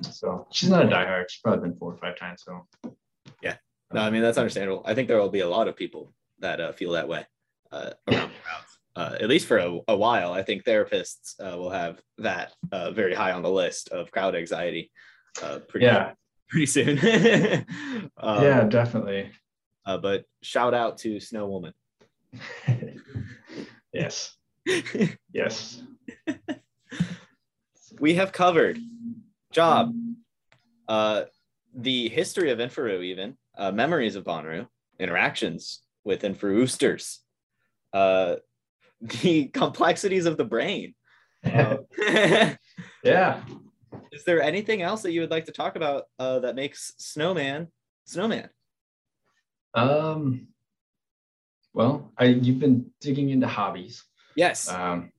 so 0.00 0.46
she's 0.50 0.70
not 0.70 0.86
a 0.86 0.88
diehard. 0.88 1.24
She's 1.28 1.42
probably 1.42 1.68
been 1.68 1.78
four 1.78 1.92
or 1.92 1.98
five 1.98 2.16
times. 2.16 2.42
So 2.42 2.66
no, 3.92 4.00
I 4.00 4.10
mean 4.10 4.22
that's 4.22 4.38
understandable. 4.38 4.82
I 4.84 4.94
think 4.94 5.08
there 5.08 5.18
will 5.18 5.28
be 5.28 5.40
a 5.40 5.48
lot 5.48 5.68
of 5.68 5.76
people 5.76 6.12
that 6.38 6.60
uh, 6.60 6.72
feel 6.72 6.92
that 6.92 7.08
way 7.08 7.26
uh, 7.70 7.90
around. 8.08 8.32
Uh, 8.94 9.16
at 9.20 9.28
least 9.28 9.46
for 9.46 9.56
a, 9.56 9.78
a, 9.88 9.96
while. 9.96 10.34
I 10.34 10.42
think 10.42 10.64
therapists 10.64 11.34
uh, 11.40 11.56
will 11.56 11.70
have 11.70 12.02
that 12.18 12.52
uh, 12.70 12.90
very 12.90 13.14
high 13.14 13.32
on 13.32 13.40
the 13.40 13.50
list 13.50 13.88
of 13.88 14.10
crowd 14.10 14.34
anxiety. 14.36 14.90
Uh, 15.42 15.60
pretty, 15.66 15.86
yeah, 15.86 16.12
pretty 16.50 16.66
soon. 16.66 16.98
um, 18.18 18.42
yeah, 18.44 18.64
definitely. 18.64 19.30
Uh, 19.86 19.96
but 19.96 20.24
shout 20.42 20.74
out 20.74 20.98
to 20.98 21.20
Snow 21.20 21.48
Woman. 21.48 21.72
yes. 23.94 24.36
yes. 25.32 25.82
we 27.98 28.14
have 28.14 28.32
covered 28.32 28.78
job, 29.52 29.94
uh, 30.86 31.22
the 31.74 32.10
history 32.10 32.50
of 32.50 32.58
Inforoo, 32.58 33.02
even 33.02 33.38
uh, 33.56 33.72
memories 33.72 34.16
of 34.16 34.24
Bonnaroo, 34.24 34.66
interactions 34.98 35.82
with 36.04 36.22
Inforoosters, 36.22 37.18
uh, 37.92 38.36
the 39.22 39.46
complexities 39.48 40.26
of 40.26 40.36
the 40.36 40.44
brain. 40.44 40.94
yeah. 41.44 42.56
Is 44.12 44.24
there 44.24 44.42
anything 44.42 44.82
else 44.82 45.02
that 45.02 45.12
you 45.12 45.20
would 45.20 45.30
like 45.30 45.46
to 45.46 45.52
talk 45.52 45.76
about 45.76 46.04
uh, 46.18 46.38
that 46.40 46.54
makes 46.54 46.92
Snowman 46.98 47.68
Snowman? 48.04 48.48
Um. 49.74 50.48
Well, 51.74 52.12
I 52.18 52.26
you've 52.26 52.58
been 52.58 52.90
digging 53.00 53.30
into 53.30 53.48
hobbies. 53.48 54.04
Yes. 54.36 54.68
Um, 54.68 55.10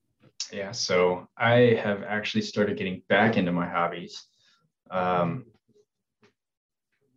yeah. 0.52 0.70
So 0.72 1.28
I 1.36 1.78
have 1.82 2.02
actually 2.04 2.42
started 2.42 2.76
getting 2.76 3.02
back 3.08 3.36
into 3.36 3.52
my 3.52 3.68
hobbies. 3.68 4.24
Um, 4.90 5.46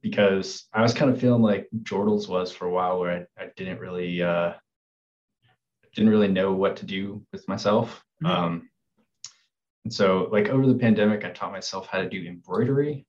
because 0.10 0.68
I 0.74 0.82
was 0.82 0.94
kind 0.94 1.12
of 1.12 1.20
feeling 1.20 1.42
like 1.42 1.68
Jordals 1.84 2.28
was 2.28 2.52
for 2.52 2.66
a 2.66 2.72
while, 2.72 3.00
where 3.00 3.28
I, 3.38 3.44
I 3.44 3.50
didn't 3.56 3.80
really 3.80 4.22
uh, 4.22 4.54
didn't 5.94 6.10
really 6.10 6.28
know 6.28 6.54
what 6.54 6.78
to 6.78 6.86
do 6.86 7.26
with 7.32 7.48
myself. 7.48 8.04
Mm-hmm. 8.24 8.32
Um, 8.32 8.70
and 9.84 9.94
so, 9.94 10.30
like 10.32 10.50
over 10.50 10.66
the 10.66 10.76
pandemic, 10.76 11.26
I 11.26 11.32
taught 11.32 11.52
myself 11.52 11.88
how 11.88 12.00
to 12.00 12.10
do 12.10 12.26
embroidery. 12.26 13.06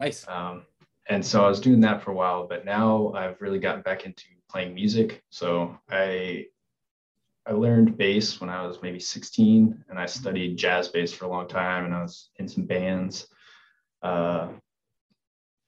Nice. 0.00 0.26
Um, 0.28 0.66
and 1.08 1.24
so 1.24 1.44
I 1.44 1.48
was 1.48 1.60
doing 1.60 1.80
that 1.80 2.02
for 2.02 2.10
a 2.10 2.14
while, 2.14 2.46
but 2.48 2.64
now 2.64 3.12
I've 3.14 3.40
really 3.40 3.60
gotten 3.60 3.82
back 3.82 4.04
into 4.04 4.24
playing 4.50 4.74
music. 4.74 5.22
So 5.30 5.78
I 5.90 6.46
I 7.46 7.52
learned 7.52 7.96
bass 7.96 8.40
when 8.40 8.50
I 8.50 8.66
was 8.66 8.82
maybe 8.82 8.98
16, 8.98 9.84
and 9.88 9.98
I 9.98 10.06
studied 10.06 10.56
jazz 10.56 10.88
bass 10.88 11.12
for 11.12 11.26
a 11.26 11.28
long 11.28 11.46
time, 11.48 11.84
and 11.84 11.94
I 11.94 12.02
was 12.02 12.30
in 12.36 12.48
some 12.48 12.64
bands 12.64 13.28
uh, 14.02 14.48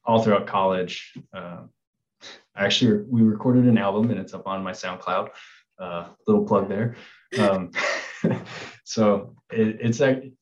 all 0.09 0.23
throughout 0.23 0.47
college. 0.47 1.13
Uh, 1.33 1.65
actually, 2.57 3.05
we 3.09 3.23
recorded 3.23 3.67
an 3.67 3.79
album, 3.79 4.11
and 4.11 4.19
it's 4.19 4.35
up 4.35 4.47
on 4.49 4.65
my 4.65 4.73
SoundCloud. 4.73 5.29
Uh, 5.79 6.09
little 6.27 6.45
plug 6.45 6.69
there. 6.69 6.97
Um, 7.39 7.71
so 8.85 9.37
it, 9.53 9.79
it's 9.81 10.01
like 10.01 10.33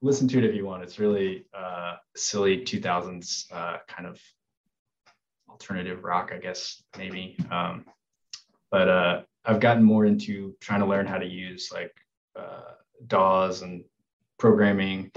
listen 0.00 0.26
to 0.28 0.38
it 0.38 0.44
if 0.44 0.54
you 0.54 0.64
want. 0.64 0.82
It's 0.82 0.98
really 0.98 1.44
uh, 1.54 1.96
silly 2.16 2.64
2000s 2.64 3.52
uh, 3.52 3.76
kind 3.86 4.08
of 4.08 4.18
alternative 5.48 6.02
rock, 6.02 6.32
I 6.34 6.38
guess 6.38 6.82
maybe. 6.96 7.36
Um, 7.50 7.84
but 8.70 8.88
uh, 8.88 9.22
I've 9.44 9.60
gotten 9.60 9.82
more 9.82 10.06
into 10.06 10.56
trying 10.60 10.80
to 10.80 10.86
learn 10.86 11.06
how 11.06 11.18
to 11.18 11.26
use 11.26 11.70
like 11.72 11.92
uh, 12.36 12.72
DAWs 13.06 13.62
and 13.62 13.84
programming, 14.38 15.12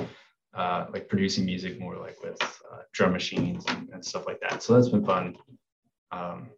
uh, 0.54 0.86
like 0.92 1.08
producing 1.08 1.46
music 1.46 1.80
more 1.80 1.98
like 1.98 2.22
with 2.22 2.42
uh, 2.72 2.80
drum 2.92 3.14
machines 3.14 3.64
and, 3.70 3.90
and, 3.94 4.04
stuff 4.04 4.26
like 4.28 4.40
that. 4.42 4.62
So 4.62 4.74
that's 4.74 4.90
been 4.90 5.06
fun. 5.06 5.38
Um, 6.12 6.50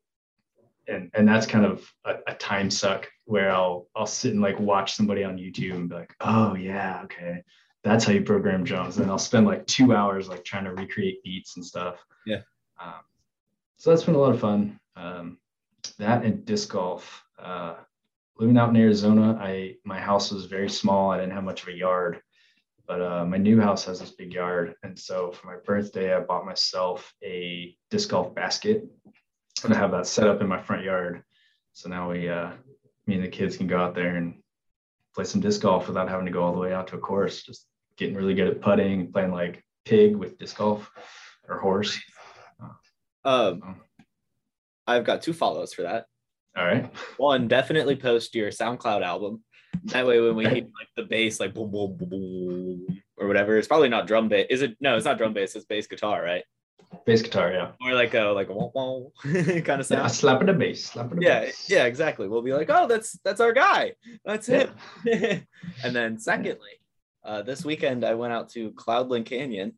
and 0.88 1.12
and 1.14 1.28
that's 1.28 1.46
kind 1.46 1.66
of 1.66 1.88
a, 2.04 2.16
a, 2.28 2.34
time 2.34 2.70
suck 2.70 3.08
where 3.26 3.52
I'll 3.52 3.88
I'll 3.96 4.08
sit 4.08 4.34
and 4.34 4.42
like 4.42 4.60
watch 4.60 4.94
somebody 4.94 5.24
on 5.24 5.38
YouTube 5.38 5.76
and 5.76 5.90
be 5.90 5.96
like, 5.96 6.14
oh 6.22 6.56
yeah, 6.56 7.02
okay, 7.06 7.44
that's 7.84 8.04
how 8.04 8.14
you 8.14 8.24
program 8.24 8.64
drums. 8.64 8.98
And 8.98 9.10
I'll 9.10 9.20
spend 9.20 9.46
like 9.46 9.66
two 9.68 9.94
hours 9.94 10.28
like 10.28 10.44
trying 10.44 10.66
to 10.66 10.74
recreate 10.74 11.24
beats 11.24 11.56
and 11.56 11.66
stuff. 11.66 12.04
Yeah. 12.26 12.42
Um, 12.82 13.02
so 13.78 13.92
that's 13.92 14.04
been 14.04 14.16
a 14.16 14.20
lot 14.20 14.34
of 14.34 14.40
fun. 14.40 14.80
Um, 14.96 15.38
that 16.00 16.24
and 16.24 16.46
disc 16.46 16.70
golf. 16.70 17.24
Uh, 17.38 17.76
living 18.38 18.58
out 18.58 18.70
in 18.70 18.78
Arizona, 18.78 19.38
I 19.40 19.76
my 19.84 20.00
house 20.00 20.32
was 20.32 20.46
very 20.46 20.70
small. 20.70 21.12
I 21.12 21.20
didn't 21.20 21.34
have 21.34 21.44
much 21.44 21.62
of 21.62 21.70
a 21.70 21.74
yard, 21.74 22.22
but 22.88 23.02
uh, 23.02 23.26
my 23.26 23.38
new 23.38 23.60
house 23.60 23.86
has 23.86 24.00
this 24.00 24.12
big 24.12 24.34
yard. 24.34 24.76
And 24.84 24.98
so 24.98 25.32
for 25.32 25.48
my 25.48 25.56
birthday, 25.66 26.14
I 26.14 26.20
bought 26.20 26.46
myself 26.46 27.14
a 27.24 27.76
disc 27.90 28.10
golf 28.10 28.36
basket 28.36 28.86
and 29.64 29.74
I 29.74 29.78
have 29.78 29.92
that 29.92 30.08
set 30.08 30.28
up 30.28 30.42
in 30.42 30.48
my 30.48 30.62
front 30.62 30.84
yard. 30.84 31.24
So 31.74 31.90
now 31.90 32.12
we, 32.12 32.30
uh, 32.30 32.52
me 33.08 33.16
and 33.16 33.24
the 33.24 33.30
kids 33.30 33.58
can 33.58 33.68
go 33.68 33.78
out 33.78 33.96
there 33.96 34.18
and 34.18 34.36
play 35.16 35.24
some 35.24 35.42
disc 35.42 35.62
golf 35.62 35.88
without 35.88 36.10
having 36.10 36.26
to 36.26 36.32
go 36.32 36.44
all 36.44 36.54
the 36.54 36.60
way 36.60 36.74
out 36.74 36.88
to 36.88 36.96
a 36.96 37.00
course. 37.00 37.44
Just 37.44 37.68
getting 37.98 38.16
really 38.16 38.34
good 38.34 38.48
at 38.48 38.62
putting, 38.62 39.12
playing 39.12 39.32
like 39.32 39.64
pig 39.86 40.16
with 40.16 40.38
disc 40.38 40.58
golf 40.58 40.90
or 41.48 41.60
horse. 41.60 42.00
Um, 43.26 43.82
I've 44.86 45.06
got 45.06 45.22
two 45.22 45.34
follows 45.34 45.74
for 45.74 45.84
that. 45.84 46.06
All 46.58 46.66
right. 46.66 46.92
One, 47.18 47.48
definitely 47.48 47.96
post 47.96 48.36
your 48.36 48.50
SoundCloud 48.50 49.04
album. 49.04 49.44
That 49.86 50.06
way, 50.06 50.20
when 50.20 50.36
we 50.36 50.46
hit 50.46 50.66
like 50.66 50.90
the 50.96 51.04
bass, 51.04 51.40
like 51.40 51.54
boom, 51.54 51.72
boom, 51.72 51.98
boom, 51.98 52.10
boom, 52.10 53.02
or 53.18 53.28
whatever, 53.28 53.58
it's 53.58 53.68
probably 53.68 53.90
not 53.90 54.08
drum 54.08 54.30
bass. 54.30 54.48
Is 54.50 54.62
it? 54.62 54.78
No, 54.80 54.96
it's 54.96 55.06
not 55.06 55.18
drum 55.18 55.34
bass. 55.34 55.56
It's 55.56 55.66
bass 55.66 55.88
guitar, 55.88 56.24
right? 56.24 56.44
bass 57.06 57.22
guitar, 57.22 57.52
yeah. 57.52 57.72
Or 57.82 57.94
like 57.94 58.14
a 58.14 58.26
like 58.26 58.50
a 58.50 58.54
wah, 58.54 58.70
wah 58.74 59.10
kind 59.24 59.82
of 59.82 59.86
sound. 59.86 60.04
Yeah, 60.04 60.08
slapping 60.08 60.48
the 60.48 60.54
bass, 60.54 60.86
slapping 60.86 61.20
the 61.20 61.26
yeah, 61.26 61.40
bass. 61.42 61.70
Yeah, 61.70 61.86
exactly. 61.86 62.28
We'll 62.28 62.42
be 62.42 62.54
like, 62.54 62.70
oh, 62.70 62.88
that's 62.88 63.18
that's 63.24 63.42
our 63.42 63.54
guy. 63.54 63.94
That's 64.26 64.48
yeah. 64.48 64.68
him. 65.06 65.48
and 65.84 65.96
then 65.96 66.20
secondly, 66.20 66.80
uh, 67.24 67.42
this 67.42 67.66
weekend 67.66 68.04
I 68.04 68.14
went 68.14 68.34
out 68.34 68.50
to 68.50 68.72
Cloudland 68.72 69.26
Canyon, 69.26 69.74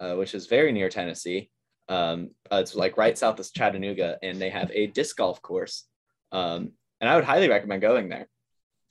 uh, 0.00 0.14
which 0.14 0.34
is 0.34 0.46
very 0.46 0.72
near 0.72 0.88
Tennessee. 0.88 1.50
Um, 1.88 2.30
uh, 2.50 2.56
it's 2.56 2.74
like 2.74 2.96
right 2.96 3.16
south 3.16 3.38
of 3.38 3.52
Chattanooga, 3.52 4.18
and 4.22 4.40
they 4.40 4.50
have 4.50 4.70
a 4.72 4.88
disc 4.88 5.16
golf 5.16 5.40
course. 5.40 5.84
Um, 6.32 6.72
and 7.00 7.08
I 7.08 7.14
would 7.14 7.24
highly 7.24 7.48
recommend 7.48 7.82
going 7.82 8.08
there. 8.08 8.28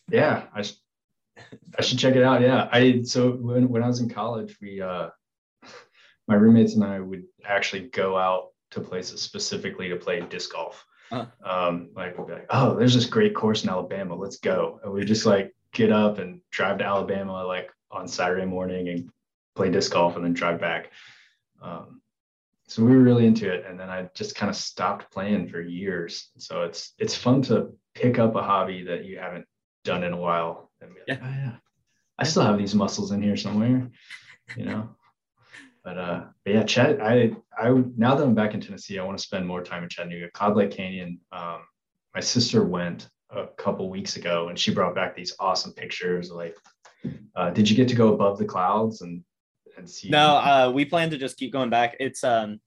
Yeah, 0.09 0.43
I, 0.53 0.61
sh- 0.61 0.79
I 1.77 1.81
should 1.81 1.99
check 1.99 2.15
it 2.15 2.23
out. 2.23 2.41
Yeah, 2.41 2.69
I 2.71 3.01
so 3.03 3.31
when 3.31 3.69
when 3.69 3.83
I 3.83 3.87
was 3.87 3.99
in 3.99 4.09
college, 4.09 4.57
we 4.61 4.81
uh 4.81 5.09
my 6.27 6.35
roommates 6.35 6.75
and 6.75 6.83
I 6.83 6.99
would 6.99 7.23
actually 7.45 7.87
go 7.89 8.17
out 8.17 8.49
to 8.71 8.81
places 8.81 9.21
specifically 9.21 9.89
to 9.89 9.95
play 9.95 10.21
disc 10.21 10.51
golf. 10.53 10.85
Huh. 11.09 11.25
Um, 11.43 11.89
like 11.95 12.17
we'd 12.17 12.27
be 12.27 12.33
like, 12.33 12.47
oh, 12.49 12.75
there's 12.75 12.95
this 12.95 13.05
great 13.05 13.35
course 13.35 13.63
in 13.63 13.69
Alabama, 13.69 14.15
let's 14.15 14.37
go. 14.37 14.79
And 14.83 14.91
we 14.91 15.05
just 15.05 15.25
like 15.25 15.55
get 15.71 15.91
up 15.91 16.17
and 16.19 16.41
drive 16.51 16.79
to 16.79 16.85
Alabama 16.85 17.43
like 17.45 17.69
on 17.91 18.07
Saturday 18.07 18.45
morning 18.45 18.89
and 18.89 19.09
play 19.55 19.69
disc 19.69 19.91
golf 19.91 20.15
and 20.15 20.25
then 20.25 20.33
drive 20.33 20.59
back. 20.59 20.91
Um, 21.61 22.01
so 22.67 22.83
we 22.83 22.91
were 22.91 23.03
really 23.03 23.27
into 23.27 23.51
it, 23.51 23.63
and 23.67 23.79
then 23.79 23.89
I 23.89 24.09
just 24.15 24.35
kind 24.35 24.49
of 24.49 24.55
stopped 24.55 25.11
playing 25.11 25.49
for 25.49 25.61
years. 25.61 26.29
So 26.37 26.63
it's 26.63 26.93
it's 26.97 27.15
fun 27.15 27.43
to 27.43 27.71
pick 27.93 28.17
up 28.17 28.35
a 28.35 28.41
hobby 28.41 28.83
that 28.85 29.05
you 29.05 29.19
haven't 29.19 29.45
done 29.85 30.03
in 30.03 30.11
a 30.11 30.17
while. 30.17 30.69
And 30.81 30.91
like, 30.91 31.03
yeah. 31.07 31.17
Oh, 31.21 31.29
yeah, 31.29 31.55
I 32.19 32.25
still 32.25 32.43
have 32.43 32.57
these 32.57 32.75
muscles 32.75 33.11
in 33.11 33.21
here 33.21 33.37
somewhere, 33.37 33.89
you 34.57 34.65
know. 34.65 34.89
But 35.85 35.99
uh, 35.99 36.23
but 36.43 36.53
yeah, 36.55 36.63
Chat. 36.63 36.99
I 36.99 37.35
I 37.55 37.69
now 37.95 38.15
that 38.15 38.23
I'm 38.23 38.33
back 38.33 38.55
in 38.55 38.59
Tennessee, 38.59 38.97
I 38.97 39.03
want 39.03 39.19
to 39.19 39.23
spend 39.23 39.45
more 39.45 39.63
time 39.63 39.83
in 39.83 39.89
Chattanooga. 39.89 40.31
Cloud 40.31 40.57
Lake 40.57 40.71
Canyon. 40.71 41.19
Um, 41.31 41.59
my 42.15 42.21
sister 42.21 42.63
went 42.65 43.07
a 43.29 43.45
couple 43.55 43.87
weeks 43.91 44.15
ago, 44.15 44.47
and 44.47 44.57
she 44.57 44.73
brought 44.73 44.95
back 44.95 45.15
these 45.15 45.35
awesome 45.39 45.73
pictures. 45.73 46.31
Like, 46.31 46.57
uh, 47.35 47.51
did 47.51 47.69
you 47.69 47.75
get 47.75 47.87
to 47.89 47.95
go 47.95 48.15
above 48.15 48.39
the 48.39 48.45
clouds 48.45 49.01
and 49.01 49.23
and 49.77 49.87
see? 49.87 50.09
No, 50.09 50.37
uh, 50.37 50.71
we 50.73 50.85
plan 50.85 51.11
to 51.11 51.19
just 51.19 51.37
keep 51.37 51.53
going 51.53 51.69
back. 51.69 51.95
It's 51.99 52.23
um, 52.23 52.59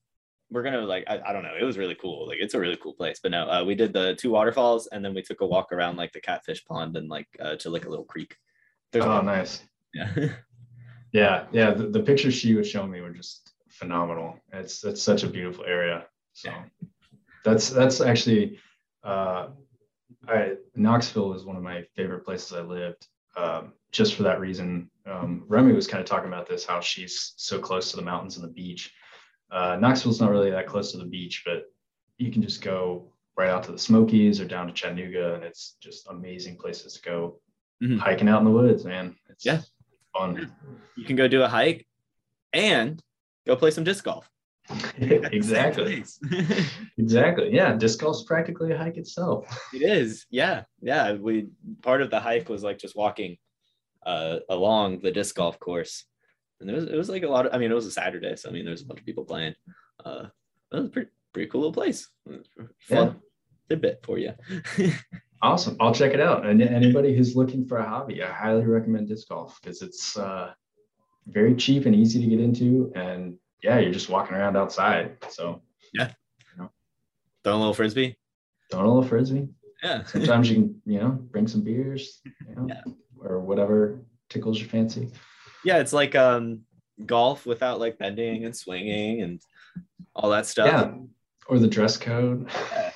we're 0.50 0.62
gonna 0.62 0.82
like 0.82 1.04
I, 1.08 1.20
I 1.26 1.32
don't 1.32 1.42
know. 1.42 1.54
It 1.58 1.64
was 1.64 1.78
really 1.78 1.94
cool. 1.94 2.26
Like 2.26 2.38
it's 2.40 2.54
a 2.54 2.60
really 2.60 2.76
cool 2.76 2.94
place. 2.94 3.20
But 3.22 3.32
no, 3.32 3.48
uh, 3.48 3.64
we 3.64 3.74
did 3.74 3.92
the 3.92 4.14
two 4.14 4.30
waterfalls 4.30 4.86
and 4.88 5.04
then 5.04 5.14
we 5.14 5.22
took 5.22 5.40
a 5.40 5.46
walk 5.46 5.72
around 5.72 5.96
like 5.96 6.12
the 6.12 6.20
catfish 6.20 6.64
pond 6.64 6.96
and 6.96 7.08
like 7.08 7.28
uh, 7.40 7.56
to 7.56 7.70
like 7.70 7.84
a 7.84 7.90
little 7.90 8.04
creek. 8.04 8.36
There's 8.92 9.04
oh, 9.04 9.16
one. 9.16 9.26
nice. 9.26 9.62
Yeah. 9.94 10.14
yeah, 11.12 11.46
yeah. 11.52 11.72
The, 11.72 11.88
the 11.88 12.00
pictures 12.00 12.34
she 12.34 12.54
was 12.54 12.68
showing 12.68 12.90
me 12.90 13.00
were 13.00 13.10
just 13.10 13.52
phenomenal. 13.68 14.38
It's 14.52 14.84
it's 14.84 15.02
such 15.02 15.22
a 15.22 15.28
beautiful 15.28 15.64
area. 15.64 16.06
So 16.32 16.50
that's 17.44 17.70
that's 17.70 18.00
actually 18.00 18.58
uh, 19.04 19.48
I 20.26 20.54
Knoxville 20.74 21.34
is 21.34 21.44
one 21.44 21.56
of 21.56 21.62
my 21.62 21.82
favorite 21.94 22.24
places 22.24 22.52
I 22.52 22.60
lived. 22.60 23.06
Um, 23.36 23.72
just 23.92 24.14
for 24.14 24.22
that 24.24 24.40
reason, 24.40 24.90
um, 25.06 25.44
Remy 25.46 25.72
was 25.72 25.86
kind 25.86 26.00
of 26.00 26.06
talking 26.06 26.28
about 26.28 26.48
this, 26.48 26.64
how 26.64 26.80
she's 26.80 27.34
so 27.36 27.58
close 27.58 27.90
to 27.90 27.96
the 27.96 28.02
mountains 28.02 28.36
and 28.36 28.44
the 28.44 28.52
beach. 28.52 28.92
Uh, 29.50 29.76
Knoxville's 29.80 30.20
not 30.20 30.30
really 30.30 30.50
that 30.50 30.66
close 30.66 30.92
to 30.92 30.98
the 30.98 31.04
beach, 31.04 31.42
but 31.44 31.64
you 32.18 32.30
can 32.30 32.42
just 32.42 32.62
go 32.62 33.10
right 33.36 33.48
out 33.48 33.62
to 33.64 33.72
the 33.72 33.78
Smokies 33.78 34.40
or 34.40 34.44
down 34.44 34.66
to 34.66 34.72
Chattanooga, 34.72 35.34
and 35.34 35.44
it's 35.44 35.76
just 35.80 36.08
amazing 36.08 36.56
places 36.56 36.94
to 36.94 37.02
go 37.02 37.40
mm-hmm. 37.82 37.98
hiking 37.98 38.28
out 38.28 38.40
in 38.40 38.44
the 38.44 38.50
woods, 38.50 38.84
man. 38.84 39.14
It's 39.30 39.46
yeah, 39.46 39.60
fun. 40.16 40.52
You 40.96 41.04
can 41.04 41.16
go 41.16 41.28
do 41.28 41.42
a 41.42 41.48
hike 41.48 41.86
and 42.52 43.02
go 43.46 43.56
play 43.56 43.70
some 43.70 43.84
disc 43.84 44.04
golf. 44.04 44.28
exactly. 44.98 46.04
exactly. 46.98 47.54
Yeah, 47.54 47.74
disc 47.74 48.00
golf's 48.00 48.24
practically 48.24 48.72
a 48.72 48.78
hike 48.78 48.96
itself. 48.96 49.46
It 49.72 49.82
is. 49.82 50.26
Yeah, 50.30 50.64
yeah. 50.82 51.12
We 51.12 51.48
part 51.82 52.02
of 52.02 52.10
the 52.10 52.20
hike 52.20 52.48
was 52.48 52.62
like 52.62 52.78
just 52.78 52.96
walking 52.96 53.38
uh, 54.04 54.40
along 54.48 55.00
the 55.00 55.10
disc 55.10 55.36
golf 55.36 55.58
course, 55.58 56.04
and 56.60 56.68
there 56.68 56.76
was 56.76 56.86
it 56.86 56.96
was 56.96 57.08
like 57.08 57.22
a 57.22 57.28
lot 57.28 57.46
of. 57.46 57.54
I 57.54 57.58
mean, 57.58 57.70
it 57.70 57.74
was 57.74 57.86
a 57.86 57.90
Saturday, 57.90 58.36
so 58.36 58.48
I 58.48 58.52
mean, 58.52 58.64
there's 58.64 58.82
a 58.82 58.86
bunch 58.86 59.00
of 59.00 59.06
people 59.06 59.24
playing. 59.24 59.54
Uh, 60.04 60.26
it 60.72 60.76
was 60.76 60.86
a 60.86 60.88
pretty 60.88 61.10
pretty 61.32 61.50
cool 61.50 61.60
little 61.62 61.72
place. 61.72 62.08
Fun 62.26 62.42
yeah. 62.88 63.12
tidbit 63.68 64.00
for 64.02 64.18
you. 64.18 64.32
awesome. 65.42 65.76
I'll 65.80 65.94
check 65.94 66.14
it 66.14 66.20
out. 66.20 66.46
And 66.46 66.62
anybody 66.62 67.16
who's 67.16 67.36
looking 67.36 67.66
for 67.66 67.78
a 67.78 67.88
hobby, 67.88 68.22
I 68.22 68.30
highly 68.30 68.64
recommend 68.64 69.08
disc 69.08 69.28
golf 69.28 69.58
because 69.60 69.82
it's 69.82 70.16
uh, 70.16 70.52
very 71.26 71.54
cheap 71.54 71.86
and 71.86 71.94
easy 71.94 72.20
to 72.20 72.26
get 72.26 72.40
into, 72.40 72.92
and 72.94 73.36
yeah, 73.62 73.78
you're 73.78 73.92
just 73.92 74.08
walking 74.08 74.36
around 74.36 74.56
outside. 74.56 75.16
So 75.30 75.62
yeah, 75.92 76.12
you 76.54 76.62
know, 76.62 76.70
throw 77.44 77.54
a 77.54 77.58
little 77.58 77.74
frisbee. 77.74 78.16
Throw 78.70 78.80
a 78.80 78.86
little 78.86 79.02
frisbee. 79.02 79.48
Yeah. 79.82 80.04
Sometimes 80.06 80.50
you 80.50 80.56
can, 80.56 80.82
you 80.86 81.00
know, 81.00 81.10
bring 81.10 81.46
some 81.46 81.62
beers. 81.62 82.20
You 82.24 82.56
know, 82.56 82.66
yeah 82.68 82.82
or 83.24 83.40
whatever 83.40 84.00
tickles 84.28 84.58
your 84.58 84.68
fancy. 84.68 85.10
Yeah, 85.64 85.78
it's 85.78 85.92
like 85.92 86.14
um 86.14 86.60
golf 87.04 87.46
without 87.46 87.80
like 87.80 87.98
bending 87.98 88.44
and 88.44 88.56
swinging 88.56 89.22
and 89.22 89.40
all 90.14 90.30
that 90.30 90.46
stuff. 90.46 90.66
Yeah. 90.66 90.94
Or 91.46 91.58
the 91.58 91.68
dress 91.68 91.96
code. 91.96 92.50
Yeah. 92.72 92.90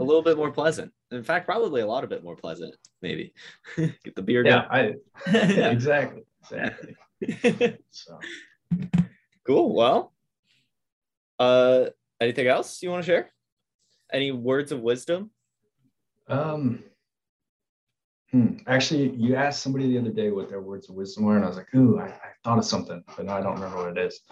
A 0.00 0.02
little 0.02 0.22
bit 0.22 0.36
more 0.36 0.50
pleasant. 0.50 0.92
In 1.12 1.22
fact, 1.22 1.46
probably 1.46 1.80
a 1.82 1.86
lot 1.86 2.02
of 2.02 2.10
bit 2.10 2.24
more 2.24 2.34
pleasant, 2.34 2.74
maybe. 3.00 3.32
Get 3.76 4.16
the 4.16 4.22
beard. 4.22 4.46
Yeah, 4.46 4.66
I, 4.68 4.94
yeah. 5.32 5.70
exactly. 5.70 6.22
Exactly. 6.42 6.96
so 7.90 8.18
cool. 9.46 9.74
Well, 9.74 10.12
uh 11.38 11.86
anything 12.20 12.46
else 12.46 12.82
you 12.82 12.90
want 12.90 13.04
to 13.04 13.06
share? 13.06 13.30
Any 14.12 14.32
words 14.32 14.72
of 14.72 14.80
wisdom? 14.80 15.30
Um 16.28 16.82
Hmm. 18.34 18.56
Actually, 18.66 19.10
you 19.10 19.36
asked 19.36 19.62
somebody 19.62 19.86
the 19.86 19.98
other 20.00 20.10
day 20.10 20.32
what 20.32 20.48
their 20.48 20.60
words 20.60 20.88
of 20.88 20.96
wisdom 20.96 21.24
were, 21.24 21.36
and 21.36 21.44
I 21.44 21.46
was 21.46 21.56
like, 21.56 21.72
"Ooh, 21.76 22.00
I, 22.00 22.06
I 22.06 22.32
thought 22.42 22.58
of 22.58 22.64
something, 22.64 23.04
but 23.16 23.26
now 23.26 23.36
I 23.36 23.40
don't 23.40 23.54
remember 23.54 23.76
what 23.76 23.96
it 23.96 24.06
is." 24.06 24.22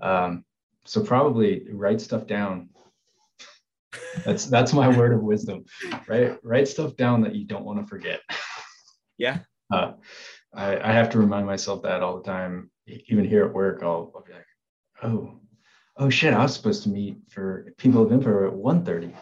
Um, 0.00 0.44
so 0.84 1.02
probably 1.02 1.66
write 1.72 2.00
stuff 2.00 2.28
down. 2.28 2.68
That's 4.24 4.46
that's 4.46 4.72
my 4.72 4.96
word 4.96 5.12
of 5.12 5.22
wisdom. 5.22 5.64
Right, 6.06 6.38
write 6.44 6.68
stuff 6.68 6.94
down 6.94 7.20
that 7.22 7.34
you 7.34 7.46
don't 7.46 7.64
want 7.64 7.80
to 7.80 7.86
forget. 7.86 8.20
Yeah. 9.18 9.40
Uh, 9.70 9.92
I, 10.54 10.78
I 10.78 10.92
have 10.92 11.10
to 11.10 11.18
remind 11.18 11.44
myself 11.44 11.82
that 11.82 12.02
all 12.02 12.16
the 12.16 12.22
time. 12.22 12.70
Even 12.86 13.22
here 13.22 13.44
at 13.44 13.52
work, 13.52 13.82
I'll, 13.82 14.10
I'll 14.14 14.24
be 14.24 14.32
like, 14.32 14.46
"Oh, 15.02 15.40
oh 15.98 16.08
shit! 16.08 16.32
I 16.32 16.42
was 16.42 16.54
supposed 16.54 16.84
to 16.84 16.88
meet 16.88 17.18
for 17.28 17.74
people 17.76 18.02
of 18.02 18.10
info 18.10 18.46
at 18.46 18.54
1.30. 18.54 19.12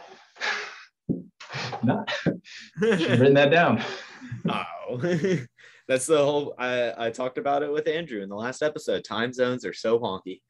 Not 1.82 2.12
written 2.80 3.34
that 3.34 3.50
down 3.50 3.82
oh 4.48 4.98
that's 5.88 6.06
the 6.06 6.18
whole 6.18 6.54
I, 6.58 7.06
I 7.06 7.10
talked 7.10 7.38
about 7.38 7.62
it 7.62 7.72
with 7.72 7.88
andrew 7.88 8.22
in 8.22 8.28
the 8.28 8.36
last 8.36 8.62
episode. 8.62 9.04
Time 9.04 9.32
zones 9.32 9.64
are 9.64 9.72
so 9.72 9.98
honky 9.98 10.40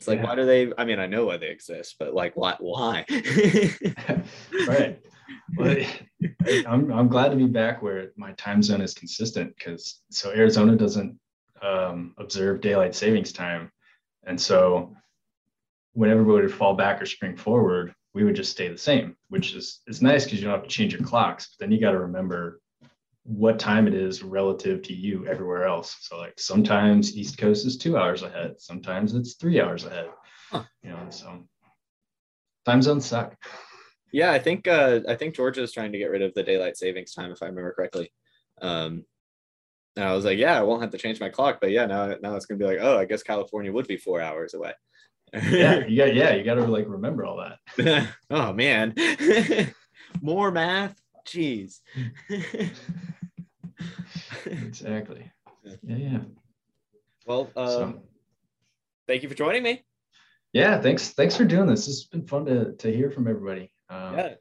it's 0.00 0.08
like 0.08 0.20
yeah. 0.20 0.26
why 0.26 0.34
do 0.34 0.46
they 0.46 0.72
i 0.78 0.84
mean 0.84 0.98
i 0.98 1.06
know 1.06 1.26
why 1.26 1.36
they 1.36 1.50
exist 1.50 1.96
but 1.98 2.14
like 2.14 2.34
why 2.36 2.56
why? 2.58 3.04
Right. 4.66 5.00
Well, 5.56 5.76
I'm, 6.66 6.92
I'm 6.92 7.08
glad 7.08 7.28
to 7.30 7.36
be 7.36 7.46
back 7.46 7.82
where 7.82 8.10
my 8.16 8.32
time 8.32 8.62
zone 8.62 8.80
is 8.80 8.94
consistent 8.94 9.54
because 9.56 10.00
so 10.10 10.30
arizona 10.30 10.74
doesn't 10.76 11.18
um, 11.62 12.14
observe 12.18 12.60
daylight 12.60 12.94
savings 12.94 13.32
time. 13.32 13.70
And 14.26 14.40
so 14.40 14.94
whenever 15.92 16.24
we 16.24 16.32
would 16.32 16.52
fall 16.52 16.74
back 16.74 17.00
or 17.02 17.06
spring 17.06 17.36
forward 17.36 17.94
we 18.14 18.24
would 18.24 18.34
just 18.34 18.50
stay 18.50 18.68
the 18.68 18.78
same 18.78 19.16
which 19.28 19.54
is 19.54 19.80
is 19.86 20.02
nice 20.02 20.24
because 20.24 20.40
you 20.40 20.46
don't 20.46 20.58
have 20.58 20.66
to 20.66 20.74
change 20.74 20.92
your 20.92 21.02
clocks 21.02 21.48
but 21.48 21.64
then 21.64 21.72
you 21.72 21.80
got 21.80 21.92
to 21.92 21.98
remember 21.98 22.60
what 23.30 23.60
time 23.60 23.86
it 23.86 23.94
is 23.94 24.24
relative 24.24 24.82
to 24.82 24.92
you 24.92 25.24
everywhere 25.28 25.64
else. 25.64 25.96
So 26.00 26.18
like 26.18 26.38
sometimes 26.40 27.16
East 27.16 27.38
Coast 27.38 27.64
is 27.64 27.76
two 27.76 27.96
hours 27.96 28.22
ahead, 28.22 28.56
sometimes 28.58 29.14
it's 29.14 29.34
three 29.34 29.60
hours 29.60 29.84
ahead. 29.84 30.08
Huh. 30.50 30.64
You 30.82 30.90
know, 30.90 31.06
so 31.10 31.44
time 32.66 32.82
zones 32.82 33.06
suck. 33.06 33.36
Yeah, 34.12 34.32
I 34.32 34.40
think 34.40 34.66
uh, 34.66 35.00
I 35.08 35.14
think 35.14 35.36
Georgia 35.36 35.62
is 35.62 35.72
trying 35.72 35.92
to 35.92 35.98
get 35.98 36.10
rid 36.10 36.22
of 36.22 36.34
the 36.34 36.42
daylight 36.42 36.76
savings 36.76 37.14
time, 37.14 37.30
if 37.30 37.40
I 37.40 37.46
remember 37.46 37.72
correctly. 37.72 38.12
Um, 38.60 39.04
and 39.94 40.04
I 40.04 40.12
was 40.12 40.24
like, 40.24 40.38
yeah, 40.38 40.58
I 40.58 40.62
won't 40.62 40.82
have 40.82 40.90
to 40.90 40.98
change 40.98 41.20
my 41.20 41.28
clock, 41.28 41.58
but 41.60 41.70
yeah, 41.70 41.86
now 41.86 42.16
now 42.20 42.34
it's 42.34 42.46
gonna 42.46 42.58
be 42.58 42.64
like, 42.64 42.78
oh, 42.80 42.98
I 42.98 43.04
guess 43.04 43.22
California 43.22 43.70
would 43.70 43.86
be 43.86 43.96
four 43.96 44.20
hours 44.20 44.54
away. 44.54 44.72
yeah, 45.32 45.78
you 45.86 45.98
got 45.98 46.14
yeah, 46.16 46.34
you 46.34 46.42
got 46.42 46.54
to 46.54 46.64
like 46.64 46.88
remember 46.88 47.24
all 47.24 47.36
that. 47.36 48.08
oh 48.30 48.52
man, 48.52 48.92
more 50.20 50.50
math. 50.50 51.00
Jeez 51.26 51.80
exactly. 54.46 55.30
Yeah, 55.64 55.96
yeah. 55.96 56.18
Well, 57.26 57.50
um, 57.56 57.68
so, 57.68 58.02
thank 59.06 59.22
you 59.22 59.28
for 59.28 59.34
joining 59.34 59.62
me. 59.62 59.84
Yeah, 60.52 60.80
thanks. 60.80 61.10
Thanks 61.10 61.36
for 61.36 61.44
doing 61.44 61.66
this. 61.66 61.86
This 61.86 62.00
has 62.00 62.04
been 62.04 62.26
fun 62.26 62.44
to 62.46 62.72
to 62.72 62.94
hear 62.94 63.10
from 63.10 63.28
everybody. 63.28 63.70
Um, 63.88 64.16
yeah, 64.16 64.34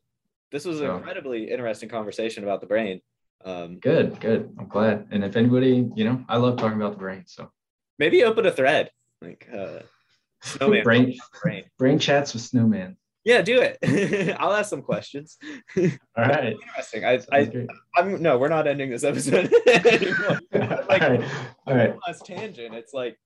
this 0.52 0.66
was 0.66 0.80
so. 0.80 0.90
an 0.90 0.98
incredibly 0.98 1.52
interesting 1.52 1.90
conversation 1.90 2.44
about 2.44 2.62
the 2.62 2.68
brain. 2.68 3.02
Um, 3.46 3.80
good, 3.80 4.20
good. 4.20 4.54
I'm 4.60 4.68
glad. 4.68 5.08
And 5.12 5.24
if 5.24 5.36
anybody, 5.36 5.90
you 5.96 6.04
know, 6.04 6.24
I 6.28 6.38
love 6.38 6.58
talking 6.58 6.78
about 6.78 6.92
the 6.94 6.98
brain. 6.98 7.24
So 7.26 7.52
maybe 7.98 8.24
open 8.24 8.46
a 8.46 8.52
thread 8.52 8.92
like 9.22 9.48
uh, 9.54 9.80
snowman 10.42 10.84
brain, 10.84 11.18
brain 11.42 11.64
brain 11.78 12.00
chats 12.00 12.34
with 12.34 12.44
snowman. 12.44 12.98
Yeah, 13.30 13.44
do 13.44 13.62
it. 13.62 14.36
I'll 14.40 14.54
ask 14.54 14.72
some 14.72 14.82
questions. 14.82 15.38
All 15.78 15.86
right. 16.18 16.54
Interesting. 16.54 17.06
I, 17.06 17.20
I, 17.32 17.68
I'm 17.96 18.24
no, 18.24 18.40
we're 18.40 18.48
not 18.50 18.66
ending 18.66 18.90
this 18.90 19.04
episode 19.04 19.54
anymore. 19.68 20.40
like, 20.52 21.04
All 21.04 21.10
right. 21.12 21.24
All 21.68 21.76
right. 21.76 21.96
Last 22.08 22.26
tangent. 22.26 22.74
It's 22.74 22.92
like 22.92 23.20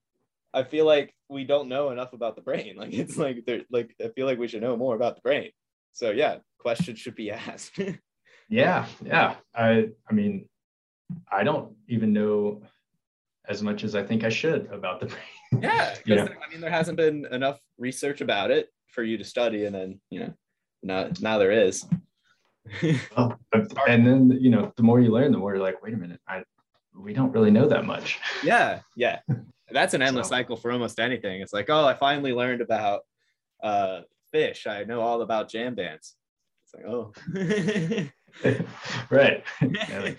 I 0.53 0.63
feel 0.63 0.85
like 0.85 1.15
we 1.29 1.45
don't 1.45 1.69
know 1.69 1.91
enough 1.91 2.11
about 2.11 2.35
the 2.35 2.41
brain. 2.41 2.75
Like 2.75 2.91
it's 2.91 3.15
like 3.15 3.45
there, 3.45 3.61
like 3.71 3.95
I 4.03 4.09
feel 4.09 4.25
like 4.25 4.39
we 4.39 4.49
should 4.49 4.61
know 4.61 4.75
more 4.75 4.93
about 4.93 5.15
the 5.15 5.21
brain. 5.21 5.51
So 5.93 6.11
yeah, 6.11 6.39
questions 6.59 6.99
should 6.99 7.15
be 7.15 7.31
asked. 7.31 7.79
yeah, 8.49 8.85
yeah. 9.05 9.35
I, 9.55 9.87
I 10.05 10.13
mean, 10.13 10.49
I 11.31 11.45
don't 11.45 11.77
even 11.87 12.11
know 12.11 12.61
as 13.47 13.63
much 13.63 13.85
as 13.85 13.95
I 13.95 14.03
think 14.03 14.25
I 14.25 14.29
should 14.29 14.69
about 14.69 14.99
the 14.99 15.05
brain. 15.05 15.61
Yeah, 15.61 15.95
because 16.03 16.27
I 16.27 16.51
mean, 16.51 16.59
there 16.59 16.71
hasn't 16.71 16.97
been 16.97 17.25
enough 17.31 17.61
research 17.77 18.19
about 18.19 18.51
it 18.51 18.67
for 18.93 19.03
you 19.03 19.17
to 19.17 19.23
study 19.23 19.65
and 19.65 19.75
then 19.75 19.99
you 20.09 20.19
know 20.21 20.33
now 20.81 21.09
now 21.19 21.37
there 21.37 21.51
is. 21.51 21.85
Well, 23.15 23.37
and 23.87 24.07
then 24.07 24.37
you 24.39 24.49
know 24.49 24.71
the 24.77 24.83
more 24.83 25.01
you 25.01 25.11
learn 25.11 25.31
the 25.31 25.37
more 25.37 25.53
you're 25.53 25.63
like 25.63 25.83
wait 25.83 25.93
a 25.93 25.97
minute 25.97 26.21
i 26.29 26.43
we 26.95 27.11
don't 27.11 27.31
really 27.31 27.51
know 27.51 27.67
that 27.67 27.85
much. 27.85 28.19
Yeah 28.43 28.79
yeah. 28.95 29.19
That's 29.71 29.93
an 29.93 30.01
endless 30.07 30.27
so. 30.27 30.35
cycle 30.35 30.55
for 30.55 30.71
almost 30.71 30.99
anything. 30.99 31.41
It's 31.41 31.53
like 31.53 31.69
oh 31.69 31.85
i 31.85 31.93
finally 31.93 32.33
learned 32.33 32.61
about 32.61 33.01
uh 33.61 34.01
Phish. 34.33 34.65
I 34.67 34.83
know 34.83 35.01
all 35.01 35.21
about 35.21 35.49
jam 35.49 35.75
bands 35.75 36.15
it's 36.63 36.73
like 36.73 36.85
oh. 36.85 37.13
Right. 39.09 39.43
Yeah, 39.61 40.13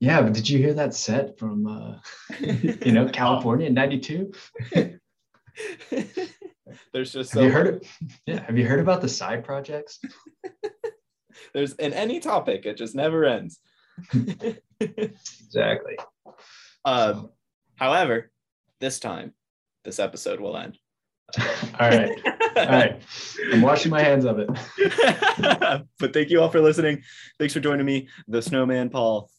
yeah, 0.00 0.20
but 0.20 0.32
did 0.32 0.48
you 0.48 0.58
hear 0.58 0.74
that 0.74 0.94
set 0.94 1.38
from 1.38 1.66
uh 1.66 1.98
you 2.40 2.92
know 2.92 3.08
california 3.12 3.68
in 3.68 3.74
92 3.74 4.32
There's 6.92 7.12
just 7.12 7.32
have 7.32 7.40
so 7.40 7.46
you 7.46 7.52
heard 7.52 7.66
of, 7.68 7.82
yeah. 8.26 8.42
Have 8.44 8.58
you 8.58 8.66
heard 8.66 8.80
about 8.80 9.00
the 9.00 9.08
side 9.08 9.44
projects? 9.44 10.00
There's 11.54 11.72
in 11.74 11.92
any 11.92 12.20
topic, 12.20 12.66
it 12.66 12.76
just 12.76 12.94
never 12.94 13.24
ends. 13.24 13.58
exactly. 14.80 15.96
Um, 16.84 17.30
however, 17.76 18.30
this 18.80 19.00
time, 19.00 19.32
this 19.84 19.98
episode 19.98 20.40
will 20.40 20.56
end. 20.56 20.78
all 21.38 21.88
right. 21.88 22.18
All 22.56 22.66
right. 22.66 23.02
I'm 23.52 23.62
washing 23.62 23.90
my 23.90 24.02
hands 24.02 24.24
of 24.24 24.38
it. 24.38 24.48
but 25.98 26.12
thank 26.12 26.30
you 26.30 26.42
all 26.42 26.50
for 26.50 26.60
listening. 26.60 27.02
Thanks 27.38 27.54
for 27.54 27.60
joining 27.60 27.86
me, 27.86 28.08
the 28.28 28.42
snowman 28.42 28.90
Paul. 28.90 29.30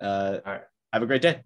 Uh, 0.00 0.38
all 0.44 0.52
right. 0.52 0.62
Have 0.92 1.02
a 1.02 1.06
great 1.06 1.22
day. 1.22 1.42